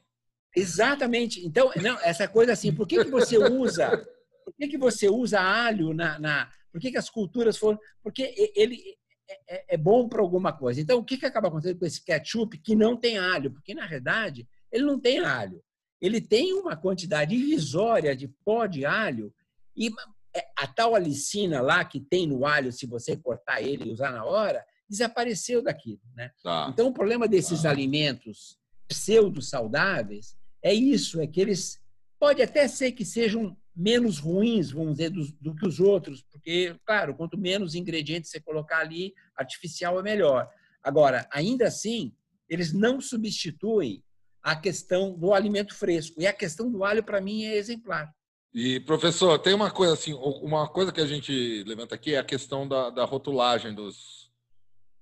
Exatamente. 0.54 1.46
Então, 1.46 1.72
não, 1.82 1.98
essa 2.02 2.28
coisa 2.28 2.52
assim, 2.52 2.74
por 2.74 2.86
que, 2.86 3.02
que 3.02 3.10
você 3.10 3.38
usa, 3.38 4.06
por 4.44 4.54
que, 4.54 4.68
que 4.68 4.78
você 4.78 5.08
usa 5.08 5.40
alho 5.40 5.94
na, 5.94 6.20
na 6.20 6.52
por 6.70 6.82
que, 6.82 6.92
que 6.92 6.98
as 6.98 7.10
culturas 7.10 7.58
foram, 7.58 7.80
porque 8.04 8.52
ele 8.54 8.99
é, 9.30 9.40
é, 9.48 9.66
é 9.70 9.78
bom 9.78 10.10
para 10.10 10.22
alguma 10.22 10.52
coisa. 10.52 10.82
Então, 10.82 11.00
o 11.00 11.04
que, 11.04 11.18
que 11.18 11.26
acaba 11.26 11.48
acontecendo 11.48 11.80
com 11.80 11.86
esse 11.86 12.04
ketchup 12.04 12.58
que 12.58 12.76
não 12.76 12.98
tem 12.98 13.18
alho? 13.18 13.52
Porque 13.52 13.74
na 13.74 13.86
verdade 13.88 14.48
ele 14.72 14.84
não 14.84 15.00
tem 15.00 15.20
alho. 15.20 15.64
Ele 16.02 16.20
tem 16.20 16.54
uma 16.54 16.76
quantidade 16.76 17.36
irrisória 17.36 18.16
de 18.16 18.28
pó 18.28 18.66
de 18.66 18.86
alho 18.86 19.34
e 19.76 19.90
é, 20.36 20.46
a 20.58 20.68
tal 20.68 20.96
alicina 20.96 21.62
lá 21.62 21.84
que 21.84 22.00
tem 22.00 22.28
no 22.28 22.46
alho, 22.46 22.72
se 22.72 22.86
você 22.86 23.16
cortar 23.16 23.62
ele 23.62 23.90
e 23.90 23.92
usar 23.92 24.12
na 24.12 24.24
hora, 24.24 24.66
desapareceu 24.90 25.62
daquilo. 25.62 26.02
Né? 26.16 26.32
Tá. 26.44 26.70
Então, 26.72 26.88
o 26.88 26.94
problema 26.94 27.28
desses 27.28 27.64
tá. 27.64 27.70
alimentos 27.70 28.58
pseudo-saudáveis 28.88 30.36
é 30.64 30.74
isso, 30.74 31.22
é 31.22 31.28
que 31.28 31.40
eles 31.40 31.80
pode 32.20 32.42
até 32.42 32.68
ser 32.68 32.92
que 32.92 33.06
sejam 33.06 33.56
menos 33.80 34.20
ruins, 34.20 34.72
vamos 34.72 34.98
dizer, 34.98 35.10
do, 35.10 35.26
do, 35.40 35.56
que 35.56 35.66
os 35.66 35.80
outros, 35.80 36.22
porque, 36.22 36.76
claro, 36.86 37.16
quanto 37.16 37.38
menos 37.38 37.76
ingredientes 37.76 38.30
você 38.30 38.42
colocar 38.42 38.80
ali, 38.80 39.14
artificial 39.34 39.98
é 39.98 40.04
melhor. 40.04 40.50
Agora, 40.84 41.26
ainda 41.32 41.66
assim, 41.66 42.14
eles 42.50 42.74
não 42.74 43.00
substituem 43.00 44.04
a 44.44 44.54
questão 44.54 45.18
do 45.18 45.34
alimento 45.34 45.74
fresco. 45.74 46.22
E 46.22 46.28
a 46.28 46.34
questão 46.34 46.70
do 46.70 46.84
alho, 46.84 47.02
para 47.02 47.22
mim, 47.22 47.46
é 47.46 47.56
exemplar. 47.56 48.14
E, 48.54 48.82
professor, 48.82 49.40
tem 49.40 49.54
uma 49.54 49.72
coisa 49.72 49.94
assim, 49.94 50.14
uma 50.14 50.68
coisa 50.68 50.92
que 50.92 51.00
a 51.00 51.08
gente 51.08 51.64
levanta 51.66 51.96
aqui 51.96 52.16
é 52.16 52.18
a 52.18 52.24
questão 52.24 52.68
da, 52.68 52.90
da 52.90 53.06
rotulagem 53.06 53.74
dos, 53.74 54.30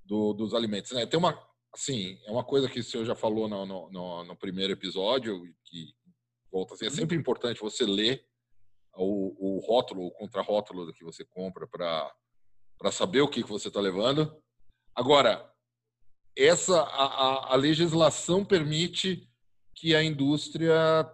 do, 0.05 0.33
dos 0.33 0.53
alimentos. 0.53 0.91
Né? 0.91 1.05
Tem 1.07 1.17
uma, 1.17 1.39
assim, 1.73 2.19
é 2.27 2.31
uma 2.31 2.43
coisa 2.43 2.69
que 2.69 2.79
o 2.79 2.83
senhor 2.83 3.05
já 3.05 3.15
falou 3.15 3.47
no, 3.47 3.65
no, 3.65 4.23
no 4.23 4.35
primeiro 4.35 4.73
episódio, 4.73 5.41
que 5.65 5.95
volta 6.51 6.75
assim, 6.75 6.85
é 6.85 6.89
sempre 6.91 7.17
importante 7.17 7.61
você 7.61 7.83
ler 7.85 8.23
o, 8.97 9.57
o 9.57 9.59
rótulo, 9.59 10.07
o 10.07 10.11
contrarótulo 10.11 10.91
que 10.93 11.03
você 11.03 11.23
compra 11.23 11.67
para 11.67 12.91
saber 12.91 13.21
o 13.21 13.27
que, 13.27 13.43
que 13.43 13.49
você 13.49 13.67
está 13.67 13.79
levando. 13.79 14.35
Agora, 14.95 15.49
essa 16.35 16.81
a, 16.81 17.05
a, 17.05 17.53
a 17.53 17.55
legislação 17.55 18.43
permite 18.43 19.27
que 19.75 19.95
a 19.95 20.03
indústria 20.03 21.09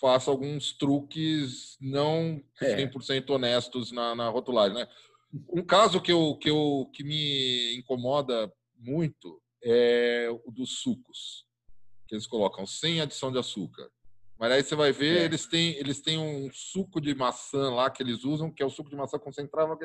faça 0.00 0.30
alguns 0.30 0.72
truques 0.72 1.76
não 1.80 2.42
100% 2.60 3.28
é. 3.28 3.32
honestos 3.32 3.92
na, 3.92 4.14
na 4.14 4.28
rotulagem, 4.28 4.76
né? 4.76 4.88
Um 5.48 5.64
caso 5.64 6.00
que, 6.00 6.12
eu, 6.12 6.36
que, 6.36 6.48
eu, 6.48 6.90
que 6.92 7.02
me 7.02 7.76
incomoda 7.76 8.52
muito 8.78 9.40
é 9.62 10.28
o 10.44 10.50
dos 10.50 10.78
sucos, 10.80 11.46
que 12.06 12.14
eles 12.14 12.26
colocam 12.26 12.66
sem 12.66 13.00
adição 13.00 13.32
de 13.32 13.38
açúcar. 13.38 13.90
Mas 14.38 14.52
aí 14.52 14.62
você 14.62 14.74
vai 14.74 14.92
ver, 14.92 15.18
é. 15.18 15.24
eles, 15.24 15.46
têm, 15.46 15.76
eles 15.76 16.00
têm 16.00 16.18
um 16.18 16.50
suco 16.52 17.00
de 17.00 17.14
maçã 17.14 17.70
lá 17.70 17.88
que 17.88 18.02
eles 18.02 18.24
usam, 18.24 18.50
que 18.50 18.62
é 18.62 18.66
o 18.66 18.70
suco 18.70 18.90
de 18.90 18.96
maçã 18.96 19.18
concentrado. 19.18 19.78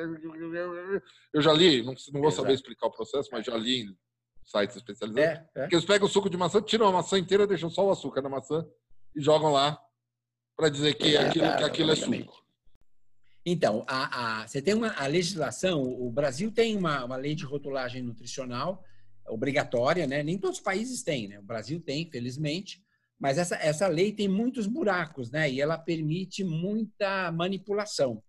Eu 1.32 1.40
já 1.40 1.52
li, 1.52 1.82
não, 1.82 1.94
não 2.12 2.20
vou 2.20 2.28
Exato. 2.28 2.42
saber 2.42 2.54
explicar 2.54 2.88
o 2.88 2.90
processo, 2.90 3.28
mas 3.32 3.46
já 3.46 3.56
li 3.56 3.82
em 3.82 3.96
sites 4.44 4.76
especializados. 4.76 5.30
É, 5.30 5.48
é. 5.54 5.68
Que 5.68 5.76
eles 5.76 5.84
pegam 5.84 6.06
o 6.06 6.10
suco 6.10 6.28
de 6.28 6.36
maçã, 6.36 6.60
tiram 6.60 6.88
a 6.88 6.92
maçã 6.92 7.18
inteira, 7.18 7.46
deixam 7.46 7.70
só 7.70 7.86
o 7.86 7.90
açúcar 7.90 8.20
da 8.22 8.28
maçã 8.28 8.66
e 9.14 9.20
jogam 9.20 9.52
lá 9.52 9.80
para 10.56 10.68
dizer 10.68 10.94
que 10.94 11.16
é, 11.16 11.28
aquilo, 11.28 11.56
que 11.56 11.64
aquilo 11.64 11.92
é 11.92 11.96
suco. 11.96 12.44
Então, 13.46 13.84
a, 13.86 14.42
a, 14.42 14.46
você 14.46 14.60
tem 14.60 14.74
uma 14.74 14.92
a 14.92 15.06
legislação, 15.06 15.82
o 15.82 16.10
Brasil 16.10 16.52
tem 16.52 16.76
uma, 16.76 17.04
uma 17.04 17.16
lei 17.16 17.34
de 17.34 17.44
rotulagem 17.44 18.02
nutricional 18.02 18.84
obrigatória, 19.26 20.06
né? 20.06 20.22
Nem 20.22 20.36
todos 20.36 20.58
os 20.58 20.62
países 20.62 21.02
têm, 21.02 21.28
né? 21.28 21.38
O 21.38 21.42
Brasil 21.42 21.80
tem, 21.80 22.10
felizmente, 22.10 22.82
Mas 23.20 23.36
essa, 23.36 23.54
essa 23.56 23.86
lei 23.86 24.12
tem 24.12 24.26
muitos 24.26 24.66
buracos, 24.66 25.30
né? 25.30 25.50
E 25.50 25.60
ela 25.60 25.76
permite 25.76 26.42
muita 26.42 27.30
manipulação. 27.30 28.22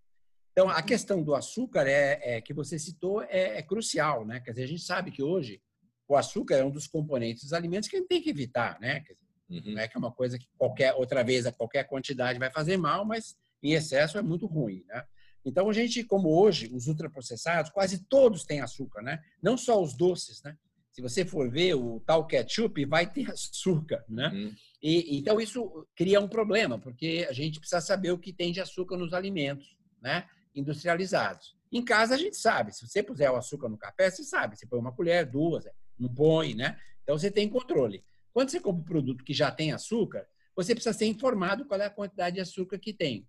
Então, 0.52 0.70
a 0.70 0.82
questão 0.82 1.24
do 1.24 1.34
açúcar 1.34 1.88
é, 1.88 2.20
é 2.22 2.42
que 2.42 2.54
você 2.54 2.78
citou 2.78 3.24
é, 3.24 3.58
é, 3.58 3.62
crucial, 3.62 4.26
né? 4.26 4.42
Quer 4.42 4.52
dizer, 4.52 4.64
a 4.64 4.68
gente 4.68 4.84
sabe 4.84 5.10
que 5.10 5.24
hoje 5.24 5.62
o 6.10 6.18
açúcar 6.18 6.56
é 6.56 6.66
um 6.66 6.70
dos 6.70 6.88
componentes 6.88 7.44
dos 7.44 7.54
alimentos 7.54 7.88
que 7.88 7.96
a 7.96 8.00
gente 8.00 8.10
tem 8.10 8.22
que 8.22 8.30
evitar, 8.30 8.78
né? 8.82 9.02
Dizer, 9.50 9.70
uhum. 9.70 9.76
Não 9.76 9.82
é 9.82 9.88
que 9.88 9.96
é 9.96 10.00
uma 10.00 10.12
coisa 10.12 10.38
que 10.38 10.48
qualquer 10.58 10.94
outra 10.94 11.24
vez 11.24 11.46
a 11.46 11.54
qualquer 11.54 11.86
quantidade 11.86 12.38
vai 12.38 12.52
fazer 12.52 12.76
mal, 12.76 13.06
mas 13.06 13.38
em 13.64 13.72
excesso 13.72 14.18
é 14.18 14.22
muito 14.22 14.46
ruim, 14.46 14.84
né? 14.88 15.06
Então, 15.46 15.70
a 15.70 15.74
gente, 15.74 16.04
como 16.04 16.30
hoje, 16.30 16.70
os 16.74 16.88
ultraprocessados, 16.88 17.72
quase 17.72 18.06
todos 18.06 18.44
têm 18.44 18.60
açúcar, 18.60 19.02
né? 19.02 19.20
Não 19.42 19.58
só 19.58 19.82
os 19.82 19.96
doces, 19.96 20.44
né? 20.44 20.56
Se 21.02 21.16
você 21.22 21.26
for 21.26 21.50
ver 21.50 21.74
o 21.74 22.00
tal 22.02 22.28
ketchup, 22.28 22.86
vai 22.86 23.12
ter 23.12 23.30
açúcar, 23.32 24.04
né? 24.08 24.30
Uhum. 24.30 24.56
E, 24.82 25.18
então, 25.18 25.40
isso 25.40 25.88
cria 25.96 26.20
um 26.20 26.28
problema, 26.28 26.78
porque 26.78 27.26
a 27.30 27.34
gente 27.34 27.60
precisa 27.60 27.82
saber 27.82 28.12
o 28.12 28.18
que 28.18 28.34
tem 28.34 28.52
de 28.52 28.62
açúcar 28.62 28.98
nos 28.98 29.14
alimentos, 29.14 29.76
né? 30.02 30.28
Industrializados. 30.56 31.56
Em 31.72 31.84
casa, 31.84 32.16
a 32.16 32.18
gente 32.18 32.36
sabe. 32.36 32.74
Se 32.74 32.88
você 32.88 33.02
puser 33.02 33.32
o 33.32 33.36
açúcar 33.36 33.70
no 33.70 33.78
café, 33.78 34.10
você 34.10 34.24
sabe. 34.24 34.58
Você 34.58 34.68
põe 34.68 34.80
uma 34.80 34.92
colher, 34.92 35.26
duas, 35.26 35.66
não 35.98 36.14
põe, 36.14 36.54
né? 36.54 36.78
Então, 37.04 37.18
você 37.18 37.32
tem 37.32 37.50
controle. 37.50 38.04
Quando 38.34 38.50
você 38.50 38.60
compra 38.60 38.82
um 38.82 38.86
produto 38.86 39.24
que 39.24 39.34
já 39.34 39.52
tem 39.52 39.72
açúcar, 39.72 40.28
você 40.56 40.74
precisa 40.74 40.94
ser 40.94 41.06
informado 41.06 41.66
qual 41.66 41.80
é 41.80 41.86
a 41.86 41.90
quantidade 41.90 42.36
de 42.36 42.42
açúcar 42.42 42.78
que 42.78 42.94
tem. 42.94 43.28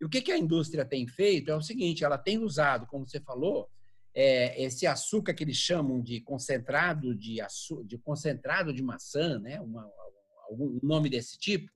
E 0.00 0.04
o 0.04 0.08
que, 0.08 0.20
que 0.20 0.32
a 0.32 0.38
indústria 0.38 0.84
tem 0.84 1.06
feito 1.06 1.50
é 1.50 1.56
o 1.56 1.62
seguinte: 1.62 2.04
ela 2.04 2.18
tem 2.18 2.38
usado, 2.38 2.86
como 2.86 3.06
você 3.06 3.20
falou, 3.20 3.70
é, 4.14 4.62
esse 4.62 4.86
açúcar 4.86 5.34
que 5.34 5.42
eles 5.42 5.56
chamam 5.56 6.00
de 6.00 6.20
concentrado 6.20 7.14
de, 7.14 7.40
açúcar, 7.40 7.84
de 7.84 7.98
concentrado 7.98 8.72
de 8.72 8.82
maçã, 8.82 9.38
né? 9.40 9.60
Uma, 9.60 9.90
algum 10.48 10.78
nome 10.82 11.10
desse 11.10 11.36
tipo. 11.36 11.70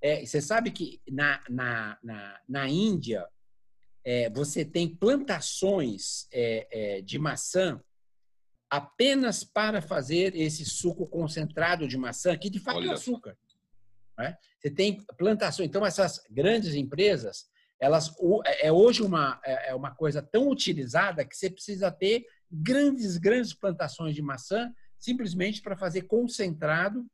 É, 0.00 0.24
você 0.24 0.40
sabe 0.40 0.70
que 0.70 1.00
na, 1.10 1.42
na, 1.48 1.98
na, 2.02 2.40
na 2.48 2.68
Índia 2.68 3.26
é, 4.04 4.30
você 4.30 4.64
tem 4.64 4.88
plantações 4.88 6.26
é, 6.32 6.66
é, 6.70 7.00
de 7.02 7.18
maçã 7.18 7.80
apenas 8.70 9.44
para 9.44 9.82
fazer 9.82 10.34
esse 10.34 10.64
suco 10.64 11.06
concentrado 11.06 11.86
de 11.86 11.98
maçã, 11.98 12.36
que 12.38 12.48
de 12.48 12.58
fato 12.58 12.78
é 12.78 12.82
Olha. 12.82 12.90
é 12.90 12.94
açúcar. 12.94 13.36
Né? 14.18 14.36
Você 14.58 14.70
tem 14.70 15.04
plantações. 15.18 15.68
Então, 15.68 15.84
essas 15.84 16.24
grandes 16.30 16.74
empresas 16.74 17.50
elas 17.82 18.14
é, 18.46 18.68
é 18.68 18.72
hoje 18.72 19.02
uma, 19.02 19.40
é, 19.44 19.70
é 19.70 19.74
uma 19.74 19.92
coisa 19.92 20.22
tão 20.22 20.48
utilizada 20.48 21.24
que 21.24 21.36
você 21.36 21.50
precisa 21.50 21.90
ter 21.90 22.24
grandes, 22.48 23.16
grandes 23.16 23.52
plantações 23.52 24.14
de 24.14 24.22
maçã 24.22 24.72
simplesmente 24.96 25.60
para 25.60 25.76
fazer 25.76 26.02
concentrado 26.02 27.04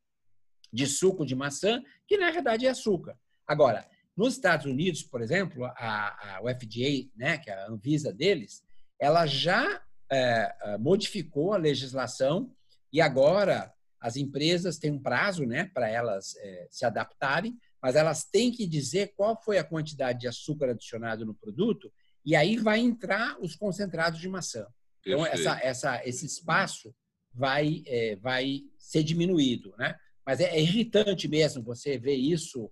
de 0.70 0.86
suco 0.86 1.24
de 1.24 1.34
maçã, 1.34 1.82
que 2.06 2.18
na 2.18 2.30
verdade 2.30 2.66
é 2.66 2.68
açúcar. 2.68 3.18
Agora, 3.46 3.88
nos 4.14 4.34
Estados 4.34 4.66
Unidos, 4.66 5.02
por 5.02 5.22
exemplo, 5.22 5.64
a, 5.64 6.36
a 6.36 6.40
FDA, 6.54 7.08
né, 7.16 7.38
que 7.38 7.48
é 7.48 7.54
a 7.54 7.68
Anvisa 7.68 8.12
deles, 8.12 8.62
ela 9.00 9.24
já 9.24 9.82
é, 10.12 10.76
modificou 10.78 11.54
a 11.54 11.56
legislação 11.56 12.54
e 12.92 13.00
agora 13.00 13.72
as 13.98 14.16
empresas 14.16 14.76
têm 14.76 14.90
um 14.90 15.00
prazo 15.00 15.46
né, 15.46 15.70
para 15.72 15.88
elas 15.88 16.36
é, 16.36 16.68
se 16.70 16.84
adaptarem 16.84 17.56
mas 17.82 17.96
elas 17.96 18.24
têm 18.24 18.50
que 18.50 18.66
dizer 18.66 19.12
qual 19.16 19.40
foi 19.42 19.58
a 19.58 19.64
quantidade 19.64 20.20
de 20.20 20.28
açúcar 20.28 20.70
adicionado 20.70 21.24
no 21.24 21.34
produto 21.34 21.92
e 22.24 22.34
aí 22.34 22.56
vai 22.56 22.80
entrar 22.80 23.38
os 23.40 23.56
concentrados 23.56 24.20
de 24.20 24.28
maçã. 24.28 24.66
Então, 25.06 25.24
essa, 25.24 25.58
essa, 25.62 26.06
esse 26.06 26.26
espaço 26.26 26.94
vai, 27.32 27.82
é, 27.86 28.16
vai 28.16 28.62
ser 28.78 29.02
diminuído, 29.02 29.74
né? 29.78 29.96
Mas 30.26 30.40
é, 30.40 30.56
é, 30.56 30.60
irritante 30.60 31.26
mesmo 31.26 31.62
você 31.62 31.96
ver 31.96 32.16
isso. 32.16 32.70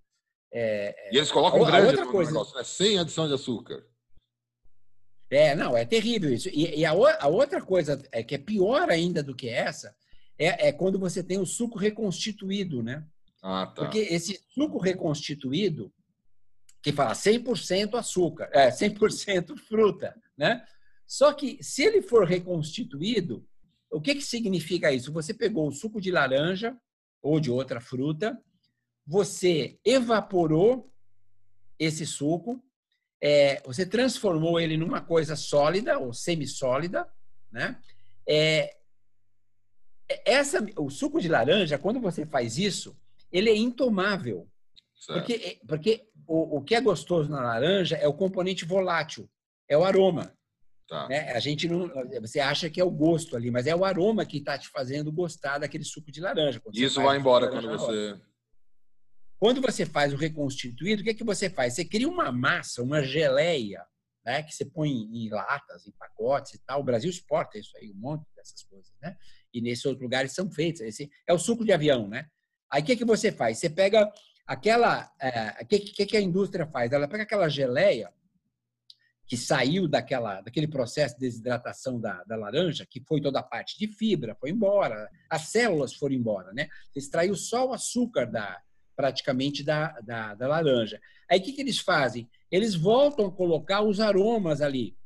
É, 0.52 1.08
é 1.08 1.14
e 1.14 1.16
eles 1.16 1.30
colocam 1.30 1.64
a, 1.64 1.70
grande 1.70 1.86
outra 1.86 2.06
coisa, 2.06 2.30
negócio, 2.30 2.56
né? 2.56 2.64
sem 2.64 2.98
adição 2.98 3.26
de 3.26 3.34
açúcar. 3.34 3.86
É, 5.30 5.54
não, 5.54 5.76
é 5.76 5.84
terrível 5.84 6.32
isso. 6.32 6.48
E, 6.50 6.80
e 6.80 6.84
a, 6.84 6.90
a, 6.90 7.28
outra 7.28 7.62
coisa 7.62 8.02
é 8.12 8.22
que 8.22 8.34
é 8.34 8.38
pior 8.38 8.90
ainda 8.90 9.22
do 9.22 9.34
que 9.34 9.48
essa 9.48 9.94
é, 10.38 10.68
é 10.68 10.72
quando 10.72 10.98
você 10.98 11.22
tem 11.22 11.38
o 11.38 11.46
suco 11.46 11.78
reconstituído, 11.78 12.82
né? 12.82 13.04
Ah, 13.48 13.64
tá. 13.64 13.82
Porque 13.82 14.00
esse 14.00 14.40
suco 14.48 14.76
reconstituído, 14.76 15.92
que 16.82 16.92
fala 16.92 17.12
100% 17.12 17.94
açúcar, 17.94 18.50
é 18.52 18.70
100% 18.70 19.56
fruta, 19.68 20.20
né? 20.36 20.66
Só 21.06 21.32
que 21.32 21.62
se 21.62 21.84
ele 21.84 22.02
for 22.02 22.26
reconstituído, 22.26 23.46
o 23.88 24.00
que, 24.00 24.16
que 24.16 24.22
significa 24.22 24.90
isso? 24.90 25.12
Você 25.12 25.32
pegou 25.32 25.68
o 25.68 25.72
suco 25.72 26.00
de 26.00 26.10
laranja 26.10 26.76
ou 27.22 27.38
de 27.38 27.48
outra 27.48 27.80
fruta, 27.80 28.36
você 29.06 29.78
evaporou 29.84 30.92
esse 31.78 32.04
suco, 32.04 32.60
é, 33.22 33.62
você 33.64 33.86
transformou 33.86 34.58
ele 34.58 34.76
numa 34.76 35.00
coisa 35.00 35.36
sólida 35.36 36.00
ou 36.00 36.12
semissólida, 36.12 37.08
né? 37.52 37.80
É, 38.28 38.76
essa, 40.24 40.66
o 40.76 40.90
suco 40.90 41.20
de 41.20 41.28
laranja, 41.28 41.78
quando 41.78 42.00
você 42.00 42.26
faz 42.26 42.58
isso, 42.58 42.98
ele 43.36 43.50
é 43.50 43.56
intomável. 43.56 44.48
Certo. 44.94 45.18
Porque, 45.18 45.60
porque 45.66 46.08
o, 46.26 46.58
o 46.58 46.62
que 46.62 46.74
é 46.74 46.80
gostoso 46.80 47.30
na 47.30 47.40
laranja 47.40 47.96
é 47.96 48.08
o 48.08 48.14
componente 48.14 48.64
volátil, 48.64 49.28
é 49.68 49.76
o 49.76 49.84
aroma. 49.84 50.32
Tá. 50.88 51.08
Né? 51.08 51.32
A 51.32 51.40
gente 51.40 51.68
não, 51.68 51.90
você 52.20 52.38
acha 52.38 52.70
que 52.70 52.80
é 52.80 52.84
o 52.84 52.90
gosto 52.90 53.36
ali, 53.36 53.50
mas 53.50 53.66
é 53.66 53.74
o 53.74 53.84
aroma 53.84 54.24
que 54.24 54.38
está 54.38 54.56
te 54.56 54.68
fazendo 54.68 55.12
gostar 55.12 55.58
daquele 55.58 55.84
suco 55.84 56.10
de 56.12 56.20
laranja. 56.20 56.62
Isso 56.72 57.02
vai 57.02 57.18
embora 57.18 57.48
quando 57.48 57.68
você. 57.68 58.18
Quando 59.38 59.60
você 59.60 59.84
faz 59.84 60.14
o 60.14 60.16
reconstituído, 60.16 61.02
o 61.02 61.04
que 61.04 61.10
é 61.10 61.14
que 61.14 61.24
você 61.24 61.50
faz? 61.50 61.74
Você 61.74 61.84
cria 61.84 62.08
uma 62.08 62.32
massa, 62.32 62.82
uma 62.82 63.02
geleia, 63.02 63.84
né? 64.24 64.42
Que 64.42 64.54
você 64.54 64.64
põe 64.64 64.88
em 64.90 65.28
latas, 65.28 65.86
em 65.86 65.92
pacotes 65.92 66.54
e 66.54 66.64
tal. 66.64 66.80
O 66.80 66.84
Brasil 66.84 67.10
exporta 67.10 67.58
isso 67.58 67.76
aí, 67.76 67.90
um 67.90 68.00
monte 68.00 68.24
dessas 68.34 68.62
coisas, 68.62 68.94
né? 69.02 69.14
E 69.52 69.60
nesses 69.60 69.84
outros 69.84 70.02
lugares 70.02 70.32
são 70.32 70.50
feitos. 70.50 70.80
Esse 70.80 71.10
é 71.28 71.34
o 71.34 71.38
suco 71.38 71.66
de 71.66 71.72
avião, 71.72 72.08
né? 72.08 72.26
Aí 72.70 72.82
o 72.82 72.84
que, 72.84 72.96
que 72.96 73.04
você 73.04 73.30
faz? 73.30 73.58
Você 73.58 73.70
pega 73.70 74.10
aquela. 74.46 75.04
O 75.04 75.24
é, 75.24 75.64
que, 75.64 75.78
que, 75.80 76.06
que 76.06 76.16
a 76.16 76.20
indústria 76.20 76.66
faz? 76.66 76.92
Ela 76.92 77.08
pega 77.08 77.22
aquela 77.22 77.48
geleia 77.48 78.12
que 79.26 79.36
saiu 79.36 79.88
daquela, 79.88 80.40
daquele 80.40 80.68
processo 80.68 81.14
de 81.14 81.22
desidratação 81.22 82.00
da, 82.00 82.22
da 82.24 82.36
laranja, 82.36 82.86
que 82.88 83.00
foi 83.00 83.20
toda 83.20 83.40
a 83.40 83.42
parte 83.42 83.76
de 83.76 83.88
fibra, 83.88 84.36
foi 84.36 84.50
embora, 84.50 85.10
as 85.28 85.48
células 85.48 85.94
foram 85.94 86.14
embora, 86.14 86.52
né? 86.52 86.68
Extraiu 86.94 87.34
só 87.34 87.66
o 87.66 87.72
açúcar 87.72 88.26
da, 88.26 88.62
praticamente 88.94 89.64
da, 89.64 89.98
da, 90.00 90.34
da 90.34 90.46
laranja. 90.46 91.00
Aí 91.28 91.40
o 91.40 91.42
que, 91.42 91.52
que 91.52 91.60
eles 91.60 91.78
fazem? 91.78 92.28
Eles 92.50 92.76
voltam 92.76 93.26
a 93.26 93.32
colocar 93.32 93.82
os 93.82 93.98
aromas 93.98 94.62
ali. 94.62 94.96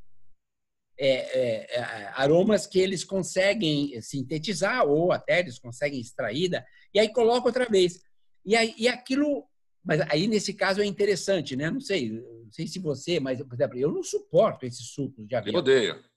É, 0.99 1.09
é, 1.09 1.81
é, 1.81 2.13
aromas 2.15 2.67
que 2.67 2.79
eles 2.79 3.03
conseguem 3.03 3.99
sintetizar 4.03 4.85
ou 4.85 5.13
até 5.13 5.41
eles 5.41 5.59
conseguem 5.59 5.99
extrair 5.99 6.51
e 6.95 6.99
aí 6.99 7.13
coloca 7.13 7.47
outra 7.47 7.67
vez. 7.67 8.03
E, 8.45 8.57
aí, 8.57 8.75
e 8.77 8.89
aquilo. 8.89 9.45
Mas 9.85 10.01
aí, 10.11 10.27
nesse 10.27 10.53
caso, 10.53 10.81
é 10.81 10.87
interessante, 10.87 11.57
né? 11.57 11.71
Não 11.71 11.81
sei, 11.81 12.11
não 12.11 12.53
sei 12.53 12.67
se 12.67 12.79
você, 12.79 13.19
mas, 13.19 13.41
por 13.43 13.55
exemplo, 13.55 13.79
eu 13.79 13.91
não 13.91 14.03
suporto 14.03 14.67
esses 14.67 14.87
sucos 14.89 15.27
de 15.27 15.35
aveia. 15.35 15.55
Eu 15.55 15.59
odeio. 15.59 16.11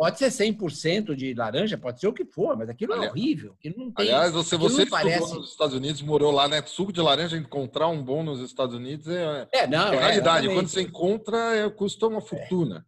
Pode 0.00 0.18
ser 0.18 0.28
100% 0.28 1.14
de 1.14 1.34
laranja, 1.34 1.76
pode 1.76 2.00
ser 2.00 2.06
o 2.06 2.12
que 2.12 2.24
for, 2.24 2.56
mas 2.56 2.70
aquilo 2.70 2.94
é 2.94 3.10
horrível. 3.10 3.52
Aquilo 3.52 3.74
não 3.76 3.92
tem, 3.92 4.06
aliás, 4.06 4.32
você, 4.32 4.56
você 4.56 4.86
parece... 4.86 5.34
nos 5.34 5.50
Estados 5.50 5.74
Unidos, 5.74 6.00
morou 6.00 6.32
lá, 6.32 6.48
né? 6.48 6.62
Suco 6.64 6.90
de 6.90 7.02
laranja, 7.02 7.36
encontrar 7.36 7.88
um 7.88 8.02
bom 8.02 8.22
nos 8.22 8.40
Estados 8.40 8.74
Unidos 8.74 9.06
é, 9.08 9.46
é, 9.52 9.66
não, 9.66 9.92
é 9.92 9.98
realidade. 9.98 10.48
Quando 10.48 10.68
você 10.68 10.80
encontra, 10.80 11.36
é, 11.54 11.68
custa 11.68 12.06
uma 12.06 12.22
fortuna. 12.22 12.86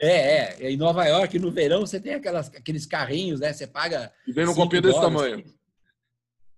É, 0.00 0.64
é. 0.64 0.70
Em 0.70 0.76
Nova 0.76 1.04
York, 1.04 1.36
no 1.40 1.50
verão, 1.50 1.80
você 1.80 1.98
tem 1.98 2.14
aquelas, 2.14 2.46
aqueles 2.48 2.86
carrinhos, 2.86 3.40
né? 3.40 3.52
Você 3.52 3.66
paga. 3.66 4.12
E 4.24 4.32
vem 4.32 4.46
num 4.46 4.54
copinho 4.54 4.82
desse 4.82 5.00
tamanho. 5.00 5.44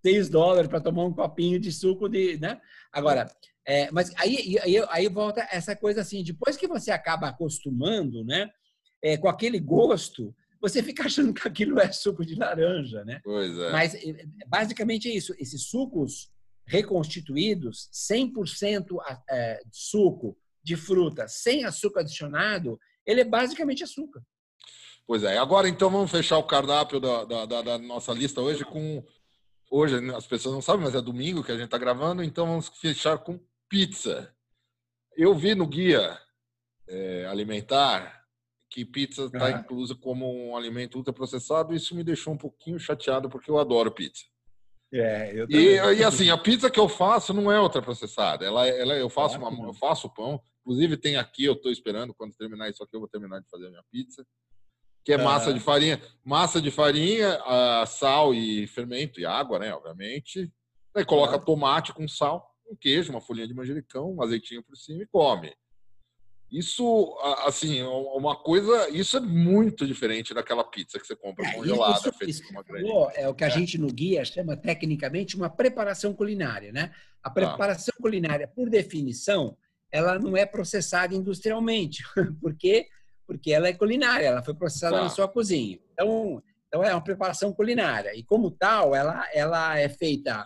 6 0.05 0.29
dólares 0.29 0.69
para 0.69 0.81
tomar 0.81 1.05
um 1.05 1.15
copinho 1.15 1.59
de 1.59 1.73
suco 1.73 2.09
de, 2.09 2.37
né? 2.37 2.61
Agora, 2.93 3.27
é, 3.67 3.91
mas 3.91 4.13
aí, 4.17 4.59
aí, 4.63 4.85
aí 4.91 5.09
volta 5.09 5.49
essa 5.51 5.75
coisa 5.75 6.03
assim, 6.03 6.23
depois 6.23 6.57
que 6.57 6.69
você 6.69 6.91
acaba 6.91 7.29
acostumando, 7.29 8.23
né, 8.23 8.51
é, 9.03 9.17
com 9.17 9.29
aquele 9.29 9.59
gosto, 9.59 10.35
você 10.61 10.83
fica 10.83 11.05
achando 11.05 11.33
que 11.33 11.49
aquilo 11.49 11.81
é 11.81 11.91
suco 11.91 12.25
de 12.25 12.35
laranja, 12.35 13.03
né? 13.05 13.21
Pois 13.25 13.57
é. 13.57 13.73
Mas 13.73 13.95
é, 13.95 14.27
basicamente 14.47 15.09
é 15.09 15.15
isso, 15.15 15.35
esses 15.39 15.63
sucos 15.69 16.31
reconstituídos, 16.67 17.89
100% 17.93 18.99
é, 19.31 19.61
suco 19.71 20.37
de 20.63 20.77
fruta, 20.77 21.27
sem 21.29 21.65
açúcar 21.65 22.01
adicionado, 22.01 22.79
ele 23.07 23.23
é 23.23 23.25
basicamente 23.25 23.85
açúcar. 23.85 24.23
Pois 25.07 25.23
é. 25.23 25.37
Agora, 25.37 25.69
então, 25.69 25.91
vamos 25.91 26.11
fechar 26.11 26.39
o 26.39 26.47
cardápio 26.47 26.99
da, 26.99 27.25
da, 27.25 27.63
da 27.63 27.79
nossa 27.79 28.13
lista 28.13 28.41
hoje 28.41 28.65
com 28.65 29.05
Hoje 29.77 29.97
as 30.13 30.25
pessoas 30.25 30.55
não 30.55 30.63
sabem, 30.63 30.85
mas 30.85 30.95
é 30.95 31.03
domingo 31.03 31.43
que 31.43 31.51
a 31.51 31.57
gente 31.57 31.65
está 31.65 31.79
gravando, 31.79 32.23
então 32.23 32.47
vamos 32.47 32.69
fechar 32.69 33.19
com 33.19 33.41
pizza. 33.69 34.33
Eu 35.17 35.35
vi 35.35 35.53
no 35.57 35.67
guia 35.67 36.17
é, 36.89 37.27
alimentar 37.27 38.25
que 38.71 38.85
pizza 38.85 39.25
está 39.25 39.47
uhum. 39.47 39.59
inclusa 39.59 39.97
como 39.97 40.33
um 40.33 40.57
alimento 40.57 40.97
ultraprocessado, 40.97 41.73
e 41.73 41.77
isso 41.77 41.93
me 41.93 42.05
deixou 42.05 42.33
um 42.33 42.39
pouquinho 42.39 42.79
chateado 42.79 43.29
porque 43.29 43.51
eu 43.51 43.59
adoro 43.59 43.91
pizza. 43.91 44.23
É, 44.93 45.33
eu 45.35 45.47
e, 45.51 45.99
e, 45.99 46.05
assim, 46.05 46.31
a 46.31 46.39
pizza 46.39 46.71
que 46.71 46.79
eu 46.79 46.89
faço 46.89 47.35
não 47.35 47.51
é 47.51 47.61
ultraprocessada. 47.61 48.45
Ela, 48.45 48.69
ela, 48.69 48.95
eu, 48.95 49.11
faço 49.11 49.39
uma, 49.39 49.67
eu 49.67 49.75
faço 49.75 50.09
pão. 50.09 50.41
Inclusive, 50.61 50.97
tem 50.97 51.17
aqui, 51.17 51.47
eu 51.47 51.55
estou 51.55 51.73
esperando, 51.73 52.15
quando 52.15 52.33
terminar 52.37 52.71
isso 52.71 52.85
aqui, 52.85 52.95
eu 52.95 53.01
vou 53.01 53.09
terminar 53.09 53.41
de 53.41 53.51
fazer 53.51 53.67
a 53.67 53.71
minha 53.71 53.85
pizza. 53.91 54.25
Que 55.05 55.13
é 55.13 55.19
massa 55.19 55.53
de 55.53 55.61
farinha. 55.61 56.01
Massa 56.25 56.61
de 56.61 56.71
farinha, 56.71 57.39
sal 57.87 58.35
e 58.35 58.67
fermento 58.67 59.21
e 59.21 59.27
água, 59.27 59.59
né? 59.59 59.75
Obviamente. 59.75 60.51
Aí 60.95 61.05
coloca 61.05 61.39
tomate 61.39 61.93
com 61.93 62.07
sal, 62.09 62.55
um 62.71 62.77
queijo, 62.77 63.11
uma 63.11 63.21
folhinha 63.21 63.49
de 63.49 63.55
manjericão, 63.55 64.15
um 64.15 64.23
azeitinho 64.23 64.63
por 64.63 64.77
cima 64.77 65.03
e 65.03 65.07
come. 65.07 65.53
Isso, 66.51 67.19
assim, 67.45 67.81
é 67.81 67.87
uma 67.87 68.37
coisa, 68.37 68.89
isso 68.91 69.17
é 69.17 69.21
muito 69.21 69.85
diferente 69.85 70.33
daquela 70.33 70.63
pizza 70.63 71.01
que 71.01 71.07
você 71.07 71.17
compra 71.17 71.45
é, 71.45 71.53
congelada, 71.53 71.99
isso, 71.99 72.13
feita 72.13 72.31
isso, 72.31 72.43
com 72.45 72.51
uma 72.53 73.13
É 73.15 73.29
o 73.29 73.35
que 73.35 73.43
a 73.43 73.49
é. 73.49 73.51
gente 73.51 73.77
no 73.77 73.89
guia 73.89 74.25
chama 74.25 74.57
tecnicamente 74.57 75.35
uma 75.35 75.51
preparação 75.51 76.15
culinária, 76.15 76.71
né? 76.71 76.95
A 77.21 77.29
tá. 77.29 77.35
preparação 77.35 77.93
ah. 77.99 78.01
culinária, 78.01 78.47
por 78.47 78.71
definição, 78.71 79.57
ela 79.91 80.17
não 80.17 80.37
é 80.37 80.47
processada 80.47 81.13
industrialmente, 81.13 82.05
porque 82.41 82.87
porque 83.27 83.53
ela 83.53 83.69
é 83.69 83.73
culinária, 83.73 84.27
ela 84.27 84.43
foi 84.43 84.55
processada 84.55 84.97
tá. 84.97 85.03
na 85.05 85.09
sua 85.09 85.29
cozinha. 85.29 85.79
Então, 85.93 86.43
então 86.69 86.83
é 86.83 86.93
uma 86.93 87.05
preparação 87.05 87.53
culinária 87.53 88.15
e 88.15 88.23
como 88.23 88.51
tal, 88.51 88.95
ela 88.95 89.29
ela 89.33 89.79
é 89.79 89.89
feita, 89.89 90.45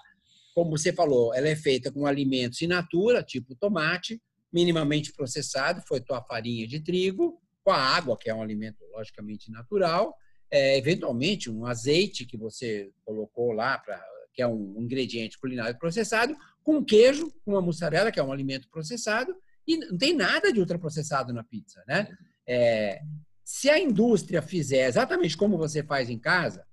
como 0.55 0.76
você 0.76 0.93
falou, 0.93 1.35
ela 1.35 1.49
é 1.49 1.57
feita 1.57 1.91
com 1.91 2.07
alimentos 2.07 2.61
in 2.62 2.66
natura, 2.66 3.22
tipo 3.22 3.55
tomate, 3.55 4.20
minimamente 4.53 5.12
processado, 5.12 5.83
foi 5.87 6.01
tua 6.01 6.22
farinha 6.22 6.66
de 6.66 6.81
trigo, 6.81 7.41
com 7.64 7.70
a 7.70 7.79
água, 7.79 8.16
que 8.18 8.31
é 8.31 8.35
um 8.35 8.43
alimento 8.43 8.79
logicamente 8.93 9.51
natural, 9.51 10.16
é, 10.51 10.79
eventualmente 10.79 11.51
um 11.51 11.66
azeite 11.66 12.24
que 12.24 12.37
você 12.37 12.91
colocou 13.05 13.53
lá, 13.53 13.79
pra, 13.79 14.03
que 14.33 14.41
é 14.41 14.47
um 14.47 14.76
ingrediente 14.79 15.39
culinário 15.39 15.79
processado, 15.79 16.35
com 16.62 16.85
queijo, 16.85 17.31
com 17.45 17.53
uma 17.53 17.61
mussarela, 17.61 18.11
que 18.11 18.20
é 18.20 18.22
um 18.22 18.33
alimento 18.33 18.68
processado, 18.70 19.35
e 19.66 19.76
não 19.76 19.99
tem 19.99 20.14
nada 20.14 20.51
de 20.53 20.61
ultraprocessado 20.61 21.33
na 21.33 21.45
pizza, 21.45 21.83
né? 21.87 22.09
É, 22.49 23.03
se 23.44 23.68
a 23.68 23.78
indústria 23.78 24.40
fizer 24.40 24.88
exatamente 24.88 25.36
como 25.36 25.59
você 25.59 25.82
faz 25.82 26.09
em 26.09 26.18
casa, 26.18 26.66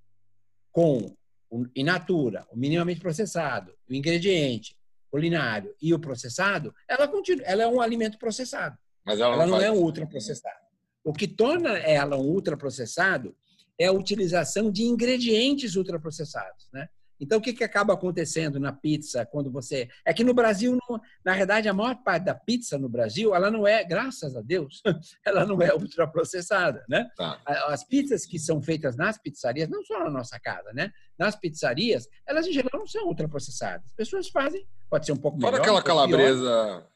com 0.72 1.14
o 1.50 1.66
in 1.76 1.84
natura, 1.84 2.46
o 2.50 2.56
minimamente 2.56 3.00
processado, 3.00 3.72
o 3.88 3.94
ingrediente, 3.94 4.76
culinário 5.10 5.74
e 5.80 5.94
o 5.94 5.98
processado, 5.98 6.74
ela 6.88 7.06
continua, 7.06 7.44
ela 7.44 7.62
é 7.62 7.66
um 7.66 7.80
alimento 7.80 8.18
processado. 8.18 8.76
Mas 9.04 9.20
ela, 9.20 9.34
ela 9.34 9.46
não, 9.46 9.56
não 9.56 9.64
é 9.64 9.70
um 9.70 9.78
ultraprocessado. 9.82 10.66
O 11.04 11.12
que 11.12 11.28
torna 11.28 11.78
ela 11.78 12.16
um 12.16 12.26
ultraprocessado 12.26 13.36
é 13.78 13.86
a 13.86 13.92
utilização 13.92 14.70
de 14.70 14.82
ingredientes 14.82 15.76
ultraprocessados, 15.76 16.68
né? 16.72 16.88
Então, 17.20 17.38
o 17.38 17.40
que, 17.40 17.52
que 17.52 17.64
acaba 17.64 17.94
acontecendo 17.94 18.60
na 18.60 18.72
pizza 18.72 19.24
quando 19.26 19.50
você. 19.50 19.88
É 20.04 20.12
que 20.12 20.24
no 20.24 20.34
Brasil, 20.34 20.78
na 21.24 21.34
verdade, 21.34 21.68
a 21.68 21.74
maior 21.74 21.96
parte 22.02 22.24
da 22.24 22.34
pizza 22.34 22.78
no 22.78 22.88
Brasil, 22.88 23.34
ela 23.34 23.50
não 23.50 23.66
é, 23.66 23.84
graças 23.84 24.36
a 24.36 24.40
Deus, 24.40 24.82
ela 25.24 25.46
não 25.46 25.60
é 25.62 25.74
ultraprocessada. 25.74 26.84
Né? 26.88 27.08
Tá. 27.16 27.40
As 27.68 27.84
pizzas 27.84 28.26
que 28.26 28.38
são 28.38 28.60
feitas 28.62 28.96
nas 28.96 29.18
pizzarias, 29.18 29.68
não 29.68 29.82
só 29.84 29.98
na 30.00 30.10
nossa 30.10 30.38
casa, 30.38 30.72
né? 30.72 30.92
nas 31.18 31.34
pizzarias, 31.34 32.08
elas 32.26 32.46
em 32.46 32.52
geral 32.52 32.70
não 32.74 32.86
são 32.86 33.06
ultraprocessadas. 33.06 33.86
As 33.86 33.92
pessoas 33.92 34.28
fazem, 34.28 34.66
pode 34.90 35.06
ser 35.06 35.12
um 35.12 35.16
pouco 35.16 35.38
melhor. 35.38 35.52
Fora 35.52 35.62
aquela 35.62 35.82
calabresa. 35.82 36.86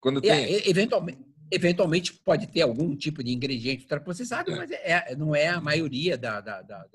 Quando 0.00 0.20
tem. 0.20 0.30
É, 0.30 0.68
eventualmente 0.68 1.32
eventualmente 1.52 2.14
pode 2.14 2.46
ter 2.46 2.62
algum 2.62 2.96
tipo 2.96 3.22
de 3.22 3.30
ingrediente 3.30 3.82
ultraprocessado, 3.82 4.50
é. 4.52 4.56
mas 4.56 4.70
é, 4.70 5.14
não 5.14 5.36
é 5.36 5.48
a 5.48 5.60
maioria 5.60 6.16
da, 6.16 6.40
da, 6.40 6.62
da, 6.62 6.86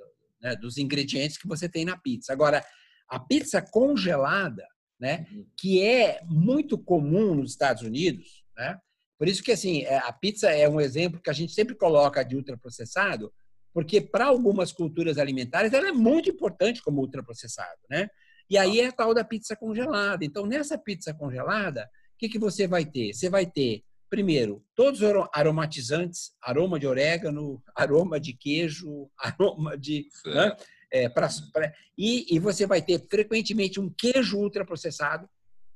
né, 0.42 0.56
dos 0.56 0.78
ingredientes 0.78 1.38
que 1.38 1.48
você 1.48 1.68
tem 1.68 1.86
na 1.86 1.98
pizza. 1.98 2.34
Agora, 2.34 2.64
a 3.10 3.20
pizza 3.20 3.62
congelada, 3.62 4.66
né, 5.00 5.26
uhum. 5.32 5.46
que 5.58 5.82
é 5.82 6.22
muito 6.26 6.78
comum 6.78 7.36
nos 7.36 7.52
Estados 7.52 7.84
Unidos, 7.84 8.44
né? 8.56 8.78
Por 9.18 9.28
isso 9.28 9.44
que 9.44 9.52
assim, 9.52 9.84
é, 9.84 9.98
a 9.98 10.14
pizza 10.14 10.50
é 10.50 10.70
um 10.70 10.80
exemplo 10.80 11.20
que 11.20 11.30
a 11.30 11.34
gente 11.34 11.52
sempre 11.52 11.76
coloca 11.76 12.24
de 12.24 12.36
ultraprocessado, 12.36 13.34
porque 13.74 14.00
para 14.00 14.26
algumas 14.26 14.72
culturas 14.72 15.18
alimentares 15.18 15.74
ela 15.74 15.88
é 15.88 15.92
muito 15.92 16.30
importante 16.30 16.82
como 16.82 17.02
ultraprocessado, 17.02 17.80
né? 17.90 18.10
E 18.50 18.58
aí 18.58 18.80
é 18.80 18.88
a 18.88 18.92
tal 18.92 19.14
da 19.14 19.24
pizza 19.24 19.56
congelada. 19.56 20.24
Então, 20.24 20.46
nessa 20.46 20.78
pizza 20.78 21.14
congelada, 21.14 21.84
o 21.84 22.18
que, 22.18 22.30
que 22.30 22.40
você 22.40 22.66
vai 22.66 22.86
ter? 22.86 23.14
Você 23.14 23.30
vai 23.30 23.46
ter 23.46 23.84
primeiro, 24.10 24.64
todos 24.76 25.02
aromatizantes, 25.34 26.32
aroma 26.42 26.80
de 26.80 26.88
orégano, 26.88 27.62
aroma 27.76 28.20
de 28.20 28.34
queijo, 28.34 29.10
aroma 29.18 29.78
de. 29.78 30.08
Né? 30.26 30.56
É, 30.92 31.10
pra, 31.10 31.28
pra, 31.52 31.74
e, 31.98 32.34
e, 32.34 32.40
você 32.40 32.66
vai 32.66 32.82
ter 32.82 33.06
frequentemente 33.10 33.80
um 33.80 33.90
queijo 33.90 34.38
ultraprocessado, 34.38 35.28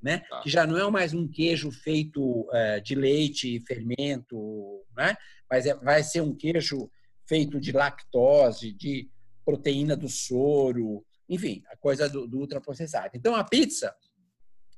né? 0.01 0.19
Tá. 0.29 0.41
que 0.41 0.49
já 0.49 0.65
não 0.65 0.77
é 0.77 0.89
mais 0.89 1.13
um 1.13 1.27
queijo 1.27 1.69
feito 1.69 2.47
é, 2.53 2.79
de 2.79 2.95
leite, 2.95 3.59
fermento, 3.67 4.83
né? 4.95 5.15
mas 5.49 5.65
é, 5.65 5.75
vai 5.75 6.01
ser 6.01 6.21
um 6.21 6.33
queijo 6.33 6.89
feito 7.27 7.59
de 7.59 7.71
lactose, 7.71 8.71
de 8.71 9.09
proteína 9.45 9.95
do 9.95 10.07
soro, 10.07 11.05
enfim, 11.27 11.61
a 11.67 11.77
coisa 11.77 12.09
do, 12.09 12.25
do 12.25 12.39
ultraprocessado. 12.39 13.11
Então, 13.13 13.35
a 13.35 13.43
pizza, 13.43 13.93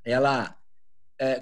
ela 0.04 0.58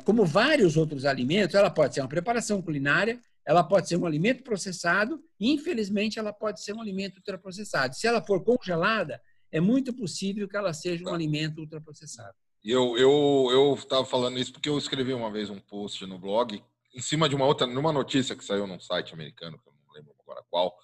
como 0.04 0.26
vários 0.26 0.78
outros 0.78 1.06
alimentos, 1.06 1.56
ela 1.56 1.70
pode 1.70 1.94
ser 1.94 2.02
uma 2.02 2.10
preparação 2.10 2.62
culinária, 2.62 3.20
ela 3.46 3.64
pode 3.64 3.88
ser 3.88 3.98
um 3.98 4.06
alimento 4.06 4.44
processado, 4.44 5.20
e 5.40 5.52
infelizmente 5.52 6.20
ela 6.20 6.32
pode 6.32 6.64
ser 6.64 6.74
um 6.74 6.82
alimento 6.82 7.18
ultraprocessado. 7.18 7.96
Se 7.96 8.08
ela 8.08 8.22
for 8.22 8.44
congelada, 8.44 9.22
é 9.52 9.60
muito 9.60 9.94
possível 9.94 10.48
que 10.48 10.56
ela 10.56 10.74
seja 10.74 11.04
um 11.06 11.14
alimento 11.14 11.60
ultraprocessado. 11.60 12.36
Eu 12.64 12.96
eu 12.98 13.50
eu 13.52 13.74
estava 13.74 14.06
falando 14.06 14.38
isso 14.38 14.54
porque 14.54 14.70
eu 14.70 14.78
escrevi 14.78 15.14
uma 15.14 15.32
vez 15.32 15.50
um 15.50 15.60
post 15.60 16.06
no 16.06 16.20
blog 16.20 16.64
em 16.94 17.02
cima 17.02 17.28
de 17.28 17.36
uma 17.36 17.46
outra, 17.46 17.66
numa 17.66 17.92
notícia 17.92 18.36
que 18.36 18.44
saiu 18.44 18.68
num 18.68 18.80
site 18.80 19.14
americano, 19.14 19.58
que 19.58 19.68
eu 19.68 19.74
não 19.74 19.94
lembro 19.94 20.14
agora 20.22 20.44
qual, 20.50 20.78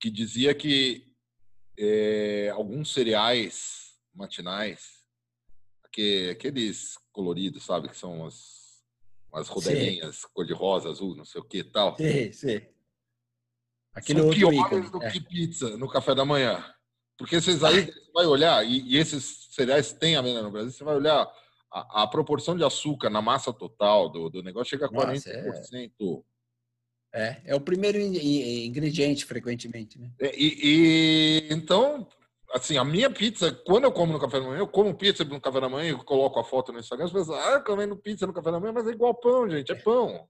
que 0.00 0.10
dizia 0.10 0.54
que 0.54 1.04
é, 1.78 2.50
alguns 2.54 2.92
cereais 2.92 3.98
matinais, 4.14 4.99
aqueles 6.30 6.96
coloridos, 7.12 7.64
sabe? 7.64 7.88
Que 7.88 7.96
são 7.96 8.26
as, 8.26 8.82
as 9.32 9.48
rodelinhas 9.48 10.24
cor-de-rosa, 10.26 10.88
azul, 10.88 11.16
não 11.16 11.24
sei 11.24 11.40
o 11.40 11.44
que 11.44 11.58
e 11.58 11.64
tal. 11.64 11.96
Sim, 11.96 12.32
sim. 12.32 12.60
Aquele 13.94 14.20
são 14.20 14.30
piores 14.30 14.58
ícone. 14.58 14.90
do 14.90 15.02
é. 15.02 15.10
que 15.10 15.20
pizza 15.20 15.76
no 15.76 15.88
café 15.88 16.14
da 16.14 16.24
manhã. 16.24 16.64
Porque 17.18 17.36
esses 17.36 17.62
aí, 17.62 17.84
você 17.84 18.12
vai 18.14 18.26
olhar, 18.26 18.64
e, 18.64 18.80
e 18.82 18.96
esses 18.96 19.48
cereais 19.50 19.92
têm 19.92 20.16
a 20.16 20.22
venda 20.22 20.42
no 20.42 20.50
Brasil, 20.50 20.70
você 20.70 20.84
vai 20.84 20.96
olhar 20.96 21.30
a, 21.70 22.02
a, 22.02 22.06
proporção 22.06 22.56
de 22.56 22.64
açúcar 22.64 23.10
na 23.10 23.20
massa 23.20 23.52
total 23.52 24.08
do, 24.08 24.30
do 24.30 24.42
negócio 24.42 24.70
chega 24.70 24.86
a 24.86 24.90
Nossa, 24.90 25.30
40%. 25.30 26.24
É. 27.12 27.22
é, 27.22 27.42
é 27.46 27.54
o 27.54 27.60
primeiro 27.60 27.98
ingrediente 27.98 29.24
frequentemente, 29.24 29.98
né? 29.98 30.10
É, 30.18 30.34
e, 30.34 30.58
e, 30.62 31.48
então, 31.52 32.08
assim, 32.52 32.76
a 32.76 32.84
minha 32.84 33.10
pizza, 33.10 33.52
quando 33.66 33.84
eu 33.84 33.92
como 33.92 34.12
no 34.12 34.20
café 34.20 34.40
da 34.40 34.46
manhã, 34.46 34.58
eu 34.58 34.68
como 34.68 34.94
pizza 34.94 35.24
no 35.24 35.40
café 35.40 35.60
da 35.60 35.68
manhã, 35.68 35.90
eu 35.90 36.04
coloco 36.04 36.38
a 36.38 36.44
foto 36.44 36.72
no 36.72 36.80
Instagram, 36.80 37.06
as 37.06 37.12
pessoas, 37.12 37.38
ah, 37.46 37.60
comendo 37.60 37.96
pizza 37.96 38.26
no 38.26 38.32
café 38.32 38.50
da 38.50 38.60
manhã, 38.60 38.72
mas 38.72 38.86
é 38.86 38.90
igual 38.90 39.14
pão, 39.14 39.48
gente, 39.48 39.70
é 39.70 39.74
pão. 39.74 40.28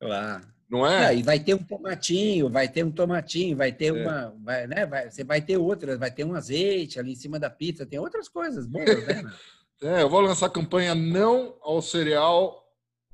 Claro. 0.00 0.52
Não 0.72 0.86
é? 0.86 1.14
e 1.14 1.22
vai 1.22 1.38
ter 1.38 1.52
um 1.52 1.62
tomatinho, 1.62 2.48
vai 2.48 2.66
ter 2.66 2.82
um 2.82 2.90
tomatinho, 2.90 3.54
vai 3.54 3.70
ter 3.70 3.88
é. 3.88 3.92
uma. 3.92 4.34
Vai, 4.42 4.66
né, 4.66 4.86
vai, 4.86 5.10
você 5.10 5.22
vai 5.22 5.42
ter 5.42 5.58
outras, 5.58 5.98
vai 5.98 6.10
ter 6.10 6.24
um 6.24 6.34
azeite 6.34 6.98
ali 6.98 7.12
em 7.12 7.16
cima 7.16 7.38
da 7.38 7.50
pizza, 7.50 7.84
tem 7.84 7.98
outras 7.98 8.26
coisas 8.26 8.66
boas, 8.66 9.06
né? 9.06 9.22
é, 9.82 10.02
eu 10.02 10.08
vou 10.08 10.22
lançar 10.22 10.46
a 10.46 10.50
campanha 10.50 10.94
não 10.94 11.58
ao 11.60 11.82
cereal, 11.82 12.66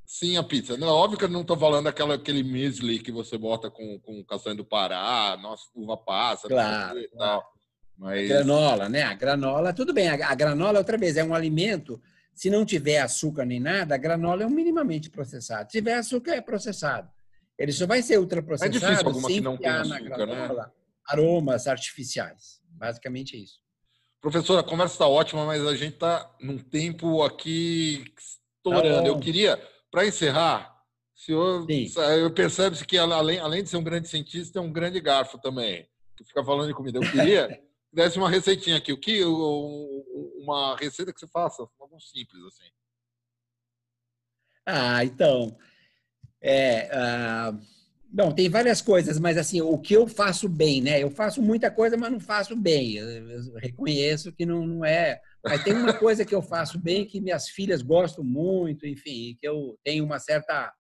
sim 0.07 0.37
à 0.37 0.45
pizza. 0.45 0.77
Não, 0.77 0.87
óbvio 0.87 1.19
que 1.19 1.25
eu 1.25 1.29
não 1.29 1.41
estou 1.41 1.57
falando 1.57 1.89
aquela, 1.89 2.15
aquele 2.15 2.45
muesli 2.45 3.01
que 3.01 3.11
você 3.11 3.37
bota 3.37 3.69
com, 3.69 3.99
com 3.99 4.25
castanha 4.25 4.55
do 4.55 4.65
Pará, 4.65 5.37
nossa, 5.43 5.65
uva 5.75 5.97
passa, 5.97 6.47
claro, 6.47 6.97
e 6.97 7.09
tal. 7.09 7.58
Mas... 7.99 8.29
Granola, 8.29 8.89
né? 8.89 9.03
A 9.03 9.15
granola, 9.15 9.73
tudo 9.73 9.93
bem. 9.93 10.09
A, 10.09 10.31
a 10.31 10.35
granola, 10.35 10.79
outra 10.79 10.97
vez, 10.97 11.17
é 11.17 11.25
um 11.25 11.35
alimento. 11.35 12.01
Se 12.33 12.49
não 12.49 12.65
tiver 12.65 13.01
açúcar 13.01 13.45
nem 13.45 13.59
nada, 13.59 13.97
a 13.97 13.99
granola 13.99 14.45
é 14.45 14.47
um 14.47 14.51
minimamente 14.51 15.11
processado. 15.11 15.71
Se 15.71 15.79
tiver 15.79 15.95
açúcar, 15.95 16.35
é 16.35 16.41
processado. 16.41 17.11
Ele 17.59 17.73
só 17.73 17.87
vai 17.87 18.01
ser 18.01 18.19
ultraprocessado 18.21 18.77
é 18.77 18.79
difícil 18.79 19.07
alguma 19.07 19.29
que 19.29 19.41
não 19.41 19.57
tem 19.57 19.69
açúcar, 19.69 19.99
na 19.99 20.01
né? 20.01 20.17
granola 20.17 20.67
né? 20.67 20.71
aromas 21.09 21.67
artificiais. 21.67 22.61
Basicamente 22.71 23.37
é 23.37 23.41
isso. 23.41 23.59
Professora, 24.21 24.61
a 24.61 24.65
conversa 24.65 24.95
está 24.95 25.09
ótima, 25.09 25.45
mas 25.45 25.67
a 25.67 25.75
gente 25.75 25.95
está 25.95 26.33
num 26.41 26.59
tempo 26.59 27.23
aqui 27.25 28.05
estourando. 28.17 29.03
Tá 29.03 29.09
eu 29.09 29.19
queria, 29.19 29.61
para 29.91 30.07
encerrar, 30.07 30.77
o 31.17 31.21
senhor 31.21 31.67
eu 32.17 32.31
percebe 32.31 32.77
que 32.85 32.97
além, 32.97 33.41
além 33.41 33.65
de 33.65 33.69
ser 33.69 33.77
um 33.77 33.83
grande 33.83 34.07
cientista, 34.07 34.61
é 34.61 34.63
um 34.63 34.73
grande 34.73 35.01
garfo 35.01 35.39
também, 35.39 35.89
que 36.17 36.25
fica 36.25 36.45
falando 36.45 36.69
de 36.69 36.75
comida. 36.75 36.99
Eu 36.99 37.11
queria 37.11 37.61
desse 37.93 38.19
uma 38.19 38.31
receitinha 38.31 38.77
aqui. 38.77 38.93
O 38.93 39.01
que 39.01 39.25
uma 39.25 40.77
receita 40.77 41.13
que 41.13 41.21
você 41.21 41.29
faça, 41.29 41.67
algo 41.79 42.01
simples 42.01 42.43
assim. 42.45 42.71
Ah, 44.67 45.05
então, 45.05 45.57
é, 46.43 46.91
uh, 46.93 47.59
Não, 48.13 48.35
tem 48.35 48.49
várias 48.49 48.81
coisas, 48.81 49.19
mas 49.19 49.37
assim, 49.37 49.61
o 49.61 49.79
que 49.79 49.95
eu 49.95 50.07
faço 50.07 50.49
bem, 50.49 50.81
né? 50.81 51.03
Eu 51.03 51.11
faço 51.11 51.43
muita 51.43 51.71
coisa, 51.71 51.97
mas 51.97 52.11
não 52.13 52.21
faço 52.21 52.57
bem. 52.57 52.97
Eu, 52.97 53.09
eu 53.31 53.55
reconheço 53.55 54.33
que 54.33 54.47
não, 54.47 54.67
não 54.67 54.85
é. 54.85 55.21
Mas 55.45 55.63
tem 55.65 55.75
uma 55.75 55.93
coisa 55.93 56.25
que 56.25 56.35
eu 56.35 56.43
faço 56.43 56.79
bem 56.79 57.07
que 57.07 57.21
minhas 57.21 57.49
filhas 57.49 57.83
gostam 57.83 58.25
muito, 58.25 58.87
enfim, 58.87 59.37
que 59.41 59.47
eu 59.47 59.79
tenho 59.85 60.05
uma 60.05 60.19
certa 60.19 60.73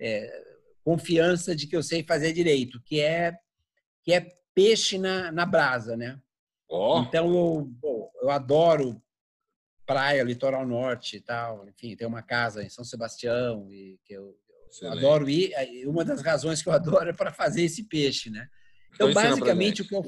é, 0.00 0.44
confiança 0.84 1.54
de 1.54 1.66
que 1.66 1.76
eu 1.76 1.82
sei 1.82 2.02
fazer 2.02 2.32
direito, 2.32 2.82
que 2.84 3.00
é 3.00 3.34
que 4.04 4.12
é 4.12 4.26
peixe 4.54 4.98
na, 4.98 5.30
na 5.30 5.46
brasa, 5.46 5.96
né? 5.96 6.18
Oh. 6.74 7.00
Então 7.00 7.30
eu, 7.34 7.70
eu 8.22 8.30
adoro 8.30 8.98
praia, 9.84 10.22
litoral 10.22 10.66
norte 10.66 11.18
e 11.18 11.20
tal. 11.20 11.68
Enfim, 11.68 11.94
tem 11.94 12.06
uma 12.06 12.22
casa 12.22 12.62
em 12.62 12.70
São 12.70 12.82
Sebastião 12.82 13.70
e 13.70 14.00
que 14.06 14.14
eu, 14.14 14.34
eu 14.80 14.92
adoro 14.92 15.28
ir. 15.28 15.52
Uma 15.86 16.02
das 16.02 16.22
razões 16.22 16.62
que 16.62 16.70
eu 16.70 16.72
adoro 16.72 17.10
é 17.10 17.12
para 17.12 17.30
fazer 17.30 17.62
esse 17.62 17.84
peixe, 17.84 18.30
né? 18.30 18.48
Então, 18.94 19.10
então 19.10 19.22
basicamente, 19.22 19.82
o 19.82 19.86
que, 19.86 19.94
eu, 19.94 20.02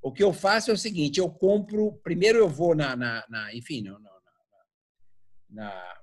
o 0.00 0.10
que 0.10 0.24
eu 0.24 0.32
faço 0.32 0.70
é 0.70 0.74
o 0.74 0.78
seguinte: 0.78 1.20
eu 1.20 1.30
compro. 1.30 1.92
Primeiro, 2.02 2.38
eu 2.38 2.48
vou 2.48 2.74
na. 2.74 2.96
na, 2.96 3.22
na 3.28 3.54
enfim, 3.54 3.82
na, 3.82 3.98
na, 3.98 4.10
na, 5.50 6.00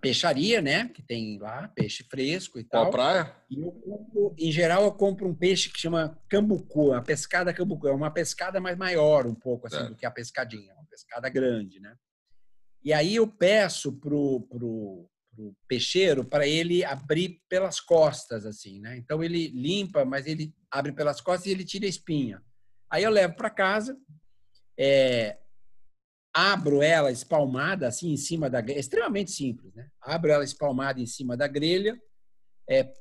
peixaria, 0.00 0.62
né? 0.62 0.88
Que 0.88 1.02
tem 1.02 1.38
lá 1.38 1.68
peixe 1.68 2.04
fresco 2.04 2.58
e 2.58 2.64
tal. 2.64 2.84
Qual 2.84 2.92
praia? 2.92 3.36
E 3.50 3.60
eu 3.60 3.72
compro, 3.72 4.34
em 4.38 4.50
geral, 4.50 4.84
eu 4.84 4.92
compro 4.92 5.28
um 5.28 5.34
peixe 5.34 5.70
que 5.70 5.78
chama 5.78 6.18
cambucu, 6.28 6.92
a 6.92 7.02
pescada 7.02 7.52
cambucu. 7.52 7.88
É 7.88 7.92
uma 7.92 8.10
pescada 8.10 8.60
mais 8.60 8.76
maior, 8.76 9.26
um 9.26 9.34
pouco 9.34 9.66
assim, 9.66 9.76
é. 9.76 9.84
do 9.84 9.94
que 9.94 10.06
a 10.06 10.10
pescadinha 10.10 10.74
pescada 10.96 11.28
grande, 11.28 11.78
né? 11.78 11.94
E 12.82 12.92
aí 12.92 13.16
eu 13.16 13.28
peço 13.28 13.92
pro, 13.92 14.40
pro, 14.48 15.08
pro 15.34 15.56
peixeiro 15.68 16.24
para 16.24 16.46
ele 16.46 16.84
abrir 16.84 17.42
pelas 17.48 17.80
costas, 17.80 18.46
assim, 18.46 18.80
né? 18.80 18.96
Então 18.96 19.22
ele 19.22 19.48
limpa, 19.48 20.04
mas 20.04 20.26
ele 20.26 20.54
abre 20.70 20.92
pelas 20.92 21.20
costas 21.20 21.46
e 21.46 21.50
ele 21.50 21.64
tira 21.64 21.84
a 21.84 21.88
espinha. 21.88 22.42
Aí 22.88 23.02
eu 23.02 23.10
levo 23.10 23.34
para 23.34 23.50
casa, 23.50 23.96
é, 24.78 25.38
abro 26.36 26.82
ela 26.82 27.10
espalmada 27.10 27.88
assim 27.88 28.12
em 28.12 28.16
cima 28.18 28.50
da 28.50 28.60
grelha, 28.60 28.78
extremamente 28.78 29.30
simples, 29.30 29.72
né? 29.74 29.88
Abro 30.02 30.30
ela 30.30 30.44
espalmada 30.44 31.00
em 31.00 31.06
cima 31.06 31.34
da 31.34 31.48
grelha, 31.48 31.98
é, 32.68 32.92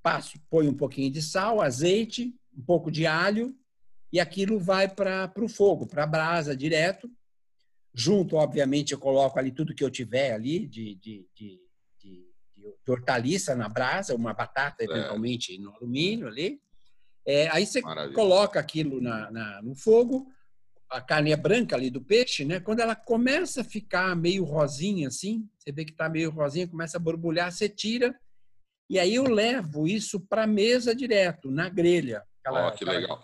passo, 0.00 0.38
põe 0.48 0.68
um 0.68 0.74
pouquinho 0.74 1.10
de 1.10 1.20
sal, 1.20 1.60
azeite, 1.60 2.32
um 2.56 2.62
pouco 2.62 2.88
de 2.88 3.04
alho 3.04 3.52
e 4.12 4.20
aquilo 4.20 4.60
vai 4.60 4.88
para 4.88 5.32
o 5.36 5.48
fogo, 5.48 5.84
para 5.84 6.04
a 6.04 6.06
brasa 6.06 6.56
direto. 6.56 7.10
Junto, 7.92 8.36
obviamente, 8.36 8.92
eu 8.92 9.00
coloco 9.00 9.36
ali 9.36 9.50
tudo 9.50 9.74
que 9.74 9.82
eu 9.82 9.90
tiver 9.90 10.32
ali 10.32 10.68
de, 10.68 10.94
de, 10.94 11.26
de, 11.34 11.60
de, 11.98 12.24
de 12.54 12.90
hortaliça 12.90 13.56
na 13.56 13.68
brasa, 13.68 14.14
uma 14.14 14.32
batata 14.32 14.84
eventualmente 14.84 15.56
é. 15.56 15.58
no 15.58 15.74
alumínio 15.74 16.28
ali. 16.28 16.60
É, 17.26 17.48
aí 17.48 17.66
você 17.66 17.80
Maravilha. 17.80 18.14
coloca 18.14 18.60
aquilo 18.60 19.00
na, 19.00 19.28
na, 19.32 19.60
no 19.62 19.74
fogo, 19.74 20.32
a 20.90 21.00
carne 21.00 21.32
é 21.32 21.36
branca 21.36 21.76
ali 21.76 21.90
do 21.90 22.00
peixe, 22.00 22.44
né? 22.44 22.60
Quando 22.60 22.80
ela 22.80 22.94
começa 22.94 23.60
a 23.60 23.64
ficar 23.64 24.14
meio 24.16 24.44
rosinha 24.44 25.08
assim, 25.08 25.48
você 25.58 25.72
vê 25.72 25.84
que 25.84 25.92
está 25.92 26.08
meio 26.08 26.30
rosinha, 26.30 26.68
começa 26.68 26.96
a 26.96 27.00
borbulhar, 27.00 27.50
você 27.50 27.68
tira 27.68 28.14
e 28.88 28.98
aí 28.98 29.16
eu 29.16 29.24
levo 29.24 29.86
isso 29.86 30.20
para 30.20 30.46
mesa 30.46 30.94
direto, 30.94 31.50
na 31.50 31.68
grelha. 31.68 32.22
Aquela, 32.40 32.68
oh, 32.68 32.72
que 32.72 32.84
legal. 32.84 33.22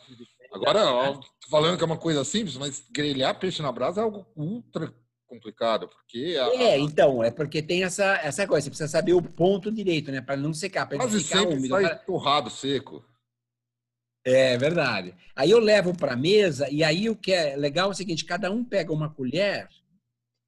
Agora, 0.53 0.85
ó, 0.85 1.21
falando 1.49 1.77
que 1.77 1.85
é 1.85 1.87
uma 1.87 1.97
coisa 1.97 2.25
simples, 2.25 2.57
mas 2.57 2.85
grelhar 2.91 3.39
peixe 3.39 3.63
na 3.63 3.71
brasa 3.71 4.01
é 4.01 4.05
algo 4.05 4.27
ultra 4.37 4.93
complicado, 5.27 5.89
porque... 5.89 6.37
A, 6.39 6.63
é, 6.63 6.79
então, 6.79 7.25
é 7.25 7.31
porque 7.31 7.63
tem 7.63 7.85
essa, 7.85 8.17
essa 8.17 8.47
coisa, 8.47 8.65
você 8.65 8.71
precisa 8.71 8.89
saber 8.89 9.15
o 9.15 9.23
ponto 9.23 9.73
direito, 9.73 10.13
né, 10.13 10.21
para 10.21 10.37
não 10.37 10.53
secar, 10.53 10.87
para 10.87 10.99
Quase 10.99 11.23
ficar 11.23 11.39
sempre 11.39 11.55
úmido. 11.57 11.75
sai 11.75 11.99
torrado, 12.05 12.51
seco. 12.51 13.03
É 14.25 14.57
verdade. 14.57 15.15
Aí 15.35 15.51
eu 15.51 15.59
levo 15.59 15.97
para 15.97 16.13
a 16.13 16.17
mesa, 16.17 16.69
e 16.71 16.85
aí 16.85 17.11
o 17.11 17.17
que 17.17 17.33
é 17.33 17.57
legal 17.57 17.89
é 17.89 17.91
o 17.93 17.95
seguinte, 17.95 18.25
cada 18.25 18.51
um 18.51 18.65
pega 18.65 18.93
uma 18.93 19.13
colher, 19.13 19.69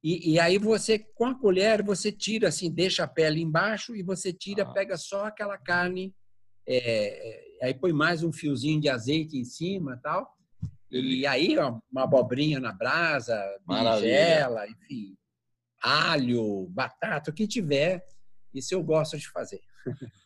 e, 0.03 0.33
e, 0.33 0.39
aí 0.39 0.59
você, 0.59 0.99
com 0.99 1.25
a 1.25 1.33
colher, 1.33 1.81
você 1.81 2.11
tira 2.11 2.49
assim, 2.49 2.69
deixa 2.69 3.03
a 3.03 3.07
pele 3.07 3.41
embaixo, 3.41 3.95
e 3.95 4.03
você 4.03 4.31
tira, 4.31 4.61
ah. 4.61 4.71
pega 4.71 4.95
só 4.97 5.25
aquela 5.25 5.57
carne 5.57 6.13
é, 6.67 7.59
é, 7.59 7.65
aí 7.67 7.73
põe 7.73 7.93
mais 7.93 8.23
um 8.23 8.31
fiozinho 8.31 8.81
de 8.81 8.89
azeite 8.89 9.37
em 9.37 9.45
cima 9.45 9.99
tal. 10.01 10.33
E 10.89 11.25
aí 11.27 11.55
uma 11.57 12.03
abobrinha 12.03 12.59
na 12.59 12.71
brasa, 12.71 13.35
berinjela, 13.67 14.67
enfim, 14.67 15.15
alho, 15.81 16.67
batata, 16.69 17.29
o 17.31 17.33
que 17.33 17.47
tiver. 17.47 18.05
Isso 18.53 18.73
eu 18.73 18.83
gosto 18.83 19.17
de 19.17 19.29
fazer. 19.29 19.61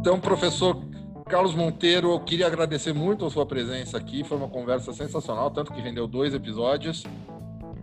Então, 0.00 0.20
professor 0.20 0.80
Carlos 1.28 1.54
Monteiro, 1.54 2.12
eu 2.12 2.20
queria 2.20 2.46
agradecer 2.46 2.92
muito 2.92 3.26
a 3.26 3.30
sua 3.30 3.44
presença 3.44 3.98
aqui. 3.98 4.24
Foi 4.24 4.36
uma 4.36 4.48
conversa 4.48 4.92
sensacional, 4.92 5.50
tanto 5.50 5.72
que 5.72 5.80
rendeu 5.80 6.06
dois 6.06 6.34
episódios. 6.34 7.04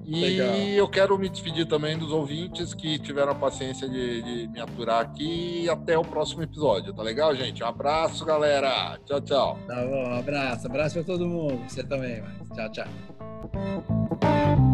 E 0.07 0.21
Legal. 0.21 0.55
eu 0.55 0.87
quero 0.87 1.17
me 1.17 1.27
despedir 1.27 1.67
também 1.67 1.97
dos 1.97 2.11
ouvintes 2.11 2.75
que 2.75 2.99
tiveram 2.99 3.31
a 3.31 3.35
paciência 3.35 3.89
de, 3.89 4.21
de, 4.21 4.47
me 4.49 4.59
aturar 4.59 5.01
aqui 5.01 5.63
e 5.63 5.69
até 5.69 5.97
o 5.97 6.03
próximo 6.03 6.43
episódio. 6.43 6.93
Tá 6.93 7.01
legal, 7.01 7.35
gente? 7.35 7.63
Um 7.63 7.67
abraço, 7.67 8.23
galera. 8.23 8.99
Tchau, 9.03 9.21
tchau. 9.21 9.57
Tá 9.67 9.83
bom, 9.83 10.09
um 10.09 10.19
abraço. 10.19 10.67
Abraço 10.67 10.93
para 10.95 11.03
todo 11.03 11.27
mundo. 11.27 11.59
Você 11.67 11.83
também, 11.83 12.21
mas. 12.21 12.49
Tchau, 12.49 12.71
tchau. 12.71 14.64